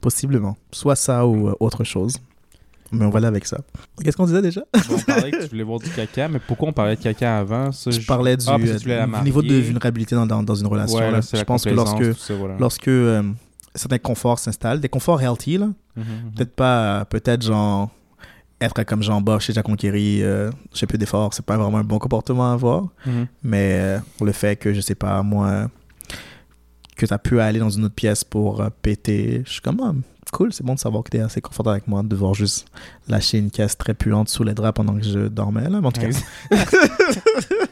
Possiblement. 0.00 0.56
Soit 0.70 0.96
ça 0.96 1.26
ou 1.26 1.48
euh, 1.48 1.54
autre 1.60 1.84
chose. 1.84 2.18
Mais 2.90 3.04
on 3.04 3.10
va 3.10 3.18
aller 3.18 3.26
avec 3.26 3.44
ça. 3.44 3.58
Qu'est-ce 4.02 4.16
qu'on 4.16 4.24
disait 4.26 4.40
déjà? 4.40 4.62
Bon, 4.88 4.94
on 4.96 4.98
parlait 5.00 5.30
que 5.30 5.42
tu 5.42 5.48
voulais 5.50 5.62
voir 5.62 5.78
du 5.78 5.90
caca, 5.90 6.28
mais 6.28 6.38
pourquoi 6.38 6.68
on 6.68 6.72
parlait 6.72 6.96
de 6.96 7.02
caca 7.02 7.38
avant? 7.38 7.70
Ça, 7.72 7.90
Je 7.90 8.00
parlais 8.06 8.36
du, 8.36 8.44
Ah, 8.48 8.56
euh, 8.58 9.06
du 9.18 9.24
niveau 9.24 9.42
de 9.42 9.54
vulnérabilité 9.54 10.14
dans, 10.14 10.24
dans, 10.24 10.42
dans 10.42 10.54
une 10.54 10.66
relation. 10.68 10.98
Ouais, 10.98 11.10
là. 11.10 11.20
Je 11.20 11.42
pense 11.42 11.64
que 11.64 11.70
lorsque, 11.70 11.98
tout 11.98 12.14
ça, 12.18 12.34
voilà. 12.34 12.56
lorsque 12.58 12.88
euh, 12.88 13.22
certains 13.74 13.98
conforts 13.98 14.38
s'installent, 14.38 14.80
des 14.80 14.88
conforts 14.88 15.20
healthy, 15.20 15.58
là, 15.58 15.68
Mhm, 15.96 16.04
mhm. 16.04 16.30
peut-être 16.36 16.54
pas, 16.54 17.04
peut-être 17.06 17.42
genre 17.42 17.90
être 18.60 18.84
comme 18.84 19.02
Jean 19.02 19.20
Bosch 19.20 19.46
chez 19.46 19.52
Jacques 19.52 19.66
Conquéry, 19.66 20.22
euh, 20.22 20.50
je 20.72 20.78
sais 20.78 20.86
plus 20.86 20.96
d'efforts, 20.98 21.34
c'est 21.34 21.44
pas 21.44 21.56
vraiment 21.56 21.78
un 21.78 21.84
bon 21.84 21.98
comportement 21.98 22.50
à 22.50 22.54
avoir. 22.54 22.84
Mhm. 23.04 23.26
Mais 23.42 23.78
euh, 23.80 23.98
le 24.24 24.32
fait 24.32 24.56
que, 24.56 24.72
je 24.72 24.80
sais 24.80 24.94
pas, 24.94 25.22
moi, 25.22 25.68
que 26.98 27.06
tu 27.06 27.14
as 27.14 27.18
pu 27.18 27.40
aller 27.40 27.58
dans 27.60 27.70
une 27.70 27.84
autre 27.86 27.94
pièce 27.94 28.24
pour 28.24 28.60
euh, 28.60 28.68
péter, 28.82 29.42
je 29.46 29.52
suis 29.52 29.60
comme, 29.62 29.80
ah, 29.82 29.92
cool, 30.32 30.52
c'est 30.52 30.64
bon 30.64 30.74
de 30.74 30.78
savoir 30.78 31.02
que 31.04 31.10
tu 31.10 31.16
es 31.16 31.20
assez 31.20 31.40
confortable 31.40 31.76
avec 31.76 31.88
moi, 31.88 32.02
de 32.02 32.08
devoir 32.08 32.34
juste 32.34 32.66
lâcher 33.08 33.38
une 33.38 33.50
caisse 33.50 33.78
très 33.78 33.94
puante 33.94 34.28
sous 34.28 34.44
les 34.44 34.52
draps 34.52 34.76
pendant 34.76 34.94
que 34.96 35.02
je 35.04 35.28
dormais. 35.28 35.68
Là. 35.70 35.80
Mais 35.80 35.86
en 35.86 35.92
tout 35.92 36.02
cas, 36.02 36.08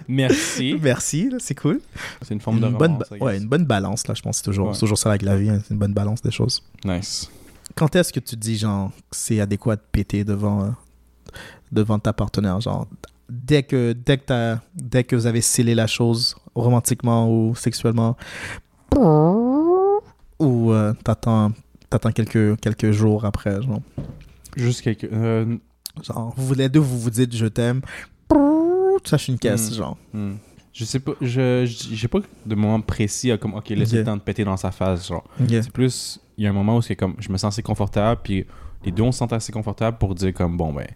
Merci. 0.08 0.78
merci, 0.80 1.30
c'est 1.38 1.54
cool. 1.54 1.80
C'est 2.22 2.32
une 2.34 2.40
forme 2.40 2.60
de 2.60 2.68
bonne, 2.68 2.92
romance, 2.92 3.10
ouais, 3.20 3.38
une 3.38 3.48
bonne 3.48 3.64
balance, 3.64 4.06
là, 4.06 4.14
je 4.14 4.22
pense. 4.22 4.38
C'est 4.38 4.44
toujours, 4.44 4.68
Ouais. 4.70 4.78
toujours 4.78 4.98
ça 4.98 5.10
avec 5.10 5.22
la 5.22 5.36
vie, 5.36 5.50
hein, 5.50 5.60
une 5.70 5.78
bonne 5.78 5.92
balance 5.92 6.22
des 6.22 6.30
choses. 6.30 6.62
Nice. 6.84 7.30
Quand 7.74 7.94
est-ce 7.96 8.12
que 8.12 8.20
tu 8.20 8.36
dis, 8.36 8.56
genre, 8.56 8.90
que 9.10 9.16
c'est 9.16 9.40
adéquat 9.40 9.76
de 9.76 9.82
péter 9.92 10.24
devant, 10.24 10.62
euh, 10.64 10.68
devant 11.72 11.98
ta 11.98 12.12
partenaire? 12.12 12.60
Genre, 12.60 12.86
dès 13.28 13.64
que, 13.64 13.92
dès, 13.92 14.18
que 14.18 14.56
dès 14.74 15.04
que 15.04 15.16
vous 15.16 15.26
avez 15.26 15.40
scellé 15.40 15.74
la 15.74 15.86
chose 15.88 16.36
romantiquement 16.54 17.28
ou 17.30 17.54
sexuellement, 17.54 18.16
ou 18.96 20.72
euh, 20.72 20.92
t'attends, 21.04 21.52
t'attends 21.90 22.12
quelques, 22.12 22.58
quelques 22.60 22.90
jours 22.90 23.24
après, 23.24 23.60
genre. 23.62 23.80
Juste 24.56 24.82
quelques. 24.82 25.04
euh, 25.12 25.56
Genre, 26.02 26.34
vous 26.36 26.52
les 26.54 26.68
deux, 26.68 26.80
vous 26.80 26.98
vous 26.98 27.10
dites 27.10 27.34
je 27.34 27.46
t'aime, 27.46 27.80
tu 28.30 29.08
saches 29.08 29.28
une 29.28 29.38
caisse, 29.38 29.70
Hmm. 29.70 29.74
genre. 29.74 29.96
hmm. 30.12 30.32
Je 30.74 30.84
sais 30.84 31.00
pas. 31.00 31.12
Je 31.22 31.64
je- 31.64 31.94
j'ai 31.94 32.06
pas 32.08 32.18
de 32.44 32.54
moment 32.54 32.82
précis 32.82 33.32
à 33.32 33.38
comme 33.38 33.54
ok 33.54 33.70
laisse 33.70 33.88
Ok. 33.92 33.94
le 33.98 34.04
temps 34.04 34.16
de 34.16 34.20
péter 34.20 34.44
dans 34.44 34.58
sa 34.58 34.70
face 34.72 35.08
genre. 35.08 35.24
C'est 35.48 35.70
plus 35.70 36.20
il 36.36 36.44
y 36.44 36.46
a 36.46 36.50
un 36.50 36.52
moment 36.52 36.76
où 36.76 36.82
c'est 36.82 36.96
comme 36.96 37.14
je 37.18 37.32
me 37.32 37.38
sens 37.38 37.54
assez 37.54 37.62
confortable 37.62 38.20
puis 38.22 38.44
les 38.84 38.92
deux 38.92 39.02
on 39.02 39.10
se 39.10 39.20
sent 39.20 39.32
assez 39.32 39.52
confortable 39.52 39.96
pour 39.96 40.14
dire 40.14 40.34
comme 40.34 40.58
bon 40.58 40.74
ben 40.74 40.86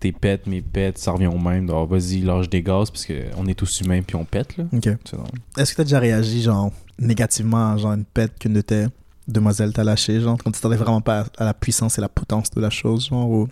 tes 0.00 0.12
pètes 0.12 0.46
mes 0.46 0.62
pètes 0.62 0.98
ça 0.98 1.12
revient 1.12 1.26
au 1.26 1.38
même 1.38 1.70
vas-y 1.70 2.22
lâche 2.22 2.48
des 2.48 2.62
gaz 2.62 2.90
parce 2.90 3.04
que 3.04 3.24
on 3.36 3.46
est 3.46 3.54
tous 3.54 3.82
humains 3.82 4.00
puis 4.02 4.16
on 4.16 4.24
pète 4.24 4.56
là. 4.56 4.64
Ok. 4.72 4.86
Est-ce 5.56 5.72
que 5.72 5.76
t'as 5.76 5.84
déjà 5.84 5.98
réagi, 5.98 6.42
genre, 6.42 6.72
négativement 6.98 7.72
à 7.72 7.76
genre 7.76 7.92
une 7.92 8.04
pète 8.04 8.38
qu'une 8.38 8.54
de 8.54 8.60
tes 8.62 8.86
demoiselles 9.28 9.72
t'a 9.72 9.84
lâché, 9.84 10.20
genre, 10.20 10.36
quand 10.42 10.50
tu 10.50 10.60
t'attendais 10.60 10.76
vraiment 10.76 11.00
pas 11.00 11.26
à, 11.38 11.44
la 11.44 11.54
puissance 11.54 11.98
et 11.98 12.00
la 12.00 12.08
potence 12.08 12.50
de 12.50 12.60
la 12.60 12.70
chose, 12.70 13.08
genre, 13.08 13.28
ou, 13.28 13.48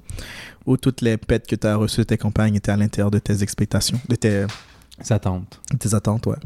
ou 0.67 0.77
toutes 0.77 1.01
les 1.03 1.17
pètes 1.17 1.47
que 1.47 1.57
t'as 1.57 1.77
reçues 1.77 2.01
de 2.01 2.07
tes 2.07 2.19
compagnes 2.19 2.57
étaient 2.57 2.73
à 2.73 2.77
l'intérieur 2.77 3.11
de 3.11 3.19
tes 3.19 3.43
expectations, 3.43 4.01
de 4.09 4.17
tes, 4.17 4.47
tente. 5.23 5.61
de 5.73 5.77
tes 5.77 5.95
attentes, 5.95 6.27
ouais. 6.27 6.37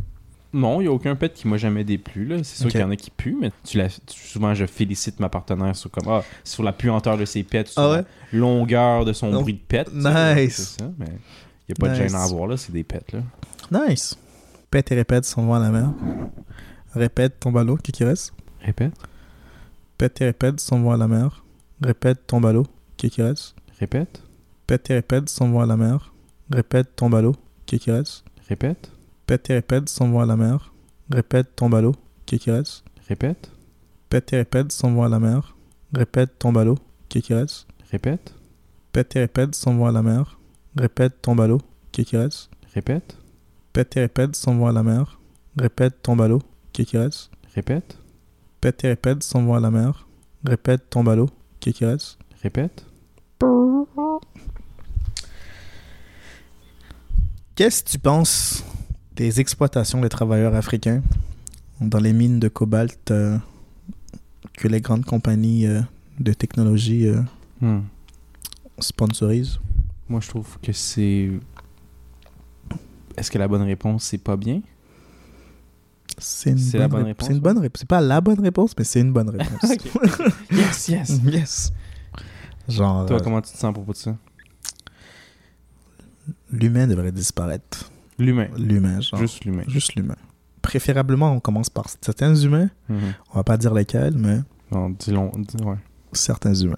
Non, 0.55 0.81
il 0.81 0.85
n'y 0.85 0.88
a 0.88 0.93
aucun 0.93 1.17
pet 1.17 1.33
qui 1.33 1.49
m'a 1.49 1.57
jamais 1.57 1.83
déplu. 1.85 2.27
Là. 2.27 2.37
C'est 2.45 2.61
sûr 2.61 2.69
qu'il 2.71 2.81
y 2.81 2.83
en 2.85 2.91
a 2.91 2.97
qui 2.97 3.11
puent, 3.11 3.37
mais 3.41 3.51
tu 3.65 3.79
la- 3.79 3.88
tu- 3.88 3.99
souvent 4.07 4.53
je 4.55 4.67
félicite 4.67 5.19
ma 5.19 5.29
partenaire 5.31 5.75
sur, 5.75 5.91
comme, 5.91 6.09
ah, 6.09 6.23
sur 6.45 6.62
la 6.62 6.73
puanteur 6.73 7.17
de 7.17 7.25
ses 7.25 7.43
pets, 7.43 7.69
sur 7.69 7.81
Ah 7.81 7.91
ouais? 7.91 8.05
la 8.33 8.38
longueur 8.38 9.05
de 9.07 9.12
son 9.15 9.31
bruit 9.33 9.55
de 9.55 9.59
pet. 9.61 9.88
Nice. 9.93 10.77
Il 10.81 10.85
n'y 10.95 11.73
a 11.73 11.75
pas 11.81 11.88
de 11.88 11.95
gêne 11.95 12.15
à 12.15 12.23
avoir, 12.25 12.47
là, 12.49 12.57
c'est 12.59 12.73
des 12.73 12.85
pets. 12.85 13.12
Là. 13.12 13.21
Nice. 13.88 14.19
Pète 14.71 14.93
et 14.93 14.95
répète, 14.95 15.25
s'en 15.25 15.47
va 15.47 15.57
à 15.57 15.61
la 15.61 15.71
mer. 15.71 15.91
Répète, 16.95 17.41
tombe 17.41 17.57
à 17.57 17.65
l'eau, 17.65 17.77
qui 17.79 17.93
qui 17.93 18.05
reste? 18.05 18.35
Répète, 18.61 18.93
Pète 19.97 20.21
et 20.21 20.25
répète, 20.27 20.61
s'en 20.61 20.83
va 20.83 20.95
à 20.95 20.97
la 20.99 21.09
mer. 21.09 21.43
Répète, 21.81 22.27
tombe 22.27 22.45
à 22.47 22.53
l'eau, 22.53 22.67
qui 22.99 23.09
qui 23.11 23.23
reste? 23.23 23.55
répète, 23.79 24.23
Pète 24.67 24.91
et 24.91 24.95
répète, 24.95 25.29
s'en 25.31 25.51
va 25.51 25.62
à 25.62 25.67
la 25.67 25.77
mer. 25.77 26.12
Répète, 26.51 26.95
tombe 26.95 27.15
à 27.15 27.23
l'eau, 27.23 27.35
qui 27.67 27.79
qui 27.79 27.91
reste? 27.91 28.25
répète, 28.49 28.92
Pète 29.33 29.49
et 29.49 29.55
répète, 29.55 29.88
s'en 29.88 30.21
à 30.21 30.27
la 30.27 30.37
mer. 30.37 30.75
Répète, 31.11 31.57
tombe 31.57 31.75
à 31.75 31.81
l'eau, 31.81 31.95
qui 32.27 32.38
qui 32.38 32.51
reste? 32.51 32.85
répète, 33.09 33.51
Pète 34.11 34.31
et 34.35 34.37
répète, 34.37 34.71
s'en 34.73 34.92
va 34.95 35.07
à 35.07 35.09
la 35.09 35.21
mer. 35.21 35.57
Répète, 35.95 36.38
tombe 36.38 36.59
à 36.59 36.64
l'eau, 36.64 36.77
qui 37.09 37.23
qui 37.23 37.33
reste? 37.33 37.66
répète, 37.90 38.35
Pète 38.92 39.16
et 39.16 39.21
répète, 39.21 39.55
s'en 39.55 39.79
va 39.79 39.88
à 39.88 39.92
la 39.92 40.03
mer. 40.03 40.38
Répète, 40.77 41.23
tombe 41.23 41.40
à 41.40 41.47
l'eau, 41.47 41.62
qui 41.92 42.05
qui 42.05 42.18
reste? 42.18 42.51
répète, 42.75 43.16
Pète 43.73 43.97
et 43.97 44.01
répète, 44.01 44.37
s'en 44.37 44.59
va 44.59 44.68
à 44.68 44.73
la 44.73 44.83
mer. 44.83 45.18
Répète, 45.57 46.03
tombe 46.03 46.21
à 46.21 46.29
l'eau, 46.29 46.42
reste? 46.77 47.31
répète, 47.55 47.97
Pète 48.61 48.85
et 48.85 48.88
répète, 48.88 49.23
s'en 49.23 49.51
à 49.55 49.61
la 49.61 49.71
mer. 49.71 50.07
Répète, 50.45 50.90
tombe 50.90 51.09
à 51.09 51.16
l'eau, 51.16 51.31
qui 51.59 51.73
qui 51.73 51.87
reste? 51.87 52.18
répète. 52.42 52.85
Qu'est-ce 57.55 57.83
que 57.83 57.88
tu 57.88 57.99
penses 57.99 58.62
des 59.23 59.39
exploitations 59.41 60.01
des 60.01 60.09
travailleurs 60.09 60.55
africains 60.57 61.01
dans 61.81 62.01
les 62.01 62.13
mines 62.13 62.41
de 62.41 62.49
cobalt 62.49 63.11
euh, 63.13 63.39
que 64.55 64.67
les 64.67 64.81
grandes 64.81 65.05
compagnies 65.05 65.67
euh, 65.67 65.81
de 66.19 66.33
technologie 66.33 67.07
euh, 67.09 67.21
Hmm. 67.61 67.83
sponsorisent? 68.81 69.61
Moi, 70.09 70.19
je 70.21 70.29
trouve 70.29 70.59
que 70.61 70.73
c'est. 70.73 71.31
Est-ce 73.17 73.31
que 73.31 73.39
la 73.39 73.47
bonne 73.47 73.63
réponse, 73.63 74.03
c'est 74.03 74.19
pas 74.19 74.37
bien? 74.37 74.61
C'est 76.19 76.51
une, 76.51 76.71
la 76.73 76.89
bonne 76.89 76.91
bonne 76.91 77.03
rép- 77.03 77.07
réponse, 77.07 77.27
C'est 77.29 77.33
une 77.35 77.41
bonne 77.41 77.59
réponse. 77.59 77.79
C'est 77.81 77.89
pas 77.89 78.01
la 78.01 78.21
bonne 78.21 78.41
réponse, 78.41 78.75
mais 78.77 78.83
c'est 78.85 79.01
une 79.01 79.13
bonne 79.13 79.31
réponse. 79.31 79.71
yes, 80.51 80.89
yes. 80.89 81.21
yes. 81.25 81.73
Genre, 82.69 83.07
Toi, 83.07 83.21
comment 83.21 83.41
tu 83.41 83.53
te 83.53 83.57
sens 83.57 83.71
à 83.71 83.73
propos 83.73 83.93
de 83.93 83.99
ça? 83.99 84.17
l'humain 86.51 86.89
devrait 86.89 87.13
disparaître. 87.13 87.92
L'humain. 88.18 88.48
L'humain, 88.57 89.01
genre. 89.01 89.20
Juste 89.20 89.44
l'humain. 89.44 89.64
Juste 89.68 89.94
l'humain. 89.94 90.16
Préférablement, 90.61 91.33
on 91.33 91.40
commence 91.40 91.70
par 91.70 91.87
certains 92.01 92.35
humains. 92.35 92.70
Mhm. 92.88 92.98
On 93.33 93.37
va 93.37 93.44
pas 93.44 93.57
dire 93.57 93.75
lesquels, 93.75 94.14
mais 94.16 94.38
Non, 94.70 94.90
dis-le. 94.90 95.18
dis- 95.38 95.64
ouais. 95.64 95.77
certains 96.12 96.55
humains. 96.55 96.77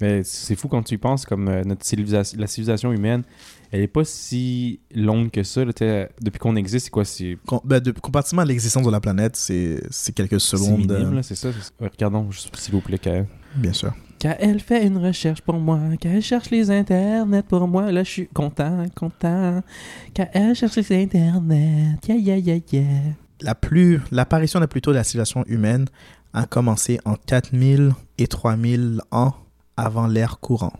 Mais 0.00 0.22
c'est 0.24 0.56
fou 0.56 0.66
quand 0.68 0.82
tu 0.82 0.94
y 0.94 0.98
penses, 0.98 1.24
comme 1.24 1.48
euh, 1.48 1.62
notre 1.64 1.84
civilisation, 1.86 2.38
la 2.38 2.48
civilisation 2.48 2.92
humaine, 2.92 3.22
elle 3.70 3.80
est 3.80 3.86
pas 3.88 4.04
si 4.04 4.80
longue 4.94 5.30
que 5.30 5.44
ça. 5.44 5.64
là, 5.64 5.72
depuis 6.20 6.38
qu'on 6.40 6.56
existe, 6.56 6.86
c'est 6.86 6.90
quoi 6.90 7.04
C'est 7.04 7.38
Com- 7.46 7.60
ben, 7.64 7.80
de, 7.80 7.92
comparativement 7.92 8.42
à 8.42 8.44
l'existence 8.44 8.84
de 8.84 8.90
la 8.90 9.00
planète, 9.00 9.36
c'est 9.36 9.80
c'est 9.90 10.12
quelques 10.12 10.40
c'est 10.40 10.56
secondes. 10.56 10.80
minime, 10.80 10.90
euh, 10.90 11.14
là, 11.14 11.22
c'est 11.22 11.36
ça. 11.36 11.50
c'est- 11.52 11.72
Ouais, 11.82 11.88
regardons, 11.90 12.28
s'il 12.32 12.72
vous 12.74 12.80
plaît, 12.80 12.98
Kael. 12.98 13.26
bien 13.54 13.72
sûr. 13.72 13.94
Kael 14.24 14.58
fait 14.58 14.86
une 14.86 14.96
recherche 14.96 15.42
pour 15.42 15.56
moi. 15.56 15.78
Kael 16.00 16.22
cherche 16.22 16.50
les 16.50 16.70
internets 16.70 17.42
pour 17.42 17.68
moi. 17.68 17.92
Là, 17.92 18.04
je 18.04 18.10
suis 18.10 18.28
content, 18.28 18.86
content. 18.96 19.62
Kael 20.14 20.54
cherche 20.54 20.76
les 20.76 21.02
internets. 21.02 21.98
Yeah, 22.08 22.16
yeah, 22.16 22.38
yeah, 22.38 22.58
yeah. 22.72 22.86
La 23.42 23.54
plus, 23.54 24.00
l'apparition 24.10 24.60
la 24.60 24.66
plus 24.66 24.80
tôt 24.80 24.92
de 24.92 24.96
la 24.96 25.04
civilisation 25.04 25.44
humaine 25.46 25.84
a 26.32 26.46
commencé 26.46 26.98
en 27.04 27.16
4000 27.16 27.92
et 28.16 28.26
3000 28.26 29.02
ans 29.10 29.34
avant 29.76 30.06
l'ère 30.06 30.40
courant. 30.40 30.72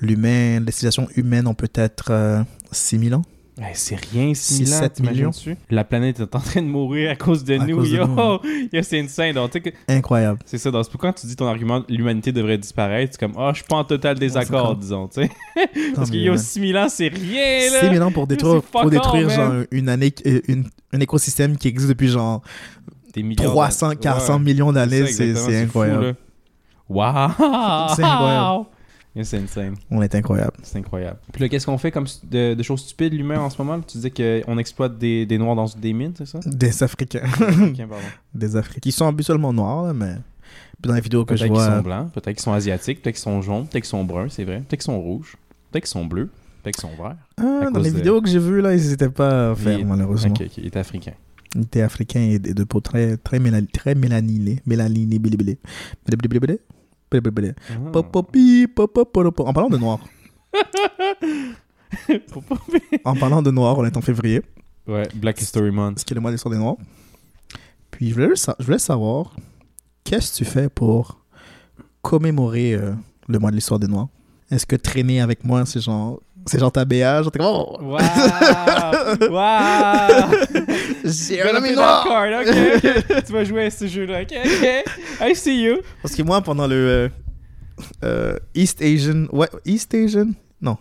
L'humain, 0.00 0.60
les 0.60 0.70
civilisations 0.70 1.08
humaines 1.16 1.48
ont 1.48 1.54
peut-être 1.54 2.12
euh, 2.12 2.44
6000 2.70 3.16
ans? 3.16 3.22
Hey, 3.58 3.70
c'est 3.72 3.96
rien, 3.96 4.34
6, 4.34 4.54
6 4.54 4.66
7 4.66 5.00
millions. 5.00 5.30
La 5.70 5.82
planète 5.82 6.20
est 6.20 6.34
en 6.34 6.40
train 6.40 6.60
de 6.60 6.66
mourir 6.66 7.10
à 7.10 7.16
cause 7.16 7.42
de 7.42 7.54
À 7.58 7.64
nous. 7.66 7.76
cause 7.78 7.90
Yo. 7.90 8.04
Yo, 8.72 8.82
c'est 8.82 9.00
insane. 9.00 9.32
Donc, 9.32 9.50
que- 9.58 9.70
Incroyable. 9.88 10.40
c'est 10.44 10.58
ça. 10.58 10.70
Donc, 10.70 10.84
c'est 10.84 10.90
pourquoi 10.90 11.10
quand 11.12 11.20
tu 11.22 11.26
dis 11.26 11.36
ton 11.36 11.46
argument, 11.46 11.82
l'humanité 11.88 12.32
devrait 12.32 12.58
disparaître, 12.58 13.12
c'est 13.14 13.20
comme, 13.20 13.32
ah, 13.38 13.52
je 13.52 13.60
suis 13.60 13.64
pas 13.66 13.76
en 13.76 13.84
total 13.84 14.18
désaccord, 14.18 14.76
disons. 14.76 15.08
Parce 15.14 15.26
Non, 15.96 16.04
qu'il 16.04 16.12
mais, 16.16 16.24
y 16.24 16.28
a 16.28 16.32
man, 16.32 16.38
6000 16.38 16.76
ans, 16.76 16.88
c'est 16.90 17.08
rien, 17.08 17.70
là. 17.72 17.80
6000 17.80 18.02
ans 18.02 18.12
pour 18.12 18.26
détruire, 18.26 18.60
pour 18.62 18.90
détruire 18.90 19.30
all, 19.30 19.34
genre, 19.34 19.48
man. 19.54 19.66
une 19.70 19.88
année, 19.88 20.12
euh, 20.26 20.40
une, 20.48 20.64
un 20.92 21.00
écosystème 21.00 21.56
qui 21.56 21.68
existe 21.68 21.88
depuis 21.88 22.08
genre 22.08 22.42
Des 23.14 23.22
milliards 23.22 23.52
300, 23.52 23.88
d'années. 23.88 24.00
400 24.02 24.34
Ouais. 24.34 24.38
millions 24.40 24.72
d'années. 24.72 25.06
C'est 25.06 25.62
incroyable. 25.62 26.14
Wow! 26.90 27.30
C'est 27.96 28.04
incroyable. 28.04 28.66
C'est 29.24 29.38
insane. 29.38 29.74
On 29.90 30.02
est 30.02 30.14
incroyable. 30.14 30.52
C'est 30.62 30.78
incroyable. 30.78 31.18
Puis 31.32 31.42
là, 31.42 31.48
qu'est-ce 31.48 31.66
qu'on 31.66 31.78
fait 31.78 31.90
comme 31.90 32.06
de, 32.30 32.54
de 32.54 32.62
choses 32.62 32.80
stupides, 32.82 33.14
l'humain, 33.14 33.40
en 33.40 33.50
ce 33.50 33.60
moment? 33.62 33.80
Tu 33.80 33.98
disais 33.98 34.10
qu'on 34.10 34.58
exploite 34.58 34.98
des, 34.98 35.24
des 35.26 35.38
noirs 35.38 35.56
dans 35.56 35.66
des 35.66 35.92
mines, 35.92 36.12
c'est 36.16 36.26
ça? 36.26 36.38
Des 36.44 36.82
Africains. 36.82 37.20
Ok, 37.24 37.76
pardon. 37.78 37.94
Des 38.34 38.56
Africains. 38.56 38.80
Qui 38.80 38.92
sont 38.92 39.06
habituellement 39.06 39.52
noirs, 39.52 39.84
là, 39.86 39.92
mais 39.94 40.14
dans 40.80 40.92
les 40.94 41.00
vidéos 41.00 41.24
que 41.24 41.30
Peut-être 41.34 41.40
je 41.40 41.46
qu'ils 41.46 41.56
sont 41.56 41.70
vois. 41.70 41.80
blancs, 41.82 42.12
peut-être 42.12 42.34
qu'ils 42.36 42.40
sont 42.42 42.52
asiatiques, 42.52 43.02
peut-être 43.02 43.14
qu'ils 43.16 43.22
sont 43.22 43.40
jaunes, 43.40 43.62
peut-être 43.66 43.84
qu'ils 43.84 43.90
sont 43.90 44.04
bruns, 44.04 44.28
c'est 44.28 44.44
vrai. 44.44 44.58
Peut-être 44.58 44.80
qu'ils 44.80 44.92
sont 44.92 45.00
rouges, 45.00 45.36
peut-être 45.72 45.84
qu'ils 45.84 45.90
sont 45.90 46.04
bleus, 46.04 46.30
peut-être 46.62 46.76
qu'ils 46.76 46.90
sont 46.90 47.02
verts. 47.02 47.16
Ah, 47.38 47.70
dans 47.72 47.80
les 47.80 47.90
de- 47.90 47.96
vidéos 47.96 48.20
que 48.20 48.28
j'ai 48.28 48.38
vues, 48.38 48.60
là, 48.60 48.74
ils 48.74 48.90
n'étaient 48.90 49.08
pas 49.08 49.54
faire, 49.54 49.78
Il- 49.78 49.86
malheureusement. 49.86 50.32
Ok, 50.34 50.42
ok, 50.44 50.58
il 50.58 50.66
est 50.66 50.76
africain. 50.76 51.12
Ils 51.54 51.62
étaient 51.62 51.80
africains 51.80 52.20
et 52.20 52.38
de, 52.38 52.64
peau 52.64 52.80
très, 52.80 53.16
très, 53.16 53.38
mélan- 53.38 53.66
très 53.72 53.94
bili 53.94 54.60
bili 54.66 55.36
bili. 55.36 55.58
Bili 56.06 56.58
En 59.48 59.52
parlant 59.52 59.70
de 59.70 59.78
noir. 59.78 59.98
En 63.04 63.14
parlant 63.14 63.42
de 63.42 63.50
noir, 63.50 63.78
on 63.78 63.84
est 63.84 63.96
en 63.96 64.00
février, 64.00 64.42
ouais, 64.86 65.08
Black 65.14 65.40
History 65.40 65.70
Month. 65.70 66.00
ce 66.00 66.04
qui 66.04 66.12
est 66.12 66.16
le 66.16 66.20
mois 66.20 66.30
de 66.30 66.34
l'histoire 66.34 66.52
des 66.52 66.58
noirs. 66.58 66.76
Puis 67.90 68.10
je 68.10 68.14
voulais, 68.14 68.34
je 68.34 68.64
voulais 68.64 68.78
savoir, 68.78 69.34
qu'est-ce 70.04 70.32
que 70.32 70.36
tu 70.38 70.44
fais 70.44 70.68
pour 70.68 71.20
commémorer 72.02 72.74
euh, 72.74 72.92
le 73.28 73.38
mois 73.38 73.50
de 73.50 73.56
l'histoire 73.56 73.80
des 73.80 73.86
noirs? 73.86 74.08
Est-ce 74.50 74.66
que 74.66 74.76
traîner 74.76 75.20
avec 75.20 75.44
moi, 75.44 75.64
c'est 75.64 75.80
genre, 75.80 76.20
c'est 76.46 76.58
genre 76.58 76.72
ta 76.72 76.84
BA 76.84 77.22
genre 77.22 77.32
t'es 77.32 77.38
comme, 77.38 77.48
oh, 77.48 77.78
Wow! 77.80 77.98
wow! 79.30 80.36
j'ai 81.04 81.42
un 81.42 81.54
ami 81.54 81.72
noir 81.72 82.06
ok, 82.06 83.22
tu 83.26 83.32
vas 83.32 83.44
jouer 83.44 83.66
à 83.66 83.70
ce 83.70 83.86
jeu-là, 83.86 84.22
ok, 84.22 84.32
ok. 84.32 85.28
I 85.28 85.34
see 85.34 85.62
you. 85.62 85.78
Parce 86.02 86.14
que 86.14 86.22
moi, 86.22 86.40
pendant 86.40 86.66
le 86.66 86.74
euh, 86.74 87.08
euh, 88.04 88.36
East 88.54 88.82
Asian. 88.82 89.26
Ouais, 89.32 89.48
East 89.64 89.94
Asian? 89.94 90.30
Non. 90.60 90.76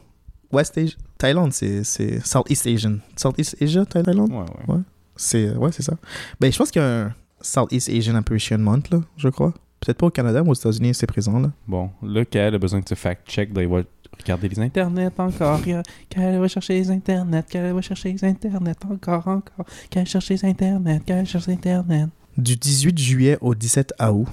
West 0.51 0.77
Asian. 0.77 0.97
Thaïlande, 1.17 1.53
c'est 1.53 1.83
c'est 1.83 2.25
Southeast 2.25 2.67
Asian. 2.67 2.97
Southeast 3.15 3.55
Asia, 3.61 3.85
Thaïlande? 3.85 4.31
Ouais, 4.31 4.73
ouais. 4.73 4.81
C'est 5.15 5.51
Ouais, 5.51 5.71
c'est 5.71 5.83
ça. 5.83 5.93
Ben, 6.39 6.51
je 6.51 6.57
pense 6.57 6.71
qu'il 6.71 6.81
y 6.81 6.85
a 6.85 7.05
un 7.05 7.13
Southeast 7.41 7.89
Asian 7.89 8.15
Appreciation 8.15 8.57
Month, 8.57 8.89
là, 8.91 8.99
je 9.17 9.29
crois. 9.29 9.53
Peut-être 9.79 9.97
pas 9.97 10.07
au 10.07 10.11
Canada, 10.11 10.43
mais 10.43 10.49
aux 10.49 10.55
États-Unis, 10.55 10.95
c'est 10.95 11.07
présent, 11.07 11.39
là. 11.39 11.51
Bon, 11.67 11.91
là, 12.01 12.25
Kael 12.25 12.55
a 12.55 12.57
besoin 12.57 12.81
que 12.81 12.87
tu 12.87 12.95
fact-check. 12.95 13.49
Il 13.55 13.67
va 13.67 13.83
regarder 14.19 14.49
les 14.49 14.59
internets 14.59 15.11
encore. 15.17 15.61
Kael 16.09 16.39
va 16.39 16.47
chercher 16.47 16.73
les 16.73 16.91
internets. 16.91 17.43
Kael 17.49 17.73
va 17.73 17.81
chercher 17.81 18.13
les 18.13 18.23
internets 18.23 18.85
encore, 18.89 19.27
encore. 19.27 19.65
Kael 19.89 20.07
cherche 20.07 20.29
les 20.29 20.45
internets. 20.45 21.01
Kael 21.05 21.25
cherche 21.25 21.47
les 21.47 21.53
internets. 21.53 22.07
Du 22.37 22.55
18 22.55 22.97
juillet 22.97 23.37
au 23.41 23.55
17 23.55 23.93
août, 24.11 24.27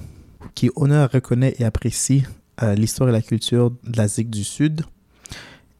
qui 0.55 0.69
honore, 0.75 1.09
reconnaît 1.11 1.55
et 1.59 1.63
apprécie 1.63 2.23
euh, 2.61 2.75
l'histoire 2.75 3.09
et 3.09 3.13
la 3.13 3.21
culture 3.21 3.71
de 3.71 3.97
l'Asie 3.97 4.25
du 4.25 4.43
Sud 4.43 4.81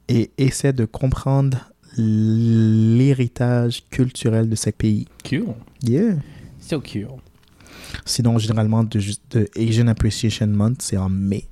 et 0.07 0.31
essaie 0.37 0.73
de 0.73 0.85
comprendre 0.85 1.57
l'héritage 1.97 3.83
culturel 3.89 4.49
de 4.49 4.55
ces 4.55 4.71
pays. 4.71 5.07
Cool. 5.27 5.53
Yeah! 5.81 6.15
So 6.59 6.81
cool. 6.81 7.19
Sinon, 8.05 8.37
généralement, 8.37 8.83
de, 8.83 8.99
de 9.31 9.49
Asian 9.55 9.87
Appreciation 9.87 10.47
Month, 10.47 10.81
c'est 10.81 10.97
en 10.97 11.09
mai. 11.09 11.45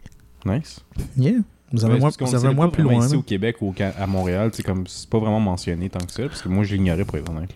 Nice. 0.45 0.79
Yeah. 1.17 1.41
Vous 1.71 1.85
avez 1.85 2.01
Ouais, 2.01 2.11
qu'on 2.17 2.25
vous 2.25 2.35
avez 2.35 2.55
pas 2.55 2.67
plus 2.67 2.83
loin. 2.83 3.05
Ici 3.05 3.15
au 3.15 3.21
Québec 3.21 3.57
ou 3.61 3.73
à 3.79 4.07
Montréal, 4.07 4.51
c'est 4.53 4.63
comme 4.63 4.85
c'est 4.87 5.09
pas 5.09 5.19
vraiment 5.19 5.39
mentionné 5.39 5.89
tant 5.89 5.99
que 5.99 6.11
ça, 6.11 6.23
parce 6.23 6.41
que 6.41 6.49
moi 6.49 6.63
je 6.63 6.75
l'ignorais 6.75 7.05
pour 7.05 7.17
être 7.17 7.29
honnête. 7.29 7.53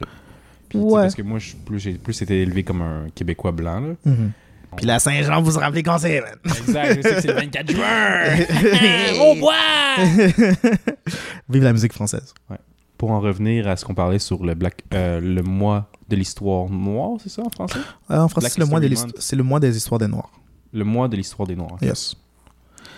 Puis, 0.70 0.80
Ouais. 0.80 1.04
Parce 1.04 1.16
que 1.16 1.22
moi 1.22 1.40
plus 1.66 1.80
j'ai 1.80 1.94
plus 1.94 2.22
été 2.22 2.42
élevé 2.42 2.64
comme 2.64 2.82
un 2.82 3.08
Québécois 3.14 3.52
blanc 3.52 3.80
là. 3.80 3.94
Mhm. 4.06 4.32
Puis 4.76 4.86
la 4.86 5.00
Saint-Jean, 5.00 5.42
vous 5.42 5.52
vous 5.52 5.60
rappelez 5.60 5.84
quand 5.84 5.98
c'est? 5.98 6.22
Exact, 6.44 7.02
c'est 7.02 7.28
le 7.28 7.34
24 7.34 7.72
juin. 7.72 9.22
Au 9.22 9.36
bois. 9.36 9.54
Vive 11.50 11.64
la 11.64 11.74
musique 11.74 11.94
française. 11.94 12.34
Pour 12.98 13.12
en 13.12 13.20
revenir 13.20 13.68
à 13.68 13.76
ce 13.76 13.86
qu'on 13.86 13.94
parlait 13.94 14.20
sur 14.20 14.44
le 14.44 14.54
black 14.54 14.84
euh, 14.94 15.20
le 15.20 15.44
mois 15.44 15.90
de 16.10 16.16
l'histoire 16.16 16.70
noire, 16.70 17.18
c'est 17.22 17.30
ça 17.30 17.42
en 17.44 17.50
français? 17.50 17.80
Euh, 18.12 18.20
en 18.20 18.28
français, 18.28 18.50
c'est 18.50 18.60
le, 18.60 18.66
mois 18.66 18.80
de 18.80 18.90
c'est 19.18 19.36
le 19.36 19.44
mois 19.44 19.60
des 19.60 19.76
histoires 19.76 20.00
des 20.00 20.08
Noirs. 20.08 20.32
Le 20.74 20.84
mois 20.84 21.08
de 21.08 21.16
l'histoire 21.16 21.48
des 21.48 21.56
noirs. 21.56 21.78
Yes. 21.82 22.16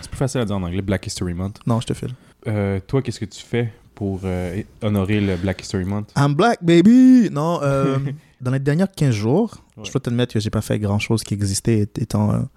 C'est 0.00 0.10
plus 0.10 0.18
facile 0.18 0.40
à 0.40 0.44
dire 0.44 0.56
en 0.56 0.62
anglais 0.62 0.82
Black 0.82 1.06
History 1.06 1.34
Month. 1.34 1.58
Non, 1.66 1.80
je 1.80 1.86
te 1.86 1.94
file. 1.94 2.14
Euh, 2.46 2.80
toi, 2.86 3.02
qu'est-ce 3.02 3.20
que 3.20 3.24
tu 3.24 3.42
fais 3.42 3.72
pour 3.94 4.20
euh, 4.24 4.62
honorer 4.82 5.20
le 5.20 5.36
Black 5.36 5.60
History 5.62 5.84
Month? 5.84 6.10
I'm 6.16 6.34
black, 6.34 6.58
baby! 6.62 7.28
Non, 7.32 7.60
euh, 7.62 7.98
dans 8.40 8.50
les 8.52 8.60
derniers 8.60 8.84
15 8.94 9.14
jours, 9.14 9.56
Ouais. 9.76 9.84
je 9.84 9.92
dois 9.92 10.00
t'admettre 10.00 10.34
que 10.34 10.40
j'ai 10.40 10.50
pas 10.50 10.60
fait 10.60 10.78
grand-chose 10.78 11.22
qui 11.22 11.34
existait 11.34 11.82
étant 11.98 12.48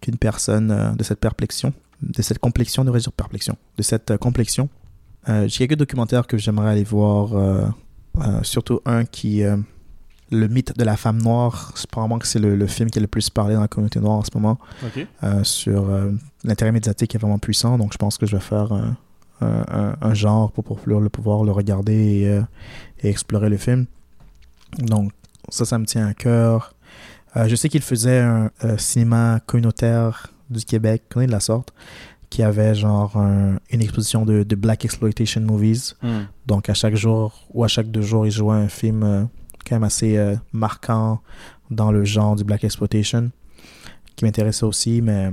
qu'une 0.00 0.16
personne 0.16 0.94
de 0.96 1.02
cette 1.04 1.20
perplexion, 1.20 1.72
de 2.02 2.22
cette 2.22 2.38
complexion, 2.38 2.84
devrais-je 2.84 3.04
dire 3.04 3.12
perplexion, 3.12 3.56
de 3.76 3.82
cette 3.82 4.16
complexion. 4.16 4.68
J'ai 5.26 5.66
quelques 5.68 5.78
documentaires 5.78 6.26
que 6.26 6.38
j'aimerais 6.38 6.70
aller 6.70 6.84
voir, 6.84 7.74
surtout 8.42 8.80
un 8.86 9.04
qui... 9.04 9.42
le 10.30 10.46
mythe 10.48 10.76
de 10.78 10.84
la 10.84 10.96
femme 10.96 11.20
noire, 11.20 11.72
c'est 11.74 11.90
probablement 11.90 12.18
que 12.18 12.26
c'est 12.26 12.38
le, 12.38 12.56
le 12.56 12.66
film 12.66 12.90
qui 12.90 12.98
a 12.98 13.02
le 13.02 13.08
plus 13.08 13.30
parlé 13.30 13.54
dans 13.54 13.60
la 13.60 13.68
communauté 13.68 13.98
noire 14.00 14.18
en 14.18 14.22
ce 14.24 14.30
moment. 14.34 14.58
Euh, 15.24 15.42
sur 15.44 15.88
euh, 15.90 16.12
l'intérêt 16.44 16.72
médiatique 16.72 17.14
est 17.14 17.18
vraiment 17.18 17.38
puissant. 17.38 17.76
Donc, 17.78 17.92
je 17.92 17.98
pense 17.98 18.16
que 18.18 18.26
je 18.26 18.36
vais 18.36 18.42
faire 18.42 18.72
un, 18.72 18.96
un- 19.40 19.64
un- 19.68 19.96
un 20.00 20.14
genre 20.14 20.52
pour, 20.52 20.64
pour 20.64 20.78
pouvoir 20.78 21.00
le, 21.00 21.08
pouvoir 21.08 21.42
le 21.44 21.52
regarder 21.52 21.94
et, 22.20 22.28
euh, 22.28 22.42
et 23.02 23.08
explorer 23.08 23.48
le 23.50 23.56
film. 23.56 23.86
Donc, 24.78 25.12
ça, 25.48 25.64
ça 25.64 25.78
me 25.78 25.84
tient 25.86 26.06
à 26.06 26.14
cœur. 26.14 26.74
Je 27.46 27.54
sais 27.54 27.68
qu'il 27.68 27.82
faisait 27.82 28.18
un 28.20 28.50
cinéma 28.76 29.40
communautaire 29.46 30.32
du 30.50 30.64
Québec, 30.64 31.04
connaît 31.08 31.26
de 31.28 31.32
la 31.32 31.38
sorte, 31.40 31.72
qui 32.28 32.42
avait 32.42 32.74
genre 32.74 33.16
un- 33.16 33.58
une 33.70 33.80
exposition 33.82 34.24
de, 34.24 34.42
de 34.42 34.54
Black 34.56 34.84
Exploitation 34.84 35.40
Movies. 35.40 35.94
Hmm. 36.02 36.22
Donc, 36.46 36.68
à 36.68 36.74
chaque 36.74 36.94
jour 36.96 37.46
ou 37.54 37.62
à 37.64 37.68
chaque 37.68 37.90
deux 37.90 38.02
jours, 38.02 38.26
il 38.26 38.32
jouait 38.32 38.56
un 38.56 38.68
film 38.68 39.28
quand 39.64 39.76
même 39.76 39.84
assez 39.84 40.16
euh, 40.16 40.34
marquant 40.52 41.20
dans 41.70 41.92
le 41.92 42.04
genre 42.04 42.36
du 42.36 42.44
Black 42.44 42.64
Exploitation, 42.64 43.30
qui 44.16 44.24
m'intéressait 44.24 44.64
aussi, 44.64 45.00
mais 45.02 45.30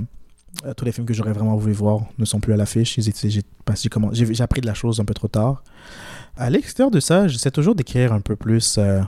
euh, 0.64 0.74
tous 0.74 0.84
les 0.84 0.92
films 0.92 1.06
que 1.06 1.14
j'aurais 1.14 1.32
vraiment 1.32 1.56
voulu 1.56 1.72
voir 1.72 2.00
ne 2.18 2.24
sont 2.24 2.40
plus 2.40 2.52
à 2.52 2.56
l'affiche. 2.56 2.98
J'ai 3.00 4.42
appris 4.42 4.60
de 4.60 4.66
la 4.66 4.74
chose 4.74 5.00
un 5.00 5.04
peu 5.04 5.14
trop 5.14 5.28
tard. 5.28 5.62
À 6.36 6.50
l'extérieur 6.50 6.90
de 6.90 7.00
ça, 7.00 7.26
j'essaie 7.28 7.50
toujours 7.50 7.74
d'écrire 7.74 8.12
un 8.12 8.20
peu 8.20 8.36
plus 8.36 8.76
euh, 8.78 9.00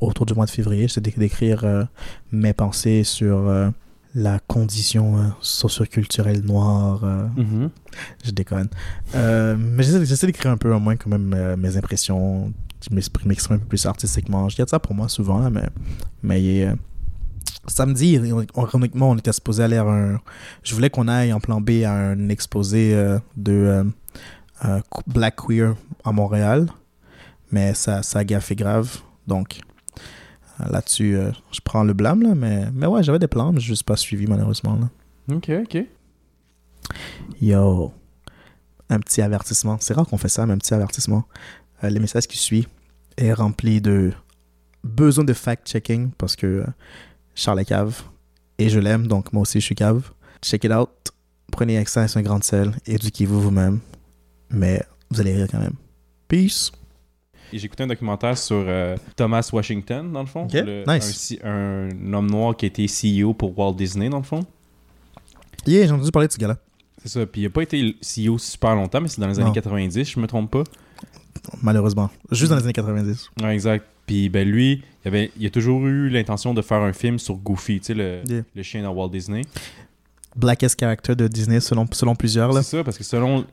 autour 0.00 0.24
du 0.26 0.34
mois 0.34 0.46
de 0.46 0.50
février. 0.50 0.88
J'essaie 0.88 1.00
d'é- 1.02 1.14
d'écrire 1.16 1.86
mes 2.32 2.52
pensées 2.54 3.04
sur 3.04 3.50
la 4.14 4.38
condition 4.40 5.32
socioculturelle 5.40 6.40
noire. 6.42 7.04
Mhm. 7.36 7.70
je 8.24 8.30
déconne. 8.30 8.68
Mais 9.14 9.82
j'essaie, 9.82 10.26
d'écrire 10.26 10.50
un 10.50 10.56
peu 10.56 10.72
au 10.72 10.80
moins 10.80 10.96
quand 10.96 11.10
même 11.10 11.56
mes 11.56 11.76
impressions, 11.76 12.52
m'exprime, 12.90 13.28
m'exprime 13.28 13.56
un 13.56 13.60
peu 13.60 13.66
plus 13.66 13.86
artistiquement. 13.86 14.48
Je 14.48 14.56
garde 14.56 14.70
ça 14.70 14.78
pour 14.78 14.94
moi 14.94 15.08
souvent, 15.08 15.38
là, 15.38 15.50
mais, 15.50 15.68
mais 16.22 16.66
euh, 16.66 16.74
samedi, 17.66 18.12
ironiquement, 18.12 19.10
on 19.10 19.16
était 19.16 19.32
supposé 19.32 19.62
aller 19.62 19.76
à 19.76 19.84
un... 19.84 20.20
Je 20.62 20.74
voulais 20.74 20.90
qu'on 20.90 21.08
aille 21.08 21.32
en 21.32 21.40
plan 21.40 21.60
B 21.60 21.82
à 21.84 21.92
un 21.92 22.28
exposé 22.28 22.94
euh, 22.94 23.18
de 23.36 23.84
euh, 24.64 24.80
Black 25.06 25.36
Queer 25.36 25.74
à 26.04 26.12
Montréal, 26.12 26.68
mais 27.50 27.74
ça, 27.74 28.02
ça 28.02 28.20
a 28.20 28.24
gaffé 28.24 28.54
grave, 28.54 28.98
donc... 29.26 29.60
Là-dessus, 30.70 31.16
je 31.52 31.60
prends 31.60 31.84
le 31.84 31.92
blâme, 31.92 32.20
là, 32.20 32.34
mais, 32.34 32.66
mais 32.72 32.86
ouais, 32.86 33.04
j'avais 33.04 33.20
des 33.20 33.28
plans, 33.28 33.52
mais 33.52 33.60
je 33.60 33.70
ne 33.70 33.76
suis 33.76 33.84
pas 33.84 33.94
suivi 33.94 34.26
malheureusement. 34.26 34.76
Là. 34.76 35.36
Ok, 35.36 35.48
ok. 35.50 35.86
Yo, 37.40 37.92
un 38.90 38.98
petit 38.98 39.22
avertissement. 39.22 39.76
C'est 39.78 39.94
rare 39.94 40.06
qu'on 40.06 40.18
fait 40.18 40.28
ça, 40.28 40.46
mais 40.46 40.54
un 40.54 40.58
petit 40.58 40.74
avertissement. 40.74 41.24
Euh, 41.84 41.90
le 41.90 42.00
message 42.00 42.26
qui 42.26 42.38
suit 42.38 42.66
est 43.18 43.32
rempli 43.32 43.80
de 43.80 44.12
besoin 44.84 45.24
de 45.24 45.32
fact-checking 45.32 46.10
parce 46.16 46.36
que 46.36 46.46
euh, 46.46 46.66
Charles 47.34 47.60
est 47.60 47.64
cave 47.66 48.02
et 48.58 48.68
je 48.68 48.78
l'aime, 48.78 49.06
donc 49.06 49.32
moi 49.32 49.42
aussi 49.42 49.60
je 49.60 49.64
suis 49.66 49.74
cave. 49.74 50.10
Check 50.42 50.64
it 50.64 50.72
out. 50.72 50.90
Prenez 51.50 51.76
avec 51.76 51.88
ça 51.88 52.06
un 52.14 52.22
grand 52.22 52.42
sel. 52.42 52.72
Éduquez-vous 52.86 53.40
vous-même. 53.40 53.80
Mais 54.50 54.82
vous 55.10 55.20
allez 55.20 55.34
rire 55.34 55.46
quand 55.50 55.58
même. 55.58 55.74
Peace. 56.28 56.70
J'ai 57.52 57.64
écouté 57.64 57.82
un 57.84 57.86
documentaire 57.86 58.36
sur 58.36 58.62
euh, 58.68 58.96
Thomas 59.16 59.48
Washington, 59.52 60.12
dans 60.12 60.20
le 60.20 60.26
fond. 60.26 60.46
Le- 60.52 60.84
nice. 60.86 61.34
un, 61.42 61.88
homme 62.12 62.30
noir 62.30 62.54
qui 62.56 62.66
a 62.66 62.68
été 62.68 62.86
CEO 62.86 63.32
pour 63.32 63.58
Walt 63.58 63.72
Disney, 63.74 64.10
dans 64.10 64.18
le 64.18 64.22
fond. 64.22 64.44
Yeah, 65.66 65.86
j'ai 65.86 65.92
entendu 65.92 66.10
parler 66.10 66.28
de 66.28 66.32
ce 66.32 66.38
gars-là. 66.38 66.58
C'est 67.02 67.08
ça. 67.08 67.26
Puis 67.26 67.40
il 67.40 67.44
n'a 67.44 67.50
pas 67.50 67.62
été 67.62 67.96
CEO 68.02 68.38
super 68.38 68.74
longtemps, 68.74 69.00
mais 69.00 69.08
c'est 69.08 69.20
dans 69.20 69.28
les 69.28 69.34
Non. 69.34 69.46
années 69.46 69.54
90, 69.54 70.10
je 70.10 70.20
me 70.20 70.26
trompe 70.26 70.50
pas. 70.50 70.64
Malheureusement. 71.62 72.10
Juste 72.30 72.50
dans 72.50 72.56
les 72.56 72.64
années 72.64 72.72
90. 72.72 73.30
Ouais, 73.42 73.54
exact. 73.54 73.84
Puis 74.06 74.28
ben 74.28 74.48
lui, 74.48 74.82
il, 75.04 75.08
avait, 75.08 75.30
il 75.38 75.46
a 75.46 75.50
toujours 75.50 75.86
eu 75.86 76.08
l'intention 76.08 76.54
de 76.54 76.62
faire 76.62 76.80
un 76.82 76.92
film 76.92 77.18
sur 77.18 77.34
Goofy, 77.36 77.78
tu 77.80 77.86
sais, 77.86 77.94
le, 77.94 78.20
Yeah. 78.26 78.42
le 78.54 78.62
chien 78.62 78.82
dans 78.82 78.92
Walt 78.92 79.10
Disney. 79.10 79.42
Blackest 80.36 80.78
character 80.78 81.14
de 81.16 81.26
Disney 81.28 81.60
selon, 81.60 81.86
selon 81.92 82.14
plusieurs. 82.14 82.52
C'est 82.54 82.62
ça, 82.78 82.84
parce 82.84 82.96
que 82.98 83.04
selon 83.04 83.44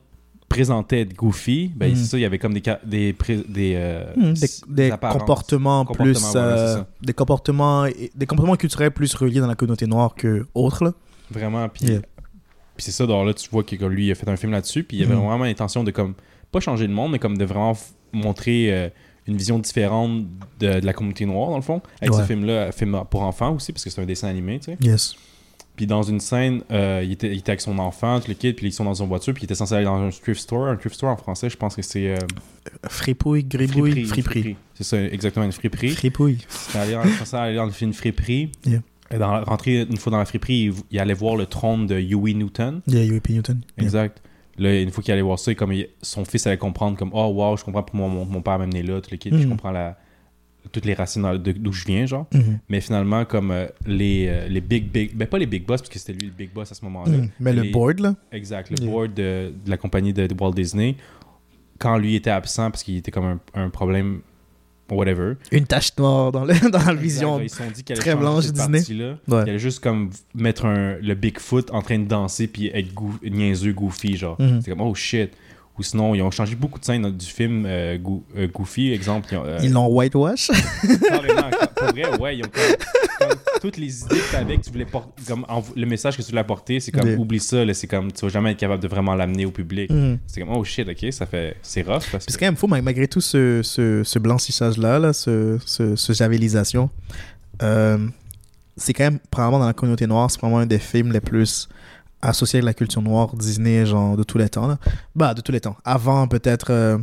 présentait 0.48 1.04
Goofy, 1.04 1.72
ben 1.74 1.94
c'est 1.96 2.04
ça, 2.04 2.16
il 2.18 2.20
y 2.20 2.24
avait 2.24 2.38
comme 2.38 2.54
des 2.54 2.62
ca- 2.64 2.78
des 2.84 3.12
pré- 3.12 3.42
des, 3.48 3.72
euh, 3.76 4.04
des, 4.16 4.48
des 4.68 4.90
comportements 4.90 5.84
plus 5.84 6.14
Comportements, 6.22 6.32
euh, 6.36 6.82
des 7.02 7.12
comportements 7.12 7.84
des 8.14 8.26
comportements 8.26 8.56
culturels 8.56 8.92
plus 8.92 9.12
reliés 9.14 9.40
dans 9.40 9.48
la 9.48 9.56
communauté 9.56 9.86
noire 9.88 10.14
que 10.14 10.46
autres 10.54 10.84
là. 10.84 10.92
Vraiment, 11.32 11.68
puis 11.68 11.86
Yeah. 11.86 12.00
puis 12.76 12.84
c'est 12.84 12.92
ça, 12.92 13.06
dans 13.06 13.24
là, 13.24 13.34
tu 13.34 13.48
vois 13.50 13.64
que 13.64 13.74
lui, 13.86 14.06
il 14.06 14.12
a 14.12 14.14
fait 14.14 14.28
un 14.30 14.36
film 14.36 14.52
là-dessus, 14.52 14.84
puis 14.84 14.98
il 14.98 15.02
avait 15.02 15.16
Mhm. 15.16 15.26
vraiment 15.26 15.44
l'intention 15.44 15.82
de 15.82 15.90
comme, 15.90 16.14
pas 16.52 16.60
changer 16.60 16.86
le 16.86 16.92
monde, 16.92 17.12
mais 17.12 17.18
comme 17.18 17.36
de 17.38 17.44
vraiment 17.44 17.76
montrer 18.12 18.72
euh, 18.72 18.88
une 19.26 19.36
vision 19.36 19.58
différente 19.58 20.24
de, 20.60 20.80
de 20.80 20.86
la 20.86 20.92
communauté 20.92 21.26
noire, 21.26 21.50
dans 21.50 21.56
le 21.56 21.62
fond. 21.62 21.80
Avec 22.00 22.14
Ouais. 22.14 22.20
ce 22.20 22.26
film-là, 22.26 22.72
film 22.72 23.02
pour 23.10 23.22
enfants 23.22 23.54
aussi, 23.54 23.72
parce 23.72 23.84
que 23.84 23.90
c'est 23.90 24.00
un 24.00 24.06
dessin 24.06 24.28
animé, 24.28 24.58
tu 24.60 24.66
sais. 24.72 24.78
Yes. 24.80 25.16
Puis 25.74 25.86
dans 25.86 26.02
une 26.02 26.20
scène, 26.20 26.62
euh, 26.70 27.02
il, 27.04 27.12
était, 27.12 27.26
il 27.30 27.38
était 27.38 27.50
avec 27.50 27.60
son 27.60 27.78
enfant, 27.78 28.18
tout 28.20 28.28
le 28.28 28.34
kid, 28.34 28.56
puis 28.56 28.68
ils 28.68 28.72
sont 28.72 28.84
dans 28.84 28.94
une 28.94 29.08
voiture, 29.08 29.34
puis 29.34 29.42
il 29.42 29.44
était 29.44 29.54
censé 29.54 29.74
aller 29.74 29.84
dans 29.84 29.96
un 30.00 30.08
thrift 30.08 30.40
store. 30.40 30.68
Un 30.68 30.76
thrift 30.76 30.94
store 30.96 31.10
en 31.10 31.16
français, 31.18 31.50
je 31.50 31.56
pense 31.58 31.76
que 31.76 31.82
c'est... 31.82 32.08
Euh, 32.14 32.18
Fripouille, 32.88 33.44
gribouille, 33.44 34.04
friperie. 34.06 34.56
C'est 34.74 34.84
ça, 34.84 35.02
exactement, 35.02 35.44
une 35.44 35.52
friperie. 35.52 35.90
Fripouille. 35.90 36.38
Il 36.74 36.78
allait 36.78 37.10
censé 37.18 37.36
aller 37.36 37.56
dans 37.56 37.68
une 37.68 37.92
friperie. 37.92 38.52
Yeah. 38.64 38.80
Et 39.10 39.18
dans, 39.18 39.44
rentrer 39.44 39.82
une 39.82 39.98
fois 39.98 40.10
dans 40.10 40.18
la 40.18 40.24
friperie, 40.24 40.64
il, 40.66 40.74
il 40.90 40.98
allait 40.98 41.14
voir 41.14 41.36
le 41.36 41.44
trône 41.46 41.86
de 41.86 41.96
Huey 41.96 42.32
Newton. 42.32 42.80
Yeah, 42.86 43.04
U.P. 43.04 43.34
Newton. 43.34 43.60
Yeah. 43.78 44.08
Là, 44.58 44.80
une 44.80 44.90
fois 44.90 45.02
qu'il 45.04 45.12
allait 45.12 45.22
voir 45.22 45.38
ça, 45.38 45.54
comme 45.54 45.72
il- 45.72 45.88
son 46.02 46.24
fils 46.24 46.46
allait 46.46 46.56
comprendre 46.56 46.96
comme 46.96 47.10
Oh 47.12 47.26
wow, 47.34 47.56
je 47.56 47.64
comprends 47.64 47.82
pourquoi 47.82 48.08
mon, 48.08 48.24
mon, 48.24 48.40
père 48.42 48.58
m'a 48.58 48.64
amené 48.64 48.82
là, 48.82 49.00
tout 49.00 49.10
le 49.10 49.18
puis 49.18 49.30
je 49.32 49.36
Mhm. 49.36 49.50
comprends 49.50 49.70
la, 49.70 49.98
toutes 50.72 50.84
les 50.86 50.94
racines 50.94 51.22
d'où 51.38 51.72
je 51.72 51.84
viens, 51.84 52.06
genre. 52.06 52.26
Mhm. 52.32 52.58
Mais 52.68 52.80
finalement, 52.80 53.24
comme 53.24 53.50
euh, 53.50 53.66
les, 53.86 54.26
euh, 54.28 54.48
les 54.48 54.60
big, 54.60 54.90
big. 54.90 55.14
Ben, 55.14 55.28
pas 55.28 55.38
les 55.38 55.46
big 55.46 55.64
boss, 55.66 55.80
parce 55.82 55.90
que 55.90 55.98
c'était 55.98 56.14
lui 56.14 56.26
le 56.26 56.32
big 56.32 56.50
boss 56.52 56.72
à 56.72 56.74
ce 56.74 56.84
moment-là. 56.86 57.12
Mhm. 57.18 57.28
Mais 57.38 57.52
le 57.52 57.70
board 57.70 58.00
là. 58.00 58.14
Exact. 58.32 58.70
Le 58.70 58.76
Yeah. 58.82 58.90
board 58.92 59.14
de, 59.14 59.52
de 59.64 59.70
la 59.70 59.76
compagnie 59.76 60.12
de, 60.12 60.26
de 60.26 60.34
Walt 60.40 60.52
Disney, 60.54 60.96
quand 61.78 61.98
lui 61.98 62.14
était 62.16 62.30
absent, 62.30 62.70
parce 62.70 62.82
qu'il 62.82 62.96
était 62.96 63.10
comme 63.10 63.24
un, 63.26 63.40
un 63.54 63.68
problème, 63.70 64.20
whatever. 64.90 65.34
Une 65.52 65.66
tache 65.66 65.92
noire 65.98 66.32
dans, 66.32 66.44
le, 66.44 66.54
dans 66.70 66.78
la 66.84 66.94
vision. 66.94 67.40
Ils 67.40 67.50
sont 67.50 67.64
dit 67.74 67.82
qu'elle 67.84 67.98
très 67.98 68.14
blanche 68.14 68.44
Disney. 68.46 68.78
partie-là. 68.78 69.18
Ouais. 69.28 69.40
Allait 69.42 69.58
juste 69.58 69.80
comme 69.80 70.10
mettre 70.34 70.66
un, 70.66 70.96
le 71.00 71.14
Bigfoot 71.14 71.70
en 71.72 71.82
train 71.82 71.98
de 71.98 72.04
danser 72.06 72.46
puis 72.46 72.68
être 72.72 72.92
gou- 72.94 73.18
niaiseux, 73.22 73.72
goofy, 73.72 74.16
genre. 74.16 74.40
Mhm. 74.40 74.60
C'est 74.62 74.70
comme, 74.70 74.80
oh 74.82 74.94
shit. 74.94 75.30
Ou 75.78 75.82
sinon, 75.82 76.14
ils 76.14 76.22
ont 76.22 76.30
changé 76.30 76.54
beaucoup 76.54 76.78
de 76.80 76.84
scènes 76.86 77.10
du 77.14 77.26
film 77.26 77.64
euh, 77.66 77.98
Goo- 77.98 78.24
euh, 78.36 78.48
Goofy, 78.48 78.92
exemple. 78.92 79.28
Ils 79.62 79.68
euh, 79.68 79.72
l'ont 79.74 79.88
whitewash? 79.88 80.50
carrément, 81.06 81.50
pour 81.76 81.88
vrai, 81.88 82.18
ouais, 82.18 82.38
ils 82.38 82.44
ont 82.44 82.48
comme, 82.48 83.28
comme 83.28 83.38
toutes 83.60 83.76
les 83.76 84.00
idées 84.00 84.16
que 84.16 84.32
t'avais, 84.32 84.56
que 84.56 84.62
tu 84.64 84.70
voulais 84.70 84.86
porter, 84.86 85.22
comme 85.28 85.44
en- 85.48 85.62
le 85.76 85.84
message 85.84 86.16
que 86.16 86.22
tu 86.22 86.28
voulais 86.28 86.40
apporter, 86.40 86.80
c'est 86.80 86.92
comme, 86.92 87.06
Yeah. 87.08 87.18
oublie 87.18 87.40
ça, 87.40 87.58
c'est 87.74 87.86
comme, 87.86 88.10
tu 88.10 88.22
vas 88.24 88.30
jamais 88.30 88.52
être 88.52 88.58
capable 88.58 88.82
de 88.82 88.88
vraiment 88.88 89.14
l'amener 89.14 89.44
au 89.44 89.50
public. 89.50 89.90
Mhm. 89.90 90.18
C'est 90.26 90.40
comme, 90.40 90.56
oh 90.56 90.64
shit, 90.64 90.88
ok, 90.88 91.12
ça 91.12 91.26
fait, 91.26 91.56
c'est 91.62 91.82
rough 91.82 92.04
parce 92.10 92.24
Puis 92.24 92.32
c'est 92.32 92.32
que. 92.34 92.40
quand 92.40 92.46
même 92.46 92.56
fou, 92.56 92.66
ma- 92.68 92.80
malgré 92.80 93.06
tout 93.06 93.20
ce, 93.20 93.60
ce, 93.62 94.02
ce 94.02 94.18
blanchissage-là, 94.18 94.98
là, 94.98 95.12
ce, 95.12 95.58
ce, 95.66 95.94
ce 95.94 96.12
javelisation, 96.14 96.88
euh, 97.62 97.98
c'est 98.78 98.92
quand 98.94 99.04
même, 99.04 99.18
probablement 99.30 99.58
dans 99.60 99.66
la 99.66 99.72
communauté 99.74 100.06
noire, 100.06 100.30
c'est 100.30 100.38
probablement 100.38 100.62
un 100.62 100.66
des 100.66 100.78
films 100.78 101.12
les 101.12 101.20
plus 101.20 101.68
associés 102.28 102.58
avec 102.58 102.66
la 102.66 102.74
culture 102.74 103.02
noire 103.02 103.34
Disney, 103.36 103.84
genre, 103.86 104.16
de 104.16 104.22
tous 104.22 104.38
les 104.38 104.48
temps. 104.48 104.66
Là. 104.66 104.78
Bah, 105.14 105.34
de 105.34 105.40
tous 105.40 105.52
les 105.52 105.60
temps. 105.60 105.76
Avant, 105.84 106.26
peut-être, 106.28 106.70
euh, 106.70 106.98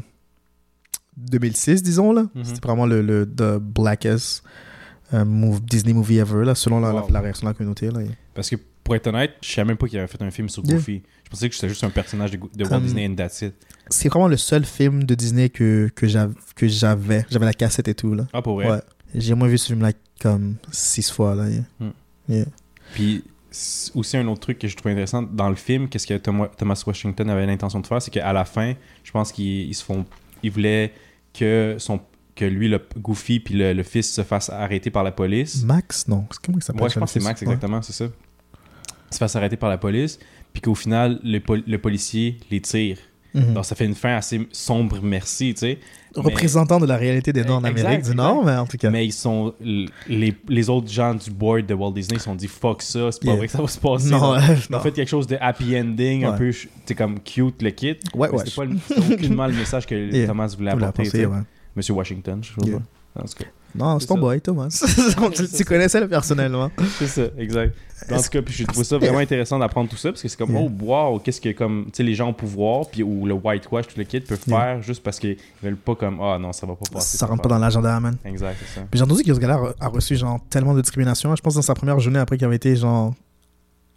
2006, 1.18 1.84
disons, 1.84 2.12
là. 2.12 2.26
Mhm. 2.36 2.44
C'était 2.44 2.62
vraiment 2.68 2.86
le, 2.86 3.02
le 3.02 3.26
the 3.26 3.60
blackest 3.60 4.44
euh, 5.14 5.24
move- 5.26 5.62
Disney 5.64 5.94
movie 5.94 6.18
ever, 6.18 6.44
là, 6.46 6.56
selon 6.56 6.80
la, 6.80 6.92
la- 6.92 7.02
Wow. 7.02 7.12
la 7.12 7.20
réaction 7.22 7.46
de 7.46 7.52
la 7.52 7.54
communauté. 7.54 7.92
Là. 7.92 8.00
Parce 8.34 8.50
que, 8.50 8.56
pour 8.84 8.96
être 8.96 9.08
honnête, 9.08 9.32
je 9.42 9.52
savais 9.54 9.68
même 9.68 9.78
pas 9.78 9.88
qu'il 9.88 10.00
avait 10.00 10.08
fait 10.08 10.22
un 10.22 10.32
film 10.32 10.50
sur 10.50 10.64
Yeah. 10.66 10.76
Goofy. 10.76 11.04
Je 11.26 11.30
pensais 11.30 11.50
que 11.50 11.56
c'était 11.56 11.70
juste 11.70 11.84
un 11.84 11.90
personnage 11.90 12.32
de, 12.32 12.38
de 12.38 12.64
Walt 12.66 12.78
Um, 12.78 12.84
Disney 12.84 13.08
and 13.08 13.16
that's 13.16 13.42
it. 13.42 13.54
C'est 13.90 14.10
vraiment 14.10 14.28
le 14.28 14.38
seul 14.38 14.66
film 14.66 15.04
de 15.04 15.14
Disney 15.16 15.50
que, 15.50 15.90
que 15.96 16.08
j'av- 16.08 16.34
que 16.56 16.68
j'avais. 16.68 17.26
J'avais 17.30 17.46
la 17.46 17.54
cassette 17.54 17.88
et 17.88 17.96
tout, 17.96 18.14
là. 18.16 18.26
Ah, 18.34 18.42
pour 18.42 18.56
vrai? 18.56 18.70
Ouais. 18.70 18.82
J'ai 19.16 19.36
moins 19.36 19.48
vu 19.48 19.58
ce 19.60 19.68
film-là 19.68 19.92
comme 20.22 20.56
six 20.72 21.12
fois, 21.12 21.36
là. 21.36 21.46
yeah. 22.28 22.46
Puis 22.94 23.24
aussi 23.94 24.18
un 24.18 24.28
autre 24.28 24.40
truc 24.42 24.60
que 24.60 24.68
je 24.68 24.76
trouve 24.76 24.92
intéressant 24.92 25.22
dans 25.22 25.50
le 25.50 25.56
film, 25.56 25.88
qu'est-ce 25.90 26.08
que 26.08 26.16
Thomas, 26.16 26.84
Washington 26.88 27.30
avait 27.30 27.46
l'intention 27.46 27.80
de 27.80 27.88
faire, 27.88 28.02
c'est 28.02 28.12
qu'à 28.12 28.34
la 28.34 28.46
fin, 28.46 28.74
je 29.04 29.12
pense 29.12 29.32
qu'ils 29.32 29.68
ils 29.68 29.74
se 29.76 29.84
font, 29.84 30.06
il 30.42 30.52
voulait 30.52 30.94
que 31.34 31.76
son 31.80 32.00
que 32.36 32.46
lui 32.46 32.68
le 32.68 32.82
Goofy 32.98 33.40
puis 33.40 33.54
le, 33.54 33.74
le 33.74 33.84
fils 33.84 34.12
se 34.12 34.24
fassent 34.24 34.50
arrêter 34.50 34.90
par 34.90 35.04
la 35.04 35.12
police. 35.12 35.64
Max, 35.64 36.08
non. 36.08 36.26
Comment 36.44 36.58
il 36.58 36.64
s'appelle 36.64 36.82
Ouais, 36.84 36.90
je 36.90 36.98
pense 37.00 37.14
que 37.14 37.20
c'est 37.20 37.24
Max? 37.26 37.42
Ouais. 37.42 37.48
exactement, 37.48 37.82
c'est 37.84 37.94
ça. 37.94 38.06
Se 39.12 39.18
fasse 39.20 39.36
arrêter 39.36 39.56
par 39.58 39.70
la 39.70 39.78
police, 39.78 40.18
puis 40.52 40.60
qu'au 40.62 40.74
final 40.74 41.20
le, 41.24 41.38
pol- 41.40 41.62
le 41.68 41.78
policier 41.78 42.40
les 42.50 42.60
tire. 42.60 42.98
Mhm. 43.34 43.54
Donc 43.56 43.66
ça 43.66 43.76
fait 43.76 43.86
une 43.86 43.96
fin 43.96 44.16
assez 44.16 44.48
sombre, 44.52 45.00
merci, 45.02 45.54
tu 45.54 45.60
sais. 45.62 45.80
Mais- 46.16 46.22
Représentant 46.22 46.80
de 46.80 46.86
la 46.86 46.96
réalité 46.98 47.34
des 47.34 47.44
Noirs 47.44 47.58
en 47.58 47.64
Exact, 47.66 47.80
Amérique 47.88 48.04
du 48.04 48.12
exact. 48.12 48.16
Nord, 48.16 48.46
mais 48.46 48.56
en 48.56 48.68
tout 48.68 48.78
cas. 48.78 48.92
Mais 48.92 49.04
ils 49.06 49.12
sont 49.12 49.56
les, 50.08 50.36
les 50.48 50.70
autres 50.70 50.88
gens 50.92 51.16
du 51.16 51.32
board 51.32 51.66
de 51.66 51.74
Walt 51.74 51.92
Disney 51.94 52.20
se 52.20 52.26
sont 52.26 52.36
dit 52.36 52.48
fuck 52.48 52.84
ça, 52.84 53.12
c'est 53.12 53.22
pas 53.22 53.28
Yeah. 53.30 53.36
vrai 53.38 53.48
que 53.48 53.52
ça 53.54 53.62
va 53.62 53.68
se 53.68 53.80
passer. 53.80 54.12
non, 54.12 54.36
ont 54.72 54.80
fait 54.80 54.92
quelque 54.92 55.10
chose 55.10 55.26
de 55.26 55.38
happy 55.42 55.76
ending, 55.80 56.26
un 56.26 56.32
Ouais. 56.34 56.38
peu, 56.38 56.52
ch- 56.52 56.70
c'est 56.86 56.94
comme 56.94 57.20
cute 57.20 57.62
le 57.64 57.72
kit. 57.72 57.98
Ouais, 58.14 58.30
ouais. 58.30 58.38
c'était 58.46 58.52
pas 58.56 58.66
le- 58.66 59.14
aucunement 59.14 59.48
le 59.48 59.54
message 59.54 59.88
que 59.88 59.96
Yeah. 60.14 60.28
Thomas 60.28 60.54
voulait 60.56 60.72
Tu 60.78 60.84
apporter. 60.84 61.10
tu. 61.10 61.28
Monsieur 61.76 61.94
Washington, 61.96 62.40
je 62.44 62.50
sais 62.50 62.70
Yeah. 62.70 62.78
pas. 62.80 62.86
En 63.16 63.24
tout 63.24 63.34
cas, 63.40 63.46
Non, 63.76 64.00
C'est 64.00 64.08
ton 64.08 64.16
ça. 64.16 64.22
boy, 64.22 64.42
Thomas. 64.42 64.68
tu, 65.36 65.48
tu 65.48 65.66
connaissais 65.66 66.00
le 66.00 66.08
personnellement. 66.08 66.70
c'est 67.00 67.08
ça, 67.08 67.22
exact. 67.38 67.76
En 68.12 68.18
tout 68.22 68.30
cas, 68.30 68.42
puis 68.42 68.54
j'ai 68.54 68.66
trouvé 68.66 68.84
ça 68.84 68.98
vraiment 68.98 69.20
intéressant 69.20 69.58
d'apprendre 69.58 69.90
tout 69.90 69.96
ça 69.96 70.10
parce 70.10 70.22
que 70.22 70.28
c'est 70.28 70.38
comme, 70.38 70.52
Yeah. 70.52 70.62
oh, 70.62 70.84
wow, 70.84 71.20
qu'est-ce 71.20 71.40
que, 71.40 71.52
comme, 71.54 71.86
tu 71.86 71.92
sais, 71.98 72.04
les 72.04 72.16
gens 72.16 72.30
au 72.30 72.34
pouvoir, 72.34 72.88
puis 72.92 73.02
ou 73.02 73.26
le 73.26 73.34
whitewash, 73.34 73.88
tout 73.88 73.98
le 73.98 74.04
kit 74.04 74.20
peuvent 74.20 74.42
Yeah. 74.48 74.60
faire 74.60 74.82
juste 74.82 75.02
parce 75.04 75.20
qu'ils 75.20 75.38
veulent 75.62 75.78
pas 75.78 75.96
comme, 75.96 76.20
ah 76.22 76.38
non, 76.40 76.52
ça 76.54 76.66
va 76.68 76.76
pas 76.76 76.86
passer. 76.92 77.18
Ça 77.18 77.26
rentre 77.28 77.44
pas 77.44 77.50
dans 77.50 77.60
l'agenda, 77.60 78.00
man. 78.00 78.18
Exact, 78.26 78.58
c'est 78.60 78.80
ça. 78.80 78.86
Puis 78.92 78.98
j'ai 78.98 79.04
entendu 79.04 79.24
que 79.24 79.34
ce 79.34 79.40
gars-là 79.40 79.60
a- 79.80 79.88
reçu 79.88 80.16
genre 80.18 80.40
tellement 80.50 80.74
de 80.74 80.82
discrimination. 80.82 81.36
Je 81.36 81.42
pense 81.42 81.56
dans 81.56 81.62
sa 81.62 81.74
première 81.76 82.00
journée 82.00 82.20
après 82.20 82.38
qu'il 82.38 82.46
avait 82.46 82.58
été 82.58 82.76
genre 82.76 83.14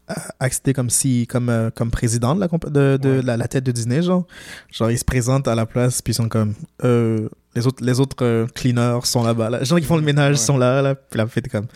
euh, 0.08 0.14
accepté 0.38 0.72
comme 0.72 0.88
si 0.88 1.26
comme 1.26 1.48
euh, 1.48 1.70
comme 1.70 1.90
président 1.90 2.36
de 2.36 2.40
la 2.40 2.46
de, 2.46 2.96
de 2.96 3.16
Ouais. 3.16 3.22
la, 3.24 3.36
la 3.36 3.48
tête 3.48 3.64
de 3.64 3.72
Disney 3.72 4.02
genre 4.02 4.24
genre 4.70 4.88
il 4.88 4.98
se 4.98 5.04
présente 5.04 5.48
à 5.48 5.56
la 5.56 5.66
place 5.66 6.00
puis 6.00 6.12
ils 6.12 6.14
sont 6.14 6.28
comme 6.28 6.54
euh, 6.84 7.28
les 7.56 7.66
autres 7.66 7.84
les 7.84 7.98
autres 8.00 8.16
euh, 8.24 8.46
cleaners 8.54 9.00
sont 9.04 9.24
là-bas 9.24 9.50
là. 9.50 9.58
les 9.60 9.64
gens 9.64 9.76
qui 9.76 9.82
font 9.84 9.96
le 9.96 10.02
ménage 10.02 10.32
Ouais. 10.36 10.36
sont 10.36 10.56
là 10.58 10.80
là 10.82 10.94
puis 10.94 11.18
la 11.18 11.26
fête 11.26 11.46
est 11.46 11.50
comme 11.50 11.66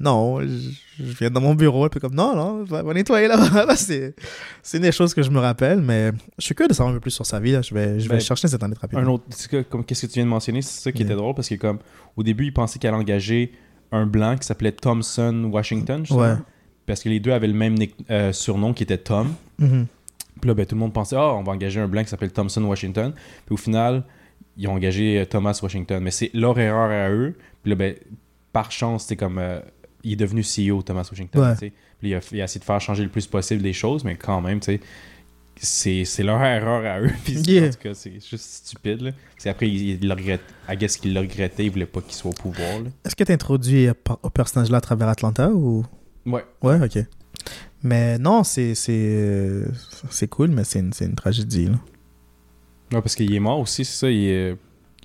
non 0.00 0.40
je, 0.40 0.70
viens 0.98 1.30
dans 1.30 1.40
mon 1.40 1.54
bureau 1.54 1.88
puis 1.88 2.00
comme 2.00 2.14
non 2.14 2.34
non 2.34 2.64
va, 2.64 2.82
va 2.82 2.94
nettoyer 2.94 3.28
là 3.28 3.36
Là, 3.66 3.76
c'est 3.76 4.14
c'est 4.62 4.78
une 4.78 4.82
des 4.84 4.92
choses 4.92 5.12
que 5.14 5.22
je 5.22 5.30
me 5.30 5.38
rappelle 5.38 5.80
mais 5.80 6.12
je 6.38 6.44
suis 6.46 6.54
curieux 6.54 6.68
de 6.68 6.74
savoir 6.74 6.92
un 6.92 6.96
peu 6.96 7.00
plus 7.00 7.10
sur 7.12 7.26
sa 7.26 7.38
vie 7.38 7.52
là. 7.52 7.62
je 7.62 7.74
vais 7.74 8.00
je 8.00 8.08
vais 8.08 8.14
Ben, 8.16 8.20
chercher 8.20 8.48
cette 8.48 8.62
année 8.62 8.74
rapidement 8.80 9.04
Un 9.04 9.08
autre, 9.08 9.24
que, 9.50 9.62
comme 9.62 9.84
qu'est-ce 9.84 10.06
que 10.06 10.12
tu 10.12 10.14
viens 10.14 10.24
de 10.24 10.30
mentionner, 10.30 10.62
c'est 10.62 10.80
ça 10.82 10.92
qui 10.92 10.98
Yeah. 11.02 11.06
était 11.12 11.16
drôle 11.16 11.34
parce 11.34 11.48
que 11.48 11.54
comme 11.56 11.78
au 12.16 12.22
début, 12.22 12.44
il 12.46 12.52
pensait 12.52 12.78
qu'elle 12.78 12.94
allait 12.94 13.02
engager 13.02 13.52
un 13.92 14.06
blanc 14.06 14.36
qui 14.36 14.46
s'appelait 14.46 14.72
Thompson 14.72 15.50
Washington, 15.52 16.04
ouais 16.10 16.34
parce 16.86 17.02
que 17.02 17.08
les 17.08 17.18
deux 17.18 17.32
avaient 17.32 17.48
le 17.48 17.52
même 17.52 17.74
euh, 18.10 18.32
surnom 18.32 18.72
qui 18.72 18.84
était 18.84 18.96
Tom. 18.98 19.34
Mhm. 19.58 19.86
Puis 20.40 20.46
là, 20.48 20.54
ben, 20.54 20.64
tout 20.66 20.76
le 20.76 20.80
monde 20.80 20.92
pensait, 20.92 21.16
ah, 21.16 21.34
on 21.34 21.42
va 21.42 21.50
engager 21.52 21.80
un 21.80 21.88
blanc 21.88 22.04
qui 22.04 22.10
s'appelle 22.10 22.30
Thompson 22.30 22.62
Washington. 22.62 23.12
Puis 23.44 23.54
au 23.54 23.56
final, 23.56 24.04
ils 24.56 24.68
ont 24.68 24.72
engagé 24.74 25.20
euh, 25.20 25.24
Thomas 25.24 25.58
Washington. 25.62 26.02
Mais 26.02 26.10
c'est 26.10 26.30
leur 26.34 26.58
erreur 26.58 26.90
à 26.90 27.10
eux. 27.10 27.34
Puis 27.62 27.70
là, 27.70 27.76
ben, 27.76 27.94
par 28.52 28.70
chance, 28.72 29.02
c'était 29.04 29.16
comme. 29.16 29.38
euh, 29.38 29.60
il 30.04 30.12
est 30.12 30.16
devenu 30.16 30.42
CEO, 30.42 30.82
Thomas 30.82 31.06
Washington. 31.10 31.42
Ouais. 31.60 31.70
Puis 31.98 32.10
il 32.10 32.14
a, 32.14 32.20
il 32.32 32.40
a 32.40 32.44
essayé 32.44 32.60
de 32.60 32.64
faire 32.64 32.80
changer 32.80 33.02
le 33.02 33.08
plus 33.08 33.26
possible 33.26 33.60
des 33.62 33.72
choses, 33.72 34.04
mais 34.04 34.16
quand 34.16 34.40
même, 34.40 34.60
tu 34.60 34.66
sais. 34.66 34.80
C'est, 35.58 36.04
c'est 36.04 36.22
leur 36.22 36.42
erreur 36.42 36.84
à 36.84 37.00
eux. 37.00 37.10
Puis 37.24 37.32
Yeah. 37.46 37.68
en 37.68 37.70
tout 37.70 37.78
cas, 37.82 37.94
c'est 37.94 38.12
juste 38.12 38.44
stupide. 38.66 39.00
Là. 39.00 39.10
C'est 39.38 39.48
après, 39.48 39.66
il, 39.68 40.02
il 40.02 40.06
le 40.06 40.12
regrette. 40.12 40.42
I 40.68 40.76
guess 40.76 40.98
qu'il 40.98 41.14
le 41.14 41.20
regrettait. 41.20 41.64
Il 41.64 41.70
voulait 41.70 41.86
pas 41.86 42.02
qu'il 42.02 42.12
soit 42.12 42.30
au 42.30 42.34
pouvoir. 42.34 42.80
est-ce 43.06 43.16
que 43.16 43.24
tu 43.24 43.32
introduit 43.32 43.88
au 44.22 44.28
personnage 44.30 44.68
là 44.70 44.78
à 44.78 44.80
travers 44.82 45.08
Atlanta 45.08 45.48
ou? 45.50 45.82
Ouais. 46.26 46.44
Ouais, 46.62 46.78
ok. 46.84 47.02
Mais 47.82 48.18
non, 48.18 48.44
c'est 48.44 48.74
c'est 48.74 49.62
c'est 50.10 50.28
cool, 50.28 50.50
mais 50.50 50.64
c'est 50.64 50.80
une, 50.80 50.92
c'est 50.92 51.06
une 51.06 51.14
tragédie. 51.14 51.66
Là. 51.66 51.78
Ouais, 52.92 53.00
parce 53.02 53.14
qu'il 53.16 53.34
est 53.34 53.40
mort 53.40 53.58
aussi, 53.60 53.84
c'est 53.84 53.98
ça. 53.98 54.10
il 54.10 54.24
est- 54.28 54.56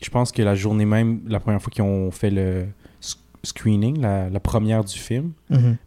Je 0.01 0.09
pense 0.09 0.31
que 0.31 0.41
la 0.41 0.55
journée 0.55 0.85
même, 0.85 1.21
la 1.27 1.39
première 1.39 1.61
fois 1.61 1.69
qu'ils 1.71 1.83
ont 1.83 2.09
fait 2.09 2.31
le 2.31 2.65
sc- 3.01 3.17
screening, 3.43 4.01
la, 4.01 4.29
la 4.31 4.39
première 4.39 4.83
du 4.83 4.97
film, 4.97 5.31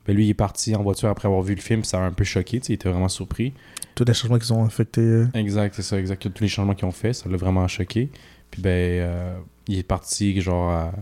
ben 0.06 0.14
lui, 0.16 0.26
il 0.26 0.30
est 0.30 0.34
parti 0.34 0.74
en 0.76 0.82
voiture 0.84 1.08
après 1.08 1.26
avoir 1.26 1.42
vu 1.42 1.54
le 1.56 1.60
film, 1.60 1.82
ça 1.82 1.98
a 1.98 2.06
un 2.06 2.12
peu 2.12 2.22
choqué, 2.22 2.60
il 2.68 2.72
était 2.74 2.88
vraiment 2.88 3.08
surpris. 3.08 3.52
Tous 3.96 4.04
les 4.04 4.14
changements 4.14 4.38
qui 4.38 4.52
ont 4.52 4.64
affecté. 4.64 5.00
euh, 5.00 5.26
Exact, 5.34 5.74
c'est 5.74 5.82
ça, 5.82 5.98
exact. 5.98 6.28
Tous 6.32 6.42
les 6.42 6.48
changements 6.48 6.74
qu'ils 6.74 6.86
ont 6.86 6.92
fait, 6.92 7.12
ça 7.12 7.28
l'a 7.28 7.36
vraiment 7.36 7.66
choqué. 7.68 8.10
Puis 8.52 8.62
ben, 8.62 8.70
euh, 8.70 9.36
il 9.68 9.78
est 9.78 9.82
parti 9.82 10.40
genre 10.40 10.70
à- 10.70 10.92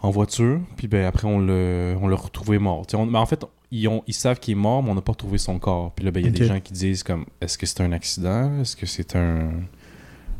en 0.00 0.10
voiture. 0.10 0.60
Puis 0.76 0.88
ben 0.88 1.06
après, 1.06 1.26
on 1.26 1.38
l'a, 1.40 1.96
on 2.00 2.06
l'a 2.08 2.16
retrouvé 2.16 2.58
mort. 2.58 2.86
On- 2.94 3.06
mais 3.06 3.18
en 3.18 3.26
fait, 3.26 3.44
ils, 3.76 3.88
ont, 3.88 4.02
ils 4.06 4.14
savent 4.14 4.38
qu'il 4.40 4.52
est 4.52 4.60
mort, 4.60 4.82
mais 4.82 4.90
on 4.90 4.94
n'a 4.94 5.00
pas 5.02 5.12
retrouvé 5.12 5.38
son 5.38 5.58
corps. 5.58 5.92
Puis 5.94 6.04
là, 6.04 6.10
ben, 6.10 6.20
il 6.20 6.26
y 6.26 6.28
a 6.28 6.32
des 6.32 6.46
gens 6.46 6.60
qui 6.60 6.72
disent 6.72 7.02
comme, 7.02 7.24
est-ce 7.40 7.56
que 7.58 7.66
c'est 7.66 7.80
un 7.80 7.92
accident? 7.92 8.60
Est-ce 8.60 8.76
que 8.76 8.86
c'est 8.86 9.16
un 9.16 9.50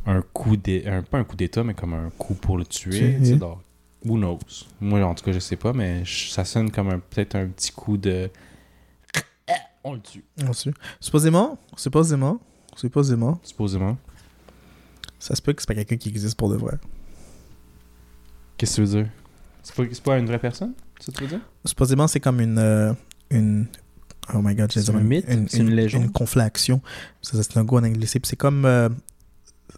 un 0.06 0.20
coup 0.20 0.56
d'é- 0.58 0.86
un 0.86 1.02
pas 1.02 1.16
un 1.18 1.24
coup 1.24 1.34
d'état, 1.36 1.64
mais 1.64 1.72
comme 1.72 1.94
un 1.94 2.10
coup 2.18 2.34
pour 2.34 2.58
le 2.58 2.66
tuer. 2.66 3.16
Oui. 3.20 3.36
donc, 3.38 3.58
who 4.04 4.16
knows? 4.18 4.38
Moi, 4.80 5.02
en 5.02 5.14
tout 5.14 5.24
cas, 5.24 5.32
je 5.32 5.38
sais 5.38 5.56
pas, 5.56 5.72
mais 5.72 6.04
je- 6.04 6.28
ça 6.28 6.44
sonne 6.44 6.70
comme 6.70 6.90
un- 6.90 6.98
peut-être 6.98 7.34
un 7.36 7.46
petit 7.46 7.72
coup 7.72 7.96
de. 7.96 8.28
On 9.82 9.94
le 9.94 10.00
tue. 10.00 10.24
Ensuite. 10.46 10.76
Supposément, 11.00 11.58
supposément, 11.76 12.38
supposément, 12.76 13.38
Supposément. 13.42 13.96
ça 15.18 15.34
se 15.34 15.42
peut 15.42 15.52
que 15.54 15.60
c'est 15.62 15.68
pas 15.68 15.74
quelqu'un 15.74 15.96
qui 15.96 16.08
existe 16.10 16.36
pour 16.36 16.48
de 16.50 16.56
vrai. 16.56 16.76
Qu'est-ce 18.56 18.76
que 18.76 18.82
tu 18.82 18.86
veux 18.86 19.02
dire? 19.02 19.10
C'est 19.62 19.74
pas, 19.74 19.84
pas 20.04 20.18
une 20.18 20.26
vraie 20.26 20.38
personne 20.38 20.74
ça 21.00 21.10
tu 21.12 21.22
veux 21.22 21.28
dire? 21.28 21.40
Supposément, 21.64 22.06
c'est 22.06 22.20
comme 22.20 22.40
une. 22.40 22.58
euh, 22.58 22.92
une 23.30 23.66
oh 24.32 24.40
my 24.42 24.54
god, 24.54 24.72
C'est 24.72 24.88
un 24.90 25.00
mythe? 25.00 25.26
C'est 25.48 25.58
une 25.58 25.74
légende? 25.74 26.04
Une 26.04 26.12
conflaction. 26.12 26.80
Ça, 27.22 27.42
C'est 27.42 27.56
un 27.56 27.64
goût 27.64 27.78
en 27.78 27.84
anglais. 27.84 28.06
C'est 28.06 28.24
c'est 28.24 28.36
comme. 28.36 28.64
euh, 28.64 28.88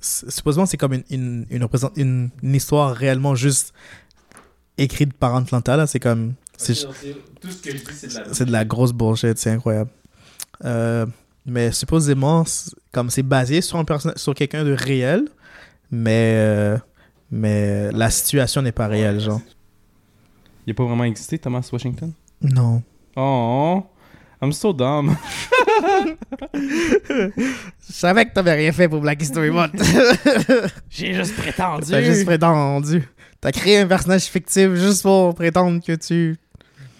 supposément, 0.00 0.66
c'est 0.66 0.76
comme 0.76 0.92
une, 0.94 1.04
une, 1.10 1.46
une, 1.50 1.68
une, 1.96 2.30
une 2.42 2.54
histoire 2.54 2.94
réellement 2.94 3.34
juste 3.34 3.72
écrite 4.78 5.12
par 5.14 5.34
Atlanta. 5.36 5.76
là. 5.76 5.86
C'est 5.86 6.00
comme. 6.00 6.34
c'est 6.56 6.74
Tout 7.40 7.50
ce 7.50 7.56
que 7.62 7.70
je 7.70 7.76
dis, 7.76 7.84
c'est 7.92 8.08
de 8.08 8.14
la. 8.14 8.34
C'est 8.34 8.44
de 8.46 8.52
la 8.52 8.64
grosse 8.64 8.92
bullshit, 8.92 9.38
c'est 9.38 9.50
incroyable. 9.50 9.90
Euh, 10.64 11.06
mais 11.44 11.70
supposément, 11.70 12.44
comme 12.92 13.10
c'est 13.10 13.22
basé 13.22 13.60
sur, 13.60 13.78
un 13.78 13.84
sur 14.16 14.34
quelqu'un 14.34 14.64
de 14.64 14.72
réel, 14.72 15.26
mais, 15.90 16.32
euh, 16.36 16.78
mais 17.30 17.92
la 17.92 18.10
situation 18.10 18.62
n'est 18.62 18.72
pas 18.72 18.88
réelle, 18.88 19.20
genre. 19.20 19.40
Il 20.66 20.72
a 20.72 20.74
pas 20.74 20.84
vraiment 20.84 21.04
existé, 21.04 21.38
Thomas 21.38 21.68
Washington? 21.72 22.12
Non. 22.42 22.82
Oh, 23.16 23.82
I'm 24.42 24.52
so 24.52 24.72
dumb. 24.72 25.16
Je 26.54 27.32
savais 27.92 28.26
que 28.26 28.32
t'avais 28.32 28.54
rien 28.54 28.72
fait 28.72 28.88
pour 28.88 29.00
Black 29.00 29.22
History 29.22 29.50
Month. 29.50 29.72
J'ai 30.90 31.14
juste 31.14 31.36
prétendu. 31.36 31.90
T'as 31.90 32.02
juste 32.02 32.24
prétendu. 32.26 33.02
T'as 33.40 33.52
créé 33.52 33.78
un 33.78 33.86
personnage 33.86 34.24
fictif 34.24 34.74
juste 34.74 35.02
pour 35.02 35.34
prétendre 35.34 35.80
que 35.84 35.92
tu 35.94 36.36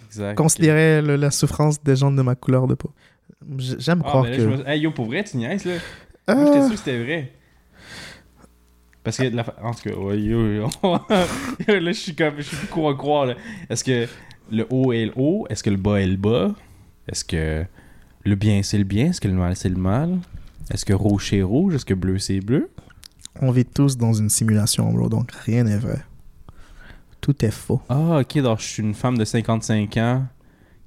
Exact. 0.07 0.35
considérais 0.35 1.01
le- 1.01 1.15
la 1.15 1.31
souffrance 1.31 1.81
des 1.83 1.95
gens 1.95 2.11
de 2.11 2.21
ma 2.21 2.35
couleur 2.35 2.67
de 2.67 2.75
peau. 2.75 2.91
J'aime 3.57 4.01
Ah, 4.05 4.07
croire 4.09 4.23
là, 4.25 4.31
que... 4.35 4.41
je 4.41 4.47
me... 4.47 4.67
Hey, 4.67 4.81
yo, 4.81 4.91
pour 4.91 5.05
vrai, 5.05 5.23
tu 5.23 5.37
niaises, 5.37 5.65
là. 5.65 5.73
Ah, 6.27 6.35
Moi, 6.35 6.45
j'étais 6.47 6.61
sûr 6.61 6.71
que 6.71 6.77
c'était 6.77 7.03
vrai. 7.03 7.31
Parce 9.03 9.17
que, 9.17 9.23
la... 9.23 9.45
en 9.63 9.73
tout 9.73 9.89
cas, 9.89 9.95
ouais, 9.95 10.19
yo, 10.19 10.45
yo. 10.53 10.69
là, 11.67 11.91
je 11.91 11.91
suis 11.91 12.15
comme, 12.15 12.35
je 12.37 12.43
sais 12.43 12.55
plus 12.55 12.67
quoi 12.67 12.95
croire, 12.95 13.25
là. 13.27 13.35
Est-ce 13.69 13.83
que 13.83 14.07
le 14.51 14.65
haut 14.69 14.93
est 14.93 15.05
le 15.05 15.13
haut? 15.15 15.45
Est-ce 15.49 15.63
que 15.63 15.69
le 15.69 15.77
bas 15.77 16.01
est 16.01 16.07
le 16.07 16.17
bas? 16.17 16.53
Est-ce 17.07 17.23
que 17.23 17.65
le 18.23 18.35
bien 18.35 18.63
c'est 18.63 18.77
le 18.77 18.83
bien? 18.83 19.07
Est-ce 19.07 19.21
que 19.21 19.27
le 19.27 19.33
mal 19.33 19.55
c'est 19.55 19.69
le 19.69 19.75
mal? 19.75 20.19
Est-ce 20.71 20.85
que 20.85 20.93
rouge 20.93 21.27
c'est 21.29 21.41
rouge? 21.41 21.75
Est-ce 21.75 21.85
que 21.85 21.93
bleu 21.93 22.19
c'est 22.19 22.39
bleu? 22.39 22.69
on 23.41 23.51
vit 23.51 23.65
tous 23.65 23.97
dans 23.97 24.13
une 24.13 24.29
simulation, 24.29 24.91
bro, 24.91 25.09
donc 25.09 25.31
rien 25.31 25.63
n'est 25.63 25.77
vrai. 25.77 26.03
Tout 27.21 27.43
est 27.45 27.51
faux. 27.51 27.81
Ah, 27.89 28.19
ok, 28.19 28.39
donc 28.39 28.59
je 28.59 28.65
suis 28.65 28.83
une 28.83 28.93
femme 28.93 29.17
de 29.17 29.25
55 29.25 29.97
ans 29.97 30.25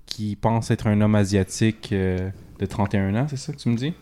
qui 0.07 0.37
pense 0.37 0.71
être 0.71 0.87
un 0.87 1.01
homme 1.01 1.15
asiatique 1.15 1.91
euh, 1.93 2.31
de 2.59 2.67
31 2.67 3.15
ans, 3.15 3.27
c'est 3.29 3.37
ça 3.37 3.53
que 3.53 3.59
tu 3.59 3.69
me 3.69 3.77
dis? 3.77 3.95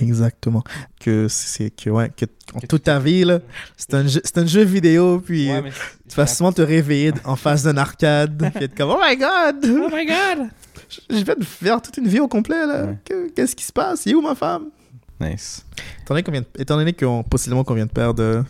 Exactement. 0.00 0.62
Que 1.00 1.28
c'est 1.28 1.70
que 1.70 1.90
ouais, 1.90 2.10
que 2.16 2.24
en 2.54 2.58
Que 2.60 2.66
toute 2.66 2.82
ta 2.84 2.98
vie 2.98 3.24
là, 3.24 3.38
c'est 3.76 3.94
un 3.94 4.06
jeu, 4.06 4.20
c'est 4.24 4.38
un 4.38 4.46
jeu 4.46 4.62
vidéo 4.62 5.20
puis 5.20 5.50
Ouais, 5.50 5.62
mais 5.62 5.70
tu 6.08 6.16
vas 6.16 6.26
souvent 6.26 6.52
te 6.52 6.62
réveiller 6.62 7.12
en 7.24 7.36
face 7.36 7.62
d'un 7.62 7.76
arcade 7.76 8.36
puis 8.54 8.64
être 8.64 8.74
comme 8.76 8.90
oh 8.90 8.98
my 9.02 9.16
god, 9.16 9.56
Oh 9.64 9.88
my 9.94 10.06
god! 10.06 10.48
je 11.10 11.16
viens 11.24 11.34
de 11.36 11.44
faire 11.44 11.80
toute 11.82 11.96
une 11.96 12.08
vie 12.08 12.20
au 12.20 12.28
complet 12.28 12.66
là. 12.66 12.84
Ouais. 12.86 12.98
Que- 13.04 13.28
Qu'est-ce 13.30 13.54
qui 13.56 13.64
se 13.64 13.72
passe? 13.72 14.04
Il 14.06 14.12
est 14.12 14.14
où 14.14 14.20
ma 14.22 14.34
femme? 14.34 14.66
Nice. 15.20 15.64
Étant 16.02 16.14
donné 16.14 16.22
qu'on 16.24 16.32
vient 16.32 16.40
de- 16.42 16.60
étant 16.60 16.76
donné 16.76 16.92
qu'on 16.92 17.22
possiblement 17.22 17.62
qu'on 17.64 17.74
vient 17.74 17.86
de 17.86 17.90
perdre 17.92 18.22
euh, 18.22 18.42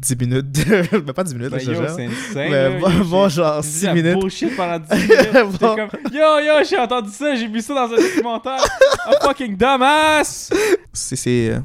10 0.00 0.16
minutes, 0.18 0.50
de... 0.52 0.98
ben, 1.00 1.12
pas 1.12 1.24
10 1.24 1.34
minutes, 1.34 1.50
là, 1.52 1.58
Ben, 1.58 1.66
yo, 1.74 1.82
c'est 1.94 2.06
insane. 2.06 2.50
Mais 2.50 2.78
bon, 2.80 2.90
bon, 3.04 3.28
genre 3.28 3.62
j'ai 3.62 3.68
dit 3.68 3.74
6 3.78 3.84
la 3.86 3.94
minutes. 3.94 4.18
bullshit 4.20 4.56
pendant 4.56 4.78
10 4.78 4.94
minutes. 5.08 5.60
Bon. 5.60 5.76
comme, 5.76 5.88
yo, 6.12 6.38
yo, 6.40 6.64
j'ai 6.68 6.78
entendu 6.78 7.10
ça, 7.10 7.34
j'ai 7.34 7.46
vu 7.48 7.60
ça 7.60 7.74
dans 7.74 7.92
un 7.94 7.96
documentaire. 7.96 8.64
A 9.06 9.12
fucking 9.26 9.56
dumbass! 9.56 10.50
C'est 10.92 11.62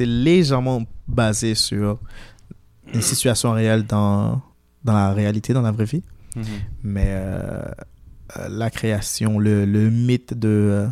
légèrement 0.00 0.82
basé 1.08 1.54
sur 1.54 1.98
une 2.92 3.02
situation 3.02 3.52
réelle 3.52 3.84
dans 3.84 4.40
dans 4.84 4.94
la 4.94 5.12
réalité, 5.12 5.52
dans 5.52 5.62
la 5.62 5.70
vraie 5.70 5.84
vie. 5.84 6.02
Mais 6.82 7.06
euh, 7.08 7.62
euh, 8.36 8.48
la 8.48 8.70
création, 8.70 9.38
le, 9.38 9.64
le 9.64 9.90
mythe 9.90 10.34
de, 10.34 10.48
euh, 10.48 10.86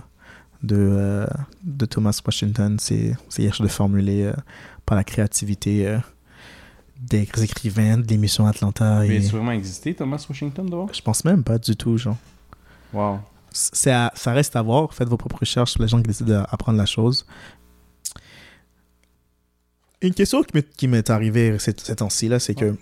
de, 0.62 0.76
euh, 0.78 1.26
de 1.64 1.86
Thomas 1.86 2.20
Washington, 2.24 2.76
c'est 2.78 3.16
de 3.60 3.68
formulé 3.68 4.24
euh, 4.24 4.32
par 4.86 4.96
la 4.96 5.02
créativité 5.04 5.88
euh, 5.88 5.98
des 7.00 7.22
écrivains 7.42 7.98
de 7.98 8.06
l'émission 8.06 8.46
Atlanta. 8.46 9.00
Mais 9.00 9.16
Et... 9.16 9.20
tu 9.20 9.28
vraiment 9.28 9.52
existé, 9.52 9.94
Thomas 9.94 10.24
Washington, 10.28 10.66
d'abord? 10.68 10.92
Je 10.92 11.00
pense 11.00 11.24
même 11.24 11.42
pas 11.42 11.58
du 11.58 11.74
tout, 11.76 11.96
genre. 11.96 12.16
Wow. 12.92 13.20
C'est 13.52 13.90
à- 13.90 14.12
ça 14.14 14.32
reste 14.32 14.54
à 14.54 14.62
voir. 14.62 14.92
Faites 14.94 15.08
vos 15.08 15.16
propres 15.16 15.40
recherches 15.40 15.72
sur 15.72 15.82
les 15.82 15.88
gens 15.88 15.96
qui 15.98 16.08
décident 16.08 16.42
d'apprendre 16.42 16.78
la 16.78 16.86
chose. 16.86 17.26
Une 20.02 20.14
question 20.14 20.42
qui 20.76 20.88
m'est- 20.88 21.10
arrivée 21.10 21.58
ces, 21.58 21.74
ces 21.76 21.96
temps-ci, 21.96 22.28
là, 22.28 22.38
c'est 22.38 22.54
que 22.54 22.74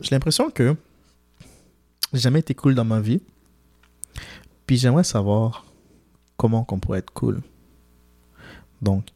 j'ai 0.00 0.10
l'impression 0.10 0.50
que 0.50 0.76
j'ai 2.12 2.20
jamais 2.20 2.40
été 2.40 2.54
cool 2.54 2.74
dans 2.74 2.84
ma 2.84 3.00
vie. 3.00 3.20
Puis 4.66 4.76
j'aimerais 4.76 5.04
savoir 5.04 5.64
comment 6.36 6.62
qu'on 6.64 6.78
pourrait 6.78 7.00
être 7.00 7.12
cool. 7.12 7.40
Donc, 8.82 9.08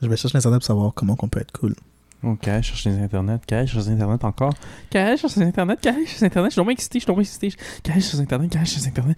je 0.00 0.08
vais 0.08 0.16
chercher 0.16 0.38
Internet 0.38 0.60
pour 0.60 0.66
savoir 0.66 0.94
comment 0.94 1.16
qu'on 1.16 1.28
peut 1.28 1.40
être 1.40 1.52
cool. 1.52 1.74
Ok, 2.24 2.44
je 2.44 2.62
cherche 2.62 2.84
les 2.84 2.98
internets. 2.98 3.40
Je 3.50 3.66
cherche 3.66 3.74
les 3.74 3.90
internets 3.90 4.24
encore. 4.24 4.54
Je 4.92 5.16
cherche 5.16 5.36
les 5.36 5.46
internets. 5.46 5.76
Je 5.82 5.90
cherche 5.90 6.20
les 6.20 6.24
internets. 6.24 6.50
Je 6.50 6.52
suis 6.52 6.60
tombé 6.60 6.72
excité, 6.72 6.98
je 6.98 7.02
suis 7.02 7.06
tombé 7.06 7.22
excité. 7.22 7.50
Je 7.50 7.56
cherche 7.92 8.12
les 8.12 8.20
internets. 8.20 8.48
Je 8.52 8.58
cherche 8.58 8.76
les 8.76 8.86
internets. 8.86 9.16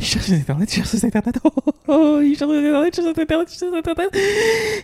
Je 0.00 0.04
cherche 0.04 0.28
les 0.28 0.40
internets. 0.40 0.66
Je 0.68 0.74
cherche 0.74 0.92
les 0.92 1.04
internets. 1.04 1.38
Oh, 1.44 1.50
oh, 1.54 1.72
oh, 1.88 2.20
je 2.20 2.34
cherche 2.34 2.50
les 2.50 2.66
internets. 2.66 2.90
Je 2.90 2.96
cherche 2.96 3.06
les 3.06 3.18
internets. 3.18 3.46
Je 3.46 3.54
cherche 3.54 3.68
les 3.70 3.78
internets. 3.78 4.10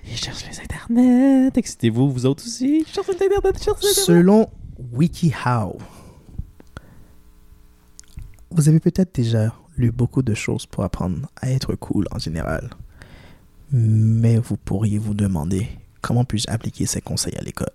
Je 0.05 0.17
cherche 0.17 0.45
les 0.49 0.61
internets. 0.61 1.59
Excitez-vous, 1.59 2.11
vous 2.13 2.27
autres 2.27 2.45
aussi. 2.47 2.85
Je 2.87 2.93
cherche 2.93 3.09
les 3.09 3.15
internets. 3.15 3.59
Je 3.59 3.65
cherche 3.65 3.83
les 3.83 3.89
internets. 3.89 4.07
Selon 4.07 4.47
WikiHow, 4.93 5.79
vous 8.53 8.69
avez 8.69 8.79
peut-être 8.79 9.15
déjà 9.15 9.53
lu 9.77 9.91
beaucoup 9.91 10.23
de 10.23 10.35
choses 10.35 10.67
pour 10.67 10.85
apprendre 10.85 11.29
à 11.41 11.51
être 11.51 11.75
cool 11.75 12.07
en 12.13 12.19
général. 12.19 12.71
Mais 13.73 14.39
vous 14.39 14.57
pourriez 14.57 14.99
vous 14.99 15.15
demander 15.15 15.69
comment 16.01 16.25
puis-je 16.25 16.49
appliquer 16.51 16.87
ces 16.87 17.01
conseils 17.01 17.37
à 17.37 17.43
l'école? 17.43 17.69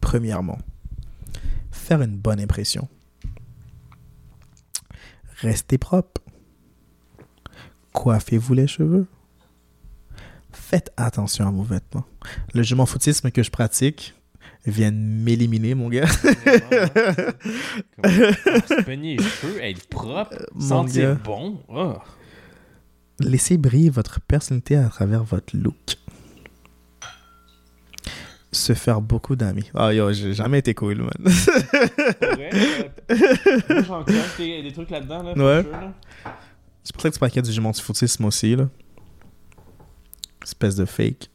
Premièrement, 0.00 0.58
faire 1.70 2.02
une 2.02 2.16
bonne 2.16 2.40
impression. 2.40 2.88
Restez 5.40 5.78
propre. 5.78 6.20
Coiffez-vous 7.92 8.54
les 8.54 8.66
cheveux. 8.66 9.06
Faites 10.52 10.90
attention 10.96 11.46
à 11.46 11.50
vos 11.50 11.62
vêtements. 11.62 12.04
Le 12.54 12.62
je 12.62 12.74
m'en 12.74 12.86
foutisme 12.86 13.30
que 13.30 13.42
je 13.42 13.50
pratique 13.50 14.14
vient 14.66 14.92
de 14.92 14.96
m'éliminer, 14.96 15.74
mon 15.74 15.88
gars. 15.88 16.06
Se 18.02 18.82
peigner 18.84 19.16
les 19.16 19.24
cheveux, 19.24 19.62
être 19.62 19.86
propre, 19.88 20.34
Euh, 20.34 20.44
Mon 20.54 20.60
sentir 20.68 21.14
gars. 21.14 21.20
bon. 21.24 21.60
Oh. 21.68 21.94
Laissez 23.20 23.56
briller 23.58 23.90
votre 23.90 24.20
personnalité 24.20 24.76
à 24.76 24.88
travers 24.88 25.24
votre 25.24 25.56
look. 25.56 25.96
Se 28.54 28.74
faire 28.74 29.00
beaucoup 29.00 29.34
d'amis. 29.34 29.70
Ah 29.74 29.92
yo, 29.94 30.12
j'ai 30.12 30.34
jamais 30.34 30.58
été 30.58 30.74
cool, 30.74 30.98
man. 30.98 31.10
Vrai, 31.24 32.50
euh, 33.10 33.82
j'encourage 33.86 34.36
des, 34.38 34.62
des 34.62 34.72
trucs 34.72 34.90
là-dedans. 34.90 35.22
Là, 35.22 35.32
Ouais. 35.32 35.62
sure, 35.62 35.72
là. 35.72 35.94
C'est 36.84 36.92
pour 36.92 37.02
ça 37.02 37.08
que 37.08 37.14
tu 37.14 37.18
parles 37.20 37.32
du 37.42 37.52
jument 37.52 37.70
du 37.70 37.80
footisme 37.80 38.24
aussi, 38.26 38.54
là. 38.56 38.68
Espèce 40.42 40.76
de 40.76 40.84
fake. 40.84 41.30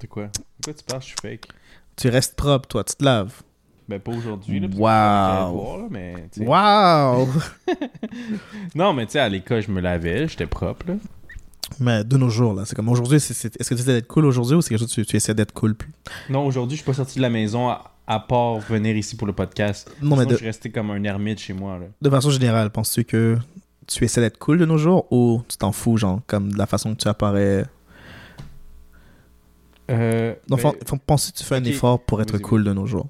De 0.00 0.06
quoi? 0.06 0.26
De 0.26 0.30
quoi 0.64 0.74
tu 0.74 0.84
parles? 0.84 1.02
Je 1.02 1.06
suis 1.06 1.16
fake. 1.20 1.48
Tu 1.96 2.08
restes 2.08 2.36
propre, 2.36 2.68
toi, 2.68 2.84
tu 2.84 2.94
te 2.94 3.04
laves. 3.04 3.42
Ben, 3.88 3.98
pas 3.98 4.12
aujourd'hui. 4.12 4.60
là, 4.60 4.68
parce 4.68 4.76
que 4.78 4.82
Wow. 4.82 5.62
voir, 5.62 5.78
là, 5.78 5.86
mais. 5.90 6.14
Waouh! 6.38 7.28
Non, 8.76 8.92
mais 8.92 9.06
tu 9.06 9.12
sais, 9.12 9.18
à 9.20 9.28
l'école, 9.28 9.62
je 9.62 9.70
me 9.72 9.80
lavais, 9.80 10.28
j'étais 10.28 10.46
propre. 10.46 10.86
Là. 10.86 10.94
Mais 11.78 12.04
de 12.04 12.16
nos 12.16 12.28
jours, 12.28 12.52
là, 12.54 12.64
c'est 12.66 12.74
comme 12.74 12.88
aujourd'hui, 12.88 13.16
est-ce 13.16 13.48
que 13.48 13.74
tu 13.74 13.74
essaies 13.74 13.92
d'être 13.94 14.08
cool 14.08 14.26
aujourd'hui 14.26 14.56
ou 14.56 14.62
c'est 14.62 14.70
quelque 14.70 14.80
chose 14.80 14.90
que 14.90 15.00
tu, 15.00 15.06
tu 15.06 15.16
essaies 15.16 15.34
d'être 15.34 15.52
cool 15.52 15.74
plus? 15.74 15.90
Non, 16.28 16.44
aujourd'hui, 16.46 16.76
je 16.76 16.82
suis 16.82 16.86
pas 16.90 16.94
sorti 16.94 17.16
de 17.18 17.22
la 17.22 17.30
maison 17.30 17.68
à, 17.68 17.94
à 18.06 18.18
part 18.20 18.58
venir 18.58 18.96
ici 18.96 19.16
pour 19.16 19.26
le 19.26 19.32
podcast. 19.32 19.90
Non, 20.02 20.16
mais 20.16 20.26
de, 20.26 20.32
je 20.32 20.36
suis 20.36 20.46
resté 20.46 20.70
comme 20.70 20.90
un 20.90 21.02
ermite 21.04 21.38
chez 21.38 21.52
moi. 21.52 21.78
Là. 21.78 21.86
de 22.00 22.10
façon 22.10 22.30
générale, 22.30 22.70
penses-tu 22.70 23.04
que 23.04 23.38
tu 23.86 24.04
essaies 24.04 24.20
d'être 24.20 24.38
cool 24.38 24.58
de 24.58 24.66
nos 24.66 24.78
jours 24.78 25.06
ou 25.12 25.42
tu 25.48 25.56
t'en 25.56 25.72
fous, 25.72 25.96
genre, 25.96 26.20
comme 26.26 26.52
de 26.52 26.58
la 26.58 26.66
façon 26.66 26.94
que 26.94 27.00
tu 27.00 27.08
apparais? 27.08 27.64
Euh, 29.90 30.34
Donc, 30.48 30.62
ben, 30.62 30.72
penses-tu 31.06 31.32
que 31.32 31.38
tu 31.38 31.44
fais 31.44 31.56
un 31.56 31.64
effort 31.64 32.00
pour 32.04 32.20
être 32.22 32.38
cool 32.38 32.64
de 32.64 32.72
nos 32.72 32.86
jours? 32.86 33.06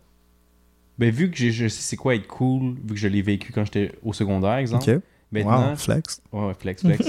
ben, 0.98 1.10
vu 1.10 1.30
que 1.30 1.36
je 1.38 1.66
sais 1.68 1.80
c'est 1.80 1.96
quoi 1.96 2.14
être 2.14 2.26
cool, 2.26 2.74
vu 2.84 2.94
que 2.94 2.96
je 3.00 3.08
l'ai 3.08 3.22
vécu 3.22 3.52
quand 3.52 3.64
j'étais 3.64 3.92
au 4.02 4.12
secondaire, 4.12 4.56
exemple. 4.56 4.90
Ok. 4.90 5.00
Maintenant, 5.32 5.70
Wow, 5.70 5.76
flex. 5.76 6.20
Ouais, 6.32 6.54
flex, 6.58 6.82
flex. 6.82 7.06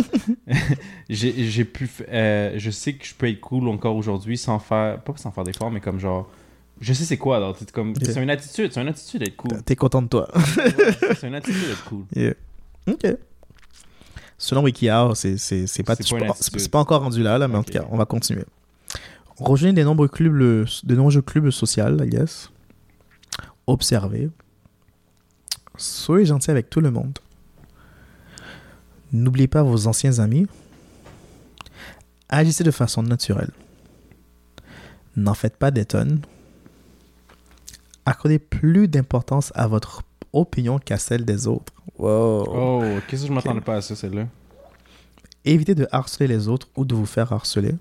j'ai 1.10 1.66
pu. 1.66 1.90
euh, 2.10 2.54
je 2.58 2.70
sais 2.70 2.94
que 2.94 3.06
je 3.06 3.16
peux 3.16 3.28
être 3.28 3.42
cool 3.42 3.68
encore 3.68 3.96
aujourd'hui 3.96 4.38
sans 4.38 4.60
faire. 4.60 5.02
Pas 5.02 5.14
sans 5.18 5.32
faire 5.32 5.44
d'efforts, 5.44 5.72
mais 5.72 5.80
comme 5.82 6.00
genre. 6.00 6.30
Je 6.80 6.94
sais 6.94 7.04
c'est 7.06 7.18
quoi, 7.18 7.38
alors. 7.38 7.56
C'est 7.58 7.72
comme. 7.72 7.94
C'est 8.02 8.22
une 8.22 8.30
attitude, 8.30 8.72
c'est 8.74 8.82
une 8.82 8.88
attitude 8.88 9.22
d'être 9.24 9.36
cool. 9.38 9.62
T'es 9.64 9.76
content 9.76 10.02
de 10.04 10.08
toi. 10.08 10.28
Ouais, 10.36 10.44
c'est 11.20 11.28
une 11.28 11.36
attitude 11.36 11.68
d'être 11.68 11.84
cool. 11.86 12.06
Yeah. 12.16 12.34
Ok. 12.88 13.06
Selon 14.38 14.64
WikiHow, 14.64 15.14
c'est 15.16 15.38
c'est- 15.38 15.68
c'est 15.68 15.84
pas, 15.84 15.96
pas 15.96 16.34
pas- 16.72 16.80
encore 16.80 17.02
rendu 17.04 17.22
là, 17.22 17.38
là 17.38 17.48
mais 17.48 17.58
en 17.58 17.64
tout 17.64 17.74
cas, 17.74 17.86
on 17.92 17.98
va 17.98 18.06
continuer. 18.06 18.46
Rejoignez 19.38 19.74
des 19.74 19.84
nombreux 19.84 20.08
clubs, 20.08 20.34
le- 20.34 20.66
nombreux 20.88 21.22
clubs 21.22 21.50
sociaux, 21.52 21.86
I 22.04 22.08
guess. 22.10 22.50
Observez. 23.68 24.30
Soyez 25.78 26.26
gentil 26.26 26.52
avec 26.52 26.70
tout 26.70 26.82
le 26.82 26.92
monde. 26.92 27.18
N'oubliez 29.12 29.48
pas 29.48 29.64
vos 29.64 29.88
anciens 29.88 30.20
amis. 30.20 30.48
Agissez 32.30 32.64
de 32.64 32.72
façon 32.72 33.04
naturelle. 33.04 33.52
N'en 35.16 35.34
faites 35.34 35.58
pas 35.58 35.72
des 35.72 35.86
tonnes. 35.86 36.22
Accordez 38.06 38.40
plus 38.40 38.88
d'importance 38.88 39.52
à 39.56 39.68
votre 39.68 40.04
opinion 40.34 40.80
qu'à 40.80 40.98
celle 40.98 41.26
des 41.26 41.48
autres. 41.48 41.74
Wow. 41.98 42.46
Oh, 42.48 42.84
qu'est-ce 43.08 43.24
que 43.24 43.28
je 43.28 43.34
m'attendais 43.34 43.62
pas 43.62 43.76
à 43.76 43.82
ça, 43.82 43.96
celle-là? 43.96 44.28
Évitez 45.44 45.76
de 45.76 45.88
harceler 45.92 46.28
les 46.28 46.48
autres 46.48 46.70
ou 46.76 46.86
de 46.86 46.96
vous 46.96 47.06
faire 47.06 47.34
harceler. 47.34 47.76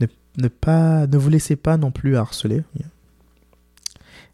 Ne, 0.00 0.06
ne 0.36 0.48
pas, 0.48 1.06
ne 1.06 1.16
vous 1.16 1.30
laissez 1.30 1.56
pas 1.56 1.76
non 1.76 1.90
plus 1.90 2.16
harceler. 2.16 2.62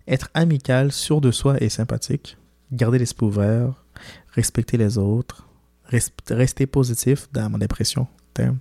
Être 0.09 0.28
amical, 0.35 0.91
sûr 0.91 1.20
de 1.20 1.31
soi 1.31 1.62
et 1.62 1.68
sympathique. 1.68 2.37
Garder 2.72 2.99
l'esprit 2.99 3.26
ouvert. 3.26 3.85
Respecter 4.33 4.76
les 4.76 4.99
autres. 4.99 5.47
res- 5.91 6.11
rester 6.31 6.66
positif 6.66 7.28
dans 7.33 7.51
ma 7.51 7.59
dépression. 7.59 8.07
Damn. 8.35 8.59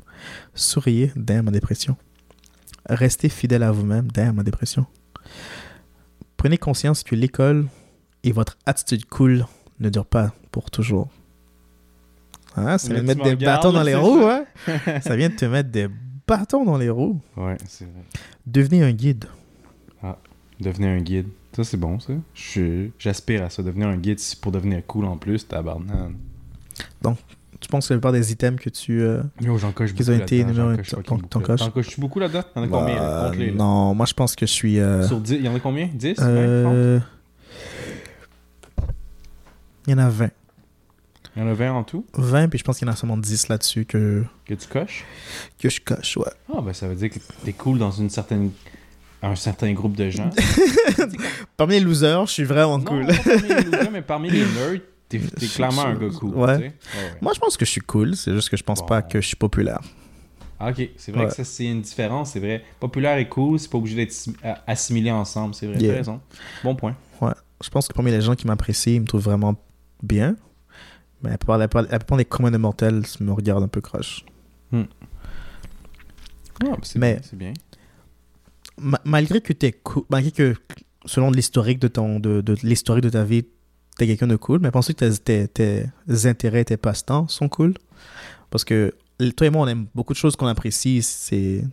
Souriez 0.56 1.12
dans 1.16 1.44
ma 1.44 1.52
dépression. 1.52 1.96
Restez 2.88 3.30
fidèle 3.30 3.62
à 3.64 3.72
vous-même 3.72 4.08
dans 4.12 4.34
ma 4.34 4.44
dépression. 4.44 4.86
Prenez 6.38 6.58
conscience 6.58 7.04
que 7.04 7.16
l'école 7.16 7.68
et 8.24 8.32
votre 8.32 8.58
attitude 8.66 9.06
cool 9.06 9.46
ne 9.80 9.90
durent 9.90 10.06
pas 10.06 10.34
pour 10.52 10.72
toujours. 10.72 11.10
Hein, 12.56 12.78
ça 12.80 12.90
vient 12.94 13.02
de 13.04 13.08
mettre 13.08 13.20
me 13.20 13.26
des 13.26 13.30
regardes, 13.32 13.58
bâtons 13.64 13.74
dans 13.74 13.84
les 13.84 13.94
roues, 13.96 14.26
hein? 14.26 14.46
ça 15.02 15.16
vient 15.16 15.30
de 15.30 15.36
te 15.36 15.46
mettre 15.46 15.70
des 15.70 15.88
bâtons 16.28 16.66
dans 16.66 16.78
les 16.78 16.90
roues. 16.90 17.22
Ouais, 17.38 17.58
c'est 17.68 17.86
vrai. 17.86 18.04
Devenez 18.48 18.82
un 18.84 18.92
guide. 18.92 19.26
Devenir 20.60 20.90
un 20.90 21.00
guide. 21.02 21.28
Ça, 21.60 21.66
c'est 21.66 21.78
bon, 21.78 22.00
ça. 22.00 22.14
J'aspire 22.98 23.44
à 23.44 23.50
ça. 23.50 23.62
Devenir 23.62 23.90
un 23.90 23.98
guide 23.98 24.20
pour 24.42 24.54
devenir 24.54 24.82
cool 24.88 25.04
en 25.04 25.18
plus, 25.18 25.46
tabarnak. 25.46 26.12
Tu 27.60 27.68
penses 27.68 27.90
que 27.90 27.94
la 27.94 27.98
plupart 27.98 28.14
des 28.14 28.32
items 28.32 28.58
que 28.62 28.70
tu. 28.70 29.02
euh, 29.02 29.22
Yo, 29.42 29.58
j'en 29.58 29.74
coche 29.74 29.94
Qu'ils 29.94 30.06
beaucoup 30.06 30.18
ont 30.18 30.24
été 30.24 30.46
numéro- 30.46 30.70
beaucoup? 30.70 31.28
T'en 31.28 31.42
coches 31.72 32.00
beaucoup 32.00 32.20
là-dedans? 32.20 32.44
Y'en 32.56 32.64
a 32.64 32.68
combien, 32.70 32.96
là? 32.96 33.02
bah, 33.24 33.30
Compte-les, 33.30 33.52
là. 33.52 33.58
non, 33.58 33.94
moi 33.94 34.06
je 34.06 34.14
pense 34.14 34.38
que 34.38 34.46
je 34.46 34.52
suis. 34.54 34.80
euh, 34.80 35.06
Sur 35.06 35.20
10, 35.20 35.34
il 35.34 35.44
y 35.44 35.50
en 35.50 35.56
a 35.56 35.60
combien? 35.60 35.88
10? 35.94 36.16
20? 36.18 36.24
30? 36.24 36.26
euh, 36.74 37.00
Il 39.88 39.92
y 39.92 39.94
en 39.94 39.98
a 39.98 40.10
20. 40.10 40.30
Il 41.36 41.42
y 41.42 41.46
en 41.46 41.50
a 41.50 41.54
20 41.54 41.72
en 41.74 41.84
tout? 41.84 42.06
20, 42.14 42.48
puis 42.48 42.60
je 42.60 42.64
pense 42.64 42.78
qu'il 42.80 42.88
y 42.88 42.90
en 42.90 42.94
a 42.94 42.96
seulement 42.96 43.18
10 43.18 43.50
là-dessus 43.50 43.84
que, 43.84 44.24
que 44.46 44.54
tu 44.54 44.68
coches? 44.70 45.04
que 45.60 45.70
je 45.70 45.82
coche, 45.82 46.16
ouais. 46.16 46.32
Ah, 46.56 46.62
ben 46.62 46.72
ça 46.72 46.88
veut 46.88 46.96
dire 46.96 47.10
que 47.10 47.20
t'es 47.44 47.52
cool 47.52 47.78
dans 47.78 47.92
une 47.92 48.10
certaine... 48.10 48.52
un 49.22 49.36
certain 49.36 49.72
groupe 49.74 49.96
de 49.96 50.10
gens. 50.10 50.30
Parmi 51.58 51.74
les 51.76 51.80
losers, 51.82 52.26
je 52.28 52.32
suis 52.34 52.44
vraiment 52.44 52.78
non, 52.78 52.84
cool. 52.86 53.06
pas 53.08 53.14
parmi 53.24 53.48
les 53.50 53.62
losers, 53.64 53.92
mais 53.92 54.02
parmi 54.02 54.30
les 54.30 54.40
nerds, 54.46 54.82
t'es 55.10 55.20
clairement 55.54 55.86
un 55.86 55.96
gars 55.96 56.08
cool. 56.18 56.36
ouais. 56.36 56.56
tu 56.58 56.62
sais. 56.64 56.68
ouais. 56.68 57.14
Moi, 57.22 57.34
je 57.36 57.40
pense 57.40 57.58
que 57.58 57.66
je 57.66 57.72
suis 57.72 57.82
cool, 57.82 58.16
c'est 58.16 58.34
juste 58.34 58.50
que 58.50 58.56
je 58.58 58.64
pense 58.64 58.80
Bon. 58.80 58.86
pas 58.86 59.02
que 59.02 59.20
je 59.22 59.28
suis 59.28 59.36
populaire. 59.36 59.80
Ah, 60.60 60.70
ok, 60.72 60.90
c'est 60.98 61.12
vrai 61.12 61.24
Ouais. 61.24 61.30
que 61.30 61.36
ça, 61.36 61.44
c'est 61.44 61.66
une 61.66 61.82
différence, 61.82 62.32
c'est 62.32 62.40
vrai. 62.40 62.64
Populaire 62.80 63.18
et 63.18 63.28
cool, 63.30 63.60
c'est 63.60 63.70
pas 63.70 63.78
obligé 63.78 63.96
d'être 63.96 64.14
a- 64.44 64.62
assimilé 64.68 65.10
ensemble, 65.12 65.54
c'est 65.56 65.68
vrai. 65.68 65.78
Yeah. 65.80 65.92
T'as 65.92 65.98
raison. 65.98 66.22
Bon 66.64 66.76
point. 66.76 66.96
Je 67.62 67.70
pense 67.70 67.90
que 67.90 67.94
parmi 67.94 68.10
les 68.12 68.22
gens 68.22 68.36
qui 68.36 68.48
m'apprécient, 68.48 68.94
ils 68.94 69.02
me 69.02 69.06
trouvent 69.06 69.24
vraiment 69.24 69.54
bien. 70.02 70.38
Mais 71.22 71.30
la 71.32 71.38
plupart, 71.38 71.58
la 71.58 71.68
plupart- 71.68 71.92
la 71.92 72.00
plupart 72.00 72.18
des 72.18 72.24
communs 72.24 72.52
de 72.52 72.58
mortels 72.58 73.02
me 73.20 73.34
regardent 73.34 73.64
un 73.64 73.68
peu 73.68 73.82
croche. 73.82 74.24
Ah, 74.72 74.78
c'est 76.84 77.00
Mais- 77.00 77.14
bien, 77.16 77.22
c'est 77.24 77.36
bien. 77.38 77.54
Ma- 78.82 79.02
malgré 79.06 79.42
que 79.42 79.54
t'es 79.54 79.72
cool, 79.72 80.04
malgré 80.10 80.32
que 80.32 80.56
selon 81.06 81.32
l'historique 81.32 81.80
de 81.80 81.88
ton 81.88 82.20
de, 82.20 82.42
de 82.42 82.56
l'historique 82.64 83.04
de 83.04 83.10
ta 83.10 83.24
vie, 83.24 83.44
t'es 83.98 84.08
quelqu'un 84.08 84.28
de 84.28 84.36
cool, 84.36 84.60
mais 84.60 84.72
penses-tu 84.72 84.94
que 84.94 85.06
tes, 85.10 85.48
tes, 85.48 85.86
tes 86.08 86.26
intérêts, 86.28 86.64
tes 86.66 86.78
passe-temps 86.78 87.28
sont 87.28 87.50
cool? 87.50 87.74
Parce 88.50 88.64
que 88.64 88.94
toi 89.36 89.48
et 89.48 89.50
moi, 89.50 89.64
on 89.64 89.68
aime 89.68 89.88
beaucoup 89.94 90.14
de 90.14 90.18
choses 90.18 90.36
qu'on 90.36 90.48
apprécie, 90.48 91.02
c'est 91.02 91.64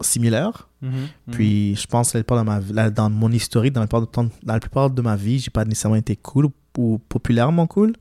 similaire. 0.00 0.68
Mhm, 0.82 0.90
mhm. 0.90 1.08
Puis 1.32 1.74
je 1.76 1.86
pense 1.86 2.12
que 2.12 2.18
la 2.18 2.24
plupart 2.24 2.38
de 2.44 2.48
ma, 2.48 2.60
la- 2.72 2.90
dans 2.90 3.08
mon 3.10 3.30
historique, 3.32 3.72
dans 3.72 3.80
la, 3.80 3.86
plupart 3.86 4.00
de, 4.02 4.06
temps- 4.06 4.28
dans 4.42 4.54
la 4.54 4.60
plupart 4.60 4.90
de 4.90 5.02
ma 5.02 5.16
vie, 5.16 5.38
j'ai 5.38 5.50
pas 5.50 5.64
nécessairement 5.64 5.96
été 5.96 6.16
cool 6.16 6.48
ou 6.78 6.98
populairement 7.08 7.66
cool. 7.66 7.94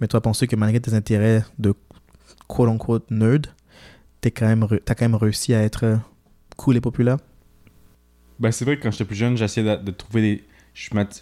Mais 0.00 0.06
toi, 0.08 0.20
penses-tu 0.20 0.46
que 0.46 0.56
malgré 0.56 0.80
tes 0.80 0.94
intérêts 0.94 1.44
de 1.58 1.74
quote-unquote 2.48 3.10
nerd, 3.10 3.46
quand 4.22 4.46
même 4.46 4.66
t'as 4.84 4.94
quand 4.94 5.04
même 5.04 5.14
réussi 5.16 5.54
à 5.54 5.62
être 5.62 5.98
cool 6.56 6.76
et 6.76 6.80
populaire? 6.80 7.18
Ben, 8.38 8.50
c'est 8.50 8.64
vrai 8.64 8.76
que 8.76 8.82
quand 8.82 8.90
j'étais 8.90 9.04
plus 9.04 9.16
jeune, 9.16 9.36
j'essayais 9.36 9.76
de, 9.76 9.82
de 9.82 9.90
trouver 9.90 10.20
des. 10.22 10.44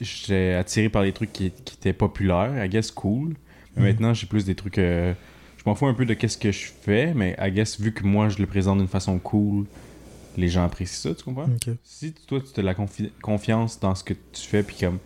J'étais 0.01 0.55
attiré 0.59 0.89
par 0.89 1.03
des 1.03 1.13
trucs 1.13 1.33
qui, 1.33 1.51
qui 1.51 1.75
étaient 1.77 1.93
populaires, 1.93 2.65
I 2.65 2.69
guess 2.69 2.91
cool. 2.91 3.35
Mais 3.77 3.83
Mhm. 3.83 3.89
maintenant, 3.89 4.15
j'ai 4.15 4.27
plus 4.27 4.45
des 4.45 4.55
trucs. 4.55 4.79
euh, 4.79 5.13
je 5.59 5.63
m'en 5.67 5.75
fous 5.75 5.87
un 5.87 5.95
peu 5.95 6.07
de 6.07 6.15
qu'est-ce 6.15 6.39
que 6.39 6.51
je 6.51 6.67
fais, 6.81 7.13
mais 7.15 7.37
I 7.41 7.51
guess, 7.53 7.79
vu 7.81 7.93
que 7.93 8.03
moi, 8.05 8.29
je 8.31 8.39
le 8.39 8.47
présente 8.47 8.79
d'une 8.79 8.89
façon 8.89 9.19
cool, 9.19 9.67
les 10.37 10.49
gens 10.49 10.65
apprécient 10.65 11.11
ça, 11.13 11.15
tu 11.17 11.23
comprends? 11.25 11.49
Si 11.85 12.13
toi, 12.27 12.41
tu 12.41 12.59
as 12.59 12.63
la 12.63 12.73
confi- 12.75 13.11
confiance 13.21 13.79
dans 13.79 13.95
ce 13.95 14.03
que 14.03 14.15
tu 14.15 14.43
fais, 14.49 14.63
puis 14.63 14.77
comme 14.81 14.99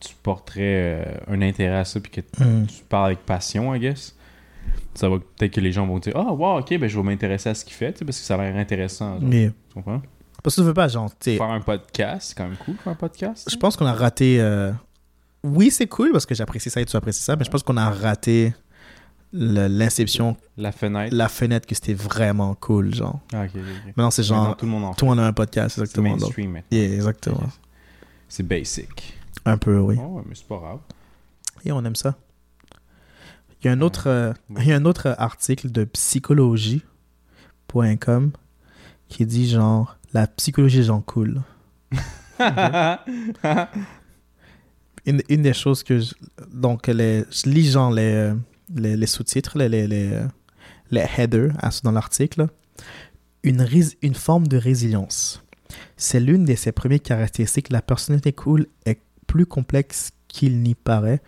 tu 0.00 0.14
porterais 0.22 1.04
euh, 1.04 1.04
un 1.28 1.42
intérêt 1.42 1.76
à 1.76 1.84
ça, 1.84 2.00
puis 2.00 2.10
que 2.10 2.20
Hmm. 2.42 2.66
tu 2.66 2.82
parles 2.88 3.06
avec 3.08 3.18
passion, 3.20 3.74
I 3.74 3.78
guess, 3.80 4.16
ça 4.94 5.08
va 5.10 5.18
peut-être 5.18 5.52
que 5.52 5.60
les 5.60 5.72
gens 5.72 5.86
vont 5.86 5.98
dire 5.98 6.14
Ah, 6.16 6.32
wow, 6.32 6.58
ok, 6.60 6.78
ben 6.78 6.88
je 6.88 6.96
vais 6.98 7.04
m'intéresser 7.04 7.50
à 7.50 7.54
ce 7.54 7.64
qu'il 7.66 7.74
fait, 7.74 7.92
parce 8.04 8.18
que 8.18 8.24
ça 8.24 8.34
a 8.36 8.38
l'air 8.42 8.56
intéressant. 8.56 9.20
genre. 9.20 9.28
Tu 9.68 9.74
comprends? 9.74 10.00
Parce 10.42 10.56
que 10.56 10.60
tu 10.60 10.66
veux 10.66 10.74
pas, 10.74 10.88
genre, 10.88 11.10
Faire 11.22 11.42
un 11.42 11.60
podcast, 11.60 12.28
c'est 12.28 12.34
quand 12.36 12.44
même 12.48 12.56
cool 12.64 12.76
faire 12.76 12.92
un 12.92 12.96
podcast. 12.96 13.48
je 13.50 13.56
pense 13.56 13.76
qu'on 13.76 13.86
a 13.86 13.92
raté. 13.92 14.40
euh, 14.40 14.72
Oui, 15.44 15.70
c'est 15.70 15.86
cool 15.86 16.10
parce 16.12 16.26
que 16.26 16.34
j'apprécie 16.34 16.70
ça 16.70 16.80
et 16.80 16.84
tu 16.86 16.96
apprécies 16.96 17.22
ça, 17.22 17.36
mais 17.36 17.44
je 17.44 17.50
pense 17.50 17.62
qu'on 17.62 17.76
a 17.76 17.90
raté 17.90 18.52
l'inception, 19.32 20.36
La 20.56 20.72
fenêtre. 20.72 21.14
la 21.14 21.28
fenêtre 21.28 21.64
que 21.66 21.74
c'était 21.74 21.94
vraiment 21.94 22.54
cool, 22.56 22.94
genre. 22.94 23.20
Ah, 23.32 23.42
ok, 23.44 23.50
ok, 23.54 23.60
ok. 23.60 23.86
Maintenant, 23.88 24.10
c'est 24.10 24.22
Maintenant, 24.22 24.44
genre, 24.44 24.56
tout 24.56 24.64
le 24.66 24.70
monde 24.72 24.84
en 24.84 24.92
fait. 24.92 24.98
tout 24.98 25.04
le 25.04 25.08
monde 25.10 25.20
a 25.20 25.26
un 25.26 25.32
podcast, 25.32 25.74
C'est 25.76 25.80
exactement. 25.82 26.10
donc. 26.10 26.20
mainstream 26.20 26.50
maintenant. 26.52 26.76
Yeah, 26.76 26.92
exactement. 26.94 27.42
C'est 28.28 28.42
basic. 28.46 29.16
Un 29.44 29.56
peu, 29.56 29.78
oui. 29.78 29.96
Oh, 30.00 30.20
mais 30.26 30.34
c'est 30.34 30.46
pas 30.48 30.58
grave. 30.58 30.78
Et 31.64 31.70
on 31.72 31.84
aime 31.84 31.94
ça. 31.96 32.16
Il 33.62 33.66
y 33.66 33.68
a 33.68 33.72
un 33.72 33.80
autre, 33.82 34.08
euh, 34.08 34.32
il 34.58 34.66
y 34.66 34.72
a 34.72 34.76
un 34.76 34.84
autre 34.84 35.14
article 35.18 35.70
de 35.70 35.84
psychologie.com 35.84 38.32
qui 39.08 39.26
dit 39.26 39.48
genre 39.48 39.96
la 40.12 40.26
psychologie 40.26 40.78
des 40.78 40.84
gens 40.84 41.00
cool. 41.00 41.42
Une, 45.06 45.22
une 45.28 45.42
des 45.42 45.54
choses 45.54 45.82
que 45.82 45.98
je, 45.98 46.14
donc 46.52 46.86
les, 46.86 47.24
je 47.30 47.48
lis 47.48 47.70
genre 47.70 47.90
les, 47.90 48.12
euh, 48.12 48.34
les, 48.74 48.96
les 48.96 49.06
sous-titres, 49.06 49.56
les, 49.56 49.68
les, 49.68 49.86
les, 49.86 50.12
euh, 50.12 50.26
les 50.90 51.06
headers 51.16 51.52
dans 51.82 51.92
l'article. 51.92 52.48
Une, 53.42 53.66
une 54.02 54.14
forme 54.14 54.46
de 54.46 54.58
résilience. 54.58 55.42
C'est 55.96 56.20
l'une 56.20 56.44
de 56.44 56.54
ses 56.54 56.72
premières 56.72 57.00
caractéristiques. 57.00 57.70
La 57.70 57.80
personnalité 57.80 58.32
cool 58.32 58.66
est 58.84 59.00
plus 59.26 59.46
complexe 59.46 60.10
qu'il 60.28 60.60
n'y 60.60 60.74
paraît. 60.74 61.22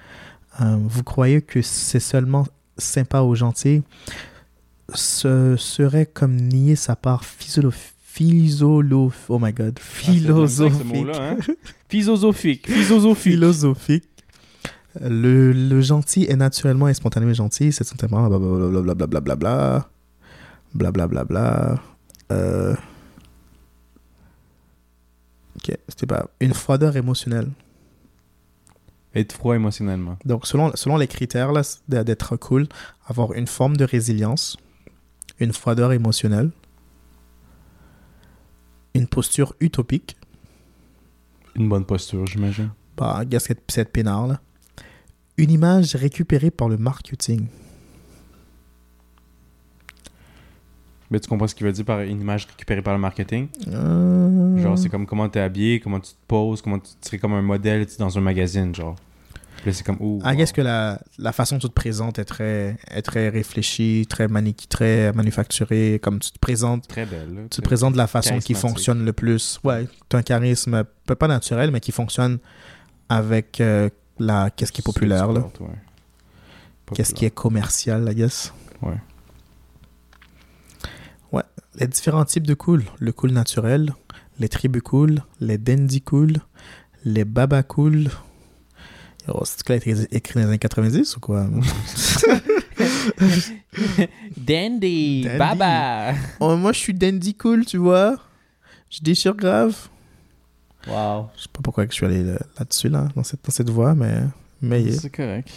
Euh, 0.60 0.76
vous 0.82 1.02
croyez 1.02 1.40
que 1.40 1.62
c'est 1.62 2.00
seulement 2.00 2.46
sympa 2.76 3.22
ou 3.22 3.34
gentil? 3.34 3.82
Ce 4.94 5.56
serait 5.56 6.04
comme 6.06 6.36
nier 6.36 6.76
sa 6.76 6.96
part 6.96 7.24
physiolo- 8.14 9.10
philosoph... 9.10 9.30
Oh 9.30 9.38
my 9.38 9.52
god. 9.52 9.78
Ah, 9.78 9.82
Philosophique. 9.82 11.06
hein? 11.14 11.36
Philosophique. 11.88 12.66
Philosophique. 12.70 13.32
philosophique. 13.32 14.04
Le, 15.00 15.52
le 15.52 15.80
gentil 15.80 16.26
est 16.28 16.36
naturellement 16.36 16.88
et 16.88 16.94
spontanément 16.94 17.32
gentil. 17.32 17.72
C'est 17.72 17.84
son 17.84 17.96
tempérament. 17.96 18.28
Blablabla. 18.28 18.94
Blablabla. 18.94 19.88
Blablabla. 20.74 21.80
Euh... 22.30 22.74
Ok, 25.56 25.76
c'était 25.88 26.06
pas. 26.06 26.26
Une 26.40 26.54
froideur 26.54 26.96
émotionnelle. 26.96 27.48
Être 29.14 29.32
froid 29.32 29.54
émotionnellement. 29.54 30.16
Donc, 30.24 30.46
selon, 30.46 30.72
selon 30.74 30.96
les 30.96 31.06
critères 31.06 31.52
d'être 31.88 32.36
cool, 32.36 32.66
avoir 33.06 33.34
une 33.34 33.46
forme 33.46 33.76
de 33.76 33.84
résilience, 33.84 34.56
une 35.38 35.52
froideur 35.52 35.92
émotionnelle, 35.92 36.50
une 38.94 39.06
posture 39.06 39.54
utopique, 39.60 40.16
Une 41.56 41.68
bonne 41.68 41.84
posture, 41.84 42.26
j'imagine. 42.26 42.70
bah, 42.96 43.24
gasket 43.26 43.58
c'est 43.68 43.82
être 43.82 43.92
peinard, 43.92 44.26
là. 44.26 44.40
Une 45.38 45.50
image 45.50 45.94
récupérée 45.96 46.50
par 46.50 46.68
le 46.68 46.76
marketing. 46.76 47.46
Mais 51.10 51.20
tu 51.20 51.28
comprends 51.28 51.46
ce 51.46 51.54
qu'il 51.54 51.66
veut 51.66 51.72
dire 51.72 51.84
par 51.84 52.00
une 52.00 52.20
image 52.20 52.46
récupérée 52.46 52.80
par 52.80 52.94
le 52.94 53.00
marketing? 53.00 53.48
Euh, 53.68 54.56
Genre, 54.62 54.78
c'est 54.78 54.88
comme 54.88 55.04
comment 55.06 55.28
t'es 55.28 55.40
habillé, 55.40 55.78
comment 55.80 56.00
tu 56.00 56.12
te 56.12 56.18
poses, 56.26 56.62
comment 56.62 56.78
tu 56.78 56.90
serais 57.02 57.18
comme 57.18 57.34
un 57.34 57.42
modèle 57.42 57.86
dans 57.98 58.16
un 58.16 58.20
magazine, 58.22 58.74
genre. 58.74 58.96
Puis 59.62 59.72
c'est 59.74 59.84
comme. 59.84 60.20
I 60.24 60.36
guess 60.36 60.52
que 60.52 60.60
la, 60.60 61.00
la 61.18 61.32
façon 61.32 61.54
dont 61.56 61.60
tu 61.60 61.68
te 61.68 61.72
présentes 61.72 62.18
est 62.18 62.24
très, 62.24 62.76
est 62.90 63.02
très 63.02 63.28
réfléchie, 63.28 64.06
très, 64.08 64.26
maniqui, 64.28 64.66
très 64.66 65.12
manufacturée. 65.12 65.98
Comme 66.02 66.18
tu 66.18 66.32
te 66.32 66.38
présentes, 66.38 66.88
Très 66.88 67.06
belle. 67.06 67.46
tu 67.50 67.60
te 67.60 67.62
présentes 67.62 67.92
de 67.92 67.98
la 67.98 68.06
façon 68.08 68.38
qui 68.40 68.54
fonctionne 68.54 69.04
le 69.04 69.12
plus. 69.12 69.60
Ouais, 69.64 69.86
tu 70.08 70.16
as 70.16 70.18
un 70.18 70.22
charisme, 70.22 70.84
peut 71.06 71.14
pas 71.14 71.28
naturel, 71.28 71.70
mais 71.70 71.80
qui 71.80 71.92
fonctionne 71.92 72.38
avec 73.08 73.60
euh, 73.60 73.88
la, 74.18 74.50
qu'est-ce 74.50 74.72
qui 74.72 74.80
est 74.80 74.84
populaire, 74.84 75.30
là? 75.32 75.40
ouais. 75.60 75.68
Qu'est-ce 76.94 77.14
qui 77.14 77.24
est 77.24 77.30
commercial, 77.30 78.06
I 78.10 78.14
guess? 78.14 78.52
Ouais. 78.82 78.96
Ouais. 81.30 81.42
Les 81.76 81.86
différents 81.86 82.24
types 82.24 82.46
de 82.46 82.54
cool. 82.54 82.84
Le 82.98 83.12
cool 83.12 83.30
naturel, 83.30 83.94
les 84.38 84.48
tribus 84.48 84.82
cool, 84.82 85.22
les 85.40 85.56
dandy 85.56 86.02
cool, 86.02 86.34
les 87.04 87.24
baba 87.24 87.62
cool. 87.62 88.08
Oh, 89.28 89.42
c'est 89.44 89.68
a 89.70 89.76
été 89.76 89.94
écrit 90.10 90.34
dans 90.34 90.40
les 90.40 90.46
années 90.46 90.58
90 90.58 91.16
ou 91.16 91.20
quoi? 91.20 91.46
Dandy, 94.36 95.22
Dandy. 95.24 95.28
Baba. 95.38 96.14
Oh, 96.40 96.56
moi, 96.56 96.72
je 96.72 96.78
suis 96.78 96.94
dandy 96.94 97.34
cool, 97.34 97.64
tu 97.64 97.76
vois. 97.76 98.16
Je 98.90 99.00
déchire 99.00 99.34
grave. 99.34 99.76
Wow. 100.88 101.28
Je 101.36 101.42
sais 101.42 101.48
pas 101.52 101.60
pourquoi 101.62 101.86
que 101.86 101.92
je 101.92 101.96
suis 101.96 102.06
allé 102.06 102.24
là- 102.24 102.40
là-dessus, 102.58 102.88
là, 102.88 103.08
dans 103.14 103.22
cette, 103.22 103.44
dans 103.44 103.52
cette 103.52 103.70
voie, 103.70 103.94
mais... 103.94 104.22
mais. 104.60 104.90
C'est 104.92 105.10
correct. 105.14 105.48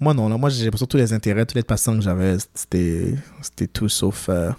Moi, 0.00 0.12
non. 0.12 0.28
Là, 0.28 0.36
moi, 0.36 0.50
j'ai 0.50 0.68
tous 0.70 0.96
les 0.96 1.12
intérêts, 1.12 1.46
tous 1.46 1.54
les 1.56 1.62
passants 1.62 1.94
que 1.94 2.02
j'avais, 2.02 2.36
c'était, 2.54 3.14
c'était 3.40 3.68
tout 3.68 3.88
sauf... 3.88 4.28
euh, 4.28 4.50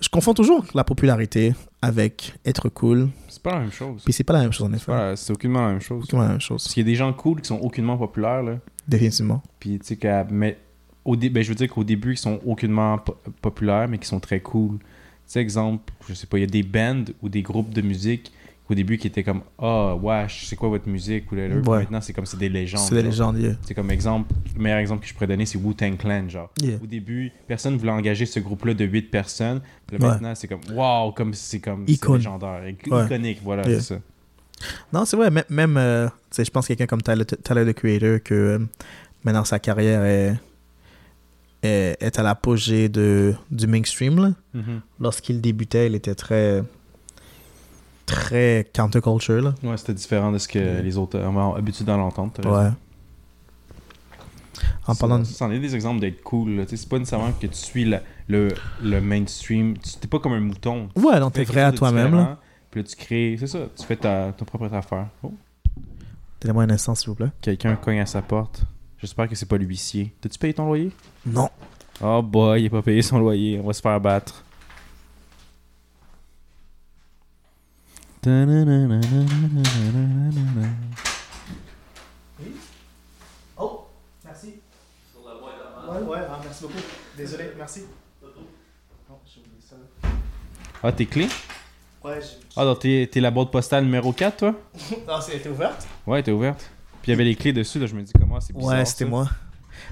Je 0.00 0.08
confonds 0.08 0.34
toujours 0.34 0.64
la 0.74 0.84
popularité 0.84 1.54
avec 1.80 2.34
être 2.44 2.68
cool. 2.68 3.08
C'est 3.28 3.42
pas 3.42 3.54
la 3.54 3.60
même 3.60 3.72
chose. 3.72 4.02
Puis 4.04 4.12
c'est 4.12 4.24
pas 4.24 4.32
la 4.34 4.40
même 4.40 4.52
chose, 4.52 4.66
en 4.68 4.72
effet. 4.72 4.92
C'est 5.16 5.32
aucunement 5.32 5.66
la 5.66 5.72
même 5.72 5.80
chose. 5.80 6.06
C'est 6.10 6.16
la 6.16 6.28
même 6.28 6.40
chose. 6.40 6.62
Parce 6.64 6.74
qu'il 6.74 6.82
y 6.82 6.86
a 6.86 6.90
des 6.90 6.96
gens 6.96 7.12
cool 7.12 7.40
qui 7.40 7.48
sont 7.48 7.60
aucunement 7.60 7.96
populaires, 7.96 8.42
là. 8.42 8.58
Définitivement. 8.86 9.42
Puis, 9.60 9.78
tu 9.78 9.86
sais, 9.86 9.96
qu'à- 9.96 10.26
mais 10.30 10.58
au 11.04 11.14
dé- 11.14 11.30
ben, 11.30 11.42
je 11.42 11.48
veux 11.50 11.54
dire 11.54 11.68
qu'au 11.68 11.84
début, 11.84 12.12
ils 12.14 12.18
sont 12.18 12.40
aucunement 12.44 12.98
po- 12.98 13.16
populaires, 13.42 13.86
mais 13.88 13.98
qui 13.98 14.06
sont 14.08 14.20
très 14.20 14.40
cool. 14.40 14.78
Tu 14.78 14.84
sais, 15.26 15.40
exemple, 15.40 15.92
je 16.08 16.14
sais 16.14 16.26
pas, 16.26 16.38
il 16.38 16.40
y 16.40 16.44
a 16.44 16.46
des 16.48 16.62
bands 16.62 17.04
ou 17.22 17.28
des 17.28 17.42
groupes 17.42 17.72
de 17.72 17.82
musique 17.82 18.32
au 18.70 18.74
début 18.74 18.98
qui 18.98 19.06
étaient 19.06 19.22
comme 19.22 19.42
Ah, 19.58 19.94
wesh, 19.96 20.46
c'est 20.46 20.56
quoi 20.56 20.68
votre 20.68 20.88
musique 20.88 21.30
ou 21.32 21.34
là, 21.36 21.48
là. 21.48 21.56
Puis 21.60 21.70
Ouais. 21.70 21.78
Maintenant, 21.80 22.00
c'est 22.00 22.12
comme 22.12 22.26
c'est 22.26 22.36
des 22.36 22.48
légendes. 22.48 22.80
C'est 22.88 22.94
des 23.02 23.10
genre. 23.12 23.32
légendes. 23.32 23.38
yeah. 23.38 23.56
C'est 23.62 23.74
comme 23.74 23.90
exemple, 23.90 24.32
le 24.56 24.62
meilleur 24.62 24.78
exemple 24.78 25.02
que 25.02 25.08
je 25.08 25.14
pourrais 25.14 25.26
donner, 25.26 25.46
c'est 25.46 25.58
Wu-Tang 25.58 25.96
Clan, 25.96 26.28
genre. 26.28 26.50
Yeah. 26.62 26.76
Au 26.82 26.86
début, 26.86 27.32
personne 27.46 27.76
voulait 27.78 27.92
engager 27.92 28.26
ce 28.26 28.40
groupe-là 28.40 28.74
de 28.74 28.84
8 28.84 29.10
personnes. 29.10 29.60
Là, 29.90 29.98
Ouais. 29.98 30.06
maintenant, 30.08 30.34
c'est 30.34 30.48
comme 30.48 30.60
Waouh, 30.72 31.12
comme 31.12 31.32
c'est 31.34 31.60
comme 31.60 31.84
Icône. 31.86 32.16
légendaire, 32.18 32.60
Ouais. 32.90 33.04
iconique, 33.06 33.38
voilà, 33.42 33.66
Yeah. 33.66 33.80
c'est 33.80 33.94
ça. 33.94 34.00
Non, 34.92 35.04
c'est 35.04 35.16
vrai. 35.16 35.30
Même, 35.48 35.76
euh, 35.76 36.08
je 36.36 36.50
pense 36.50 36.66
que 36.66 36.74
quelqu'un 36.74 36.86
comme 36.86 37.02
Tyler, 37.02 37.24
Tyler, 37.24 37.64
the 37.72 37.76
Creator, 37.76 38.18
que 38.22 38.34
euh, 38.34 38.58
maintenant 39.24 39.44
sa 39.44 39.58
carrière 39.60 40.04
est, 40.04 40.34
est, 41.62 42.18
à 42.18 42.22
l'apogée 42.22 42.88
de, 42.88 43.34
du 43.50 43.66
mainstream. 43.66 44.34
Mhm. 44.54 44.80
Lorsqu'il 45.00 45.40
débutait, 45.40 45.86
il 45.86 45.94
était 45.94 46.14
très 46.14 46.62
très 48.08 48.68
counterculture. 48.74 49.40
Là. 49.42 49.54
Ouais, 49.62 49.76
c'était 49.76 49.94
différent 49.94 50.32
de 50.32 50.38
ce 50.38 50.48
que 50.48 50.80
les 50.82 50.96
autres 50.96 51.18
ont 51.18 51.54
habitué 51.54 51.84
d'en 51.84 51.96
l'entendre. 51.98 52.32
Ouais. 52.46 52.70
En 54.86 54.94
Ça- 54.94 55.00
parlant 55.00 55.18
de... 55.20 55.24
c'en 55.24 55.50
est 55.50 55.58
des 55.60 55.74
exemples 55.74 56.00
d'être 56.00 56.22
cool. 56.22 56.50
là. 56.56 56.64
Tu 56.64 56.70
sais, 56.70 56.76
C'est 56.82 56.88
pas 56.88 56.98
nécessairement 56.98 57.30
que 57.32 57.46
tu 57.46 57.54
suis 57.54 57.84
la- 57.84 58.02
le, 58.26 58.48
le 58.82 59.00
mainstream. 59.00 59.76
Tu- 59.78 59.96
T'es 60.00 60.08
pas 60.08 60.18
comme 60.18 60.32
un 60.32 60.40
mouton. 60.40 60.88
Ouais, 60.96 61.20
non, 61.20 61.30
t'es 61.30 61.44
vrai 61.44 61.62
à 61.62 61.72
toi-même. 61.72 62.36
Puis 62.70 62.80
là, 62.82 62.86
tu 62.88 62.96
crées. 62.96 63.36
C'est 63.38 63.46
ça, 63.46 63.58
tu 63.78 63.84
fais 63.86 63.96
ta, 63.96 64.32
ton 64.36 64.44
propre 64.44 64.72
affaire. 64.72 65.06
Oh, 65.22 65.32
Donnez-moi 66.40 66.64
un 66.64 66.70
instant, 66.70 66.94
s'il 66.94 67.08
vous 67.10 67.14
plaît. 67.16 67.30
Quelqu'un 67.40 67.76
cogne 67.76 68.00
à 68.00 68.06
sa 68.06 68.22
porte. 68.22 68.62
J'espère 68.98 69.28
que 69.28 69.34
c'est 69.34 69.46
pas 69.46 69.56
l'huissier. 69.58 70.14
T'as-tu 70.20 70.38
payé 70.38 70.54
ton 70.54 70.66
loyer? 70.66 70.90
Non. 71.26 71.48
Oh 72.02 72.22
boy, 72.22 72.62
il 72.62 72.66
a 72.66 72.70
pas 72.70 72.82
payé 72.82 73.02
son 73.02 73.18
loyer. 73.18 73.60
On 73.62 73.66
va 73.66 73.72
se 73.72 73.80
faire 73.80 74.00
battre. 74.00 74.44
Oh, 83.56 83.86
merci. 84.24 84.54
Ouais, 85.16 86.02
ouais, 86.02 86.18
ah, 86.28 86.38
merci 86.44 86.62
beaucoup. 86.62 86.74
Désolé, 87.16 87.52
merci. 87.56 87.82
Ah, 90.82 90.92
tes 90.92 91.06
clés? 91.06 91.28
Ouais, 92.04 92.20
Ah, 92.56 92.64
donc 92.64 92.78
t'es 92.80 93.08
t'es 93.10 93.20
la 93.20 93.30
boîte 93.32 93.50
postale 93.50 93.84
numéro 93.84 94.12
4, 94.12 94.36
toi? 94.36 94.54
Non, 95.08 95.20
c'était 95.20 95.48
ouverte? 95.48 95.88
Ouais, 96.06 96.22
t'es 96.22 96.30
ouverte. 96.30 96.70
Puis 97.02 97.10
il 97.10 97.10
y 97.10 97.14
avait 97.14 97.24
les 97.24 97.34
clés 97.34 97.52
dessus, 97.52 97.78
là, 97.80 97.86
je 97.86 97.94
me 97.94 98.02
dis 98.02 98.12
comment 98.12 98.38
c'est 98.40 98.52
bizarre. 98.54 98.78
Ouais, 98.78 98.84
c'était 98.84 99.04
ça. 99.04 99.10
moi. 99.10 99.28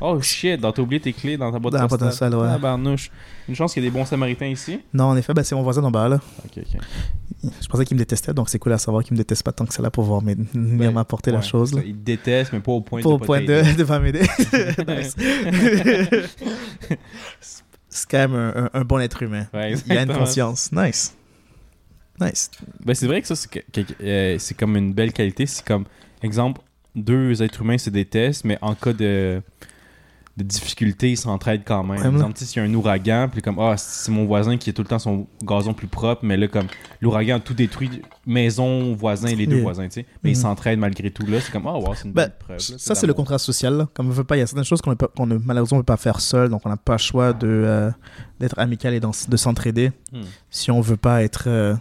Oh 0.00 0.20
shit, 0.20 0.60
t'as 0.60 0.80
oublié 0.82 1.00
tes 1.00 1.12
clés 1.12 1.36
dans 1.36 1.50
ta 1.52 1.58
boîte 1.58 1.72
Dans 1.74 1.80
la 1.80 1.86
boîte 1.86 2.00
postale. 2.00 2.30
postale, 2.30 2.48
ouais. 2.48 2.54
Ah, 2.54 2.58
barnouche. 2.58 3.10
Une 3.48 3.54
chance 3.54 3.72
qu'il 3.72 3.82
y 3.82 3.86
ait 3.86 3.90
des 3.90 3.96
bons 3.96 4.04
samaritains 4.04 4.46
ici. 4.48 4.80
Non, 4.92 5.04
en 5.04 5.16
effet, 5.16 5.32
ben, 5.32 5.42
c'est 5.42 5.54
mon 5.54 5.62
voisin 5.62 5.80
d'en 5.82 5.90
bas, 5.90 6.08
là. 6.08 6.20
Ok, 6.44 6.58
ok. 6.64 6.80
Je 7.62 7.68
pensais 7.68 7.84
qu'il 7.84 7.96
me 7.96 8.00
détestait, 8.00 8.34
donc 8.34 8.48
c'est 8.48 8.58
cool 8.58 8.72
à 8.72 8.78
savoir 8.78 9.04
qu'il 9.04 9.12
me 9.14 9.18
déteste 9.18 9.42
pas 9.44 9.52
tant 9.52 9.64
que 9.66 9.72
ça 9.72 9.82
là 9.82 9.90
pour 9.90 10.04
pouvoir 10.04 10.22
m'aider- 10.22 10.44
venir 10.52 10.92
m'apporter 10.92 11.30
la 11.30 11.42
chose. 11.42 11.72
Là. 11.74 11.82
Il 11.84 11.94
te 11.94 11.98
déteste, 12.04 12.52
mais 12.52 12.60
pas 12.60 12.72
au 12.72 12.80
point 12.80 13.02
Pas 13.02 13.08
de 13.08 13.14
au 13.14 13.18
pas 13.18 13.26
point 13.26 13.40
de 13.42 13.62
ne 13.78 13.84
pas 13.84 13.98
m'aider. 14.00 14.22
C'est 17.88 18.10
quand 18.10 18.18
même 18.28 18.34
un, 18.34 18.64
un- 18.64 18.70
un 18.80 18.84
bon 18.84 18.98
être 18.98 19.22
humain. 19.22 19.46
Ouais, 19.54 19.74
Il 19.86 19.96
a 19.96 20.02
une 20.02 20.12
conscience. 20.12 20.70
Nice. 20.72 21.14
Nice. 22.20 22.50
Ben, 22.84 22.94
c'est 22.94 23.06
vrai 23.06 23.20
que 23.22 23.28
ça, 23.28 23.36
c'est 23.36 23.64
euh, 24.02 24.36
c'est 24.38 24.54
comme 24.56 24.76
une 24.76 24.92
belle 24.92 25.12
qualité. 25.12 25.46
C'est 25.46 25.64
comme, 25.64 25.84
exemple, 26.22 26.60
deux 26.94 27.42
êtres 27.42 27.60
humains 27.62 27.78
se 27.78 27.90
détestent, 27.90 28.44
mais 28.44 28.58
en 28.62 28.74
cas 28.74 28.92
de, 28.92 29.40
de 30.36 30.42
difficulté, 30.44 31.10
ils 31.12 31.16
s'entraident 31.16 31.62
quand 31.64 31.82
même. 31.82 31.98
Ouais, 31.98 32.06
exemple, 32.08 32.36
s'il 32.36 32.62
y 32.62 32.66
a 32.66 32.68
un 32.68 32.74
ouragan, 32.74 33.28
puis 33.32 33.40
comme, 33.40 33.58
ah, 33.58 33.74
c'est 33.78 34.12
mon 34.12 34.26
voisin 34.26 34.58
qui 34.58 34.68
a 34.68 34.72
tout 34.74 34.82
le 34.82 34.88
temps 34.88 34.98
son 34.98 35.26
gazon 35.42 35.72
plus 35.72 35.86
propre, 35.86 36.26
mais 36.26 36.36
là, 36.36 36.46
comme, 36.46 36.66
l'ouragan 37.00 37.36
a 37.36 37.40
tout 37.40 37.54
détruit, 37.54 38.02
maison, 38.26 38.94
voisin, 38.94 39.28
les 39.34 39.46
deux 39.46 39.54
Yeah. 39.56 39.62
voisins, 39.62 39.84
tu 39.88 39.92
sais. 40.00 40.06
Mais 40.22 40.32
ils 40.32 40.36
Mhm. 40.36 40.42
s'entraident 40.42 40.78
malgré 40.80 41.10
tout, 41.10 41.24
là. 41.26 41.40
C'est 41.40 41.50
comme, 41.50 41.66
ah, 41.66 41.78
wow, 41.78 41.94
c'est 41.94 42.04
une 42.04 42.12
Ben, 42.12 42.30
preuve. 42.38 42.58
là, 42.58 42.76
Ça, 42.78 42.94
c'est 42.94 43.06
le 43.06 43.14
contrat 43.14 43.38
social. 43.38 43.74
Là. 43.78 43.88
Comme 43.94 44.08
on 44.08 44.10
veut 44.10 44.24
pas, 44.24 44.36
il 44.36 44.40
y 44.40 44.42
a 44.42 44.46
certaines 44.46 44.64
choses 44.64 44.82
qu'on 44.82 44.94
qu'on 44.94 45.26
ne, 45.26 45.38
malheureusement 45.38 45.78
ne 45.78 45.82
peut 45.82 45.86
pas 45.86 45.96
faire 45.96 46.20
seul, 46.20 46.50
donc 46.50 46.60
on 46.66 46.68
n'a 46.68 46.76
pas 46.76 46.92
le 46.94 46.98
choix 46.98 47.32
de, 47.32 47.46
euh, 47.46 47.90
d'être 48.38 48.58
amical 48.58 48.92
et 48.92 49.00
dans- 49.00 49.12
de 49.28 49.36
s'entraider 49.38 49.90
Hmm. 50.12 50.20
si 50.50 50.70
on 50.70 50.82
veut 50.82 50.98
pas 50.98 51.22
être 51.22 51.44
euh, 51.46 51.74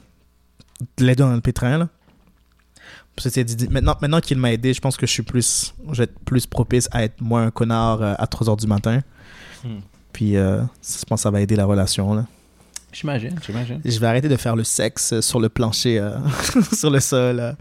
deux 0.97 1.13
dans 1.15 1.33
le 1.33 1.41
pétrin. 1.41 1.77
Là. 1.77 1.89
Dit- 3.17 3.67
Maintenant, 3.69 3.95
maintenant 4.01 4.19
qu'il 4.19 4.37
m'a 4.37 4.51
aidé, 4.51 4.73
je 4.73 4.81
pense 4.81 4.97
que 4.97 5.05
je 5.07 5.11
suis 5.11 5.23
plus, 5.23 5.73
je 5.91 5.97
vais 5.97 6.03
être 6.03 6.19
plus 6.25 6.45
propice 6.45 6.87
à 6.91 7.03
être 7.03 7.21
moins 7.21 7.45
un 7.47 7.51
connard 7.51 8.01
euh, 8.01 8.13
à 8.17 8.25
3h 8.25 8.59
du 8.59 8.67
matin. 8.67 9.01
Hmm. 9.63 9.79
Puis 10.11 10.35
euh, 10.37 10.61
je 10.81 11.05
pense 11.05 11.19
que 11.19 11.23
ça 11.23 11.31
va 11.31 11.41
aider 11.41 11.55
la 11.55 11.65
relation. 11.65 12.13
Là. 12.13 12.25
J'imagine, 12.91 13.37
j'imagine. 13.45 13.81
Je 13.83 13.99
vais 13.99 14.07
arrêter 14.07 14.29
de 14.29 14.35
faire 14.37 14.55
le 14.55 14.63
sexe 14.63 15.19
sur 15.21 15.39
le 15.39 15.49
plancher, 15.49 15.99
euh, 15.99 16.17
sur 16.73 16.89
le 16.89 16.99
sol, 16.99 17.39
euh, 17.39 17.53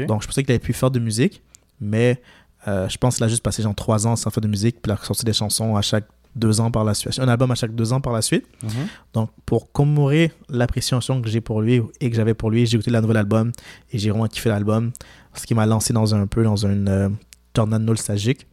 Donc, 0.08 0.22
je 0.22 0.28
pensais 0.28 0.44
qu'il 0.44 0.52
avait 0.52 0.60
pu 0.60 0.74
faire 0.74 0.90
de 0.90 1.00
musique, 1.00 1.44
mais 1.80 2.22
euh, 2.68 2.90
je 2.90 2.98
pense 2.98 3.16
qu'il 3.16 3.24
a 3.24 3.28
juste 3.28 3.44
passé 3.44 3.62
genre 3.62 3.76
trois 3.76 4.08
ans 4.08 4.16
sans 4.16 4.32
faire 4.32 4.42
de 4.42 4.48
musique, 4.48 4.82
puis 4.82 4.92
il 4.92 4.94
a 4.94 4.98
sorti 4.98 5.26
des 5.26 5.34
chansons 5.34 5.76
à 5.76 5.82
chaque 5.82 6.06
deux 6.36 6.62
ans 6.62 6.72
par 6.72 6.84
la 6.84 6.94
suite, 6.94 7.20
un 7.20 7.28
album 7.28 7.52
à 7.52 7.56
chaque 7.56 7.76
deux 7.76 7.94
ans 7.94 8.02
par 8.02 8.14
la 8.14 8.22
suite. 8.22 8.46
Mhm. 8.64 8.70
Donc, 9.14 9.30
pour 9.46 9.72
commémorer 9.72 10.32
l'appréciation 10.50 11.22
que 11.22 11.30
j'ai 11.30 11.42
pour 11.42 11.62
lui 11.62 11.82
et 12.00 12.10
que 12.10 12.16
j'avais 12.16 12.34
pour 12.34 12.50
lui, 12.50 12.66
j'ai 12.66 12.76
écouté 12.76 12.92
le 12.92 13.02
nouvel 13.02 13.18
album 13.18 13.52
et 13.92 13.98
j'ai 13.98 14.10
vraiment 14.10 14.28
kiffé 14.28 14.50
l'album, 14.50 14.92
ce 15.34 15.46
qui 15.46 15.54
m'a 15.54 15.66
lancé 15.66 15.94
dans 15.94 16.16
un 16.16 16.28
peu 16.28 16.44
dans 16.44 16.66
une 16.66 16.88
euh, 16.88 17.10
tornade 17.54 17.82
nostalgique. 17.82 18.48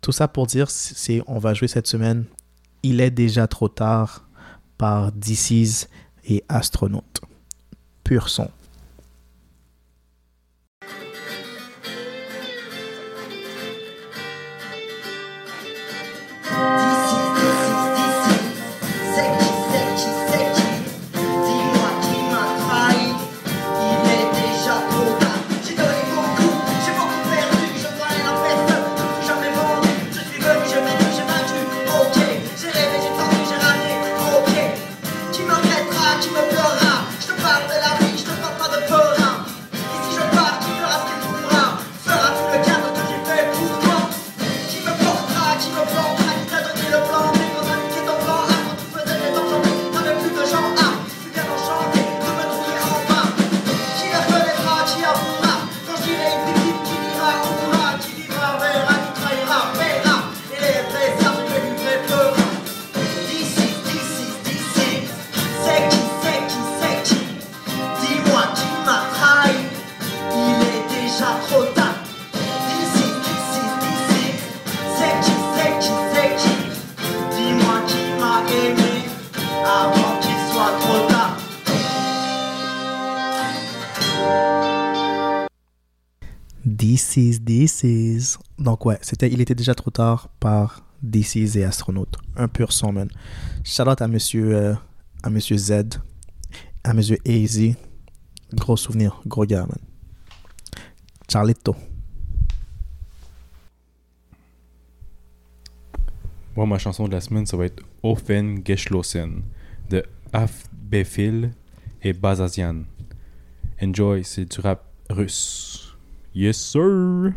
Tout 0.00 0.12
ça 0.12 0.28
pour 0.28 0.46
dire, 0.46 0.70
c'est 0.70 1.22
on 1.26 1.38
va 1.38 1.54
jouer 1.54 1.68
cette 1.68 1.86
semaine. 1.86 2.24
Il 2.82 3.00
est 3.00 3.10
déjà 3.10 3.46
trop 3.46 3.68
tard 3.68 4.26
par 4.78 5.12
DC's 5.12 5.88
et 6.24 6.42
Astronaute. 6.48 7.20
Pur 8.04 8.28
son. 8.28 8.48
C'est 16.52 16.89
Donc 88.70 88.86
ouais, 88.86 88.98
c'était, 89.02 89.28
il 89.28 89.40
était 89.40 89.56
déjà 89.56 89.74
trop 89.74 89.90
tard 89.90 90.28
par 90.38 90.86
DC's 91.02 91.56
et 91.56 91.64
Astronaute. 91.64 92.16
Un 92.36 92.46
pur 92.46 92.70
son, 92.72 92.92
man. 92.92 93.08
Shout 93.64 93.82
out 93.82 94.00
à 94.00 94.06
monsieur, 94.06 94.54
euh, 94.54 94.74
à 95.24 95.28
monsieur 95.28 95.56
Z, 95.56 95.98
à 96.84 96.94
monsieur 96.94 97.18
AZ. 97.26 97.74
Gros 98.54 98.76
souvenir, 98.76 99.22
gros 99.26 99.44
gars, 99.44 99.66
man. 99.66 99.80
Charlito. 101.28 101.74
Moi, 106.54 106.66
ma 106.66 106.78
chanson 106.78 107.08
de 107.08 107.12
la 107.12 107.20
semaine, 107.20 107.46
ça 107.46 107.56
va 107.56 107.64
être 107.64 107.82
Ofen 108.04 108.64
Geschlossen 108.64 109.42
de 109.88 110.04
Afbefil 110.32 111.50
et 112.02 112.12
Bazazian. 112.12 112.84
Enjoy, 113.82 114.22
c'est 114.22 114.44
du 114.44 114.60
rap 114.60 114.84
russe. 115.08 115.96
Yes, 116.36 116.56
sir! 116.56 117.32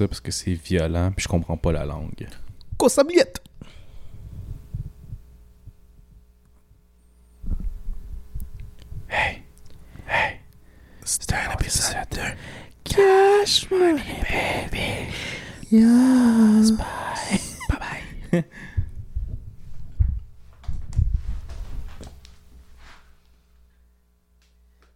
Parce 0.00 0.20
que 0.20 0.30
c'est 0.30 0.52
violent 0.54 1.10
puis 1.14 1.22
je 1.24 1.28
comprends 1.28 1.56
pas 1.56 1.72
la 1.72 1.84
langue. 1.84 2.26
C'est 3.18 3.33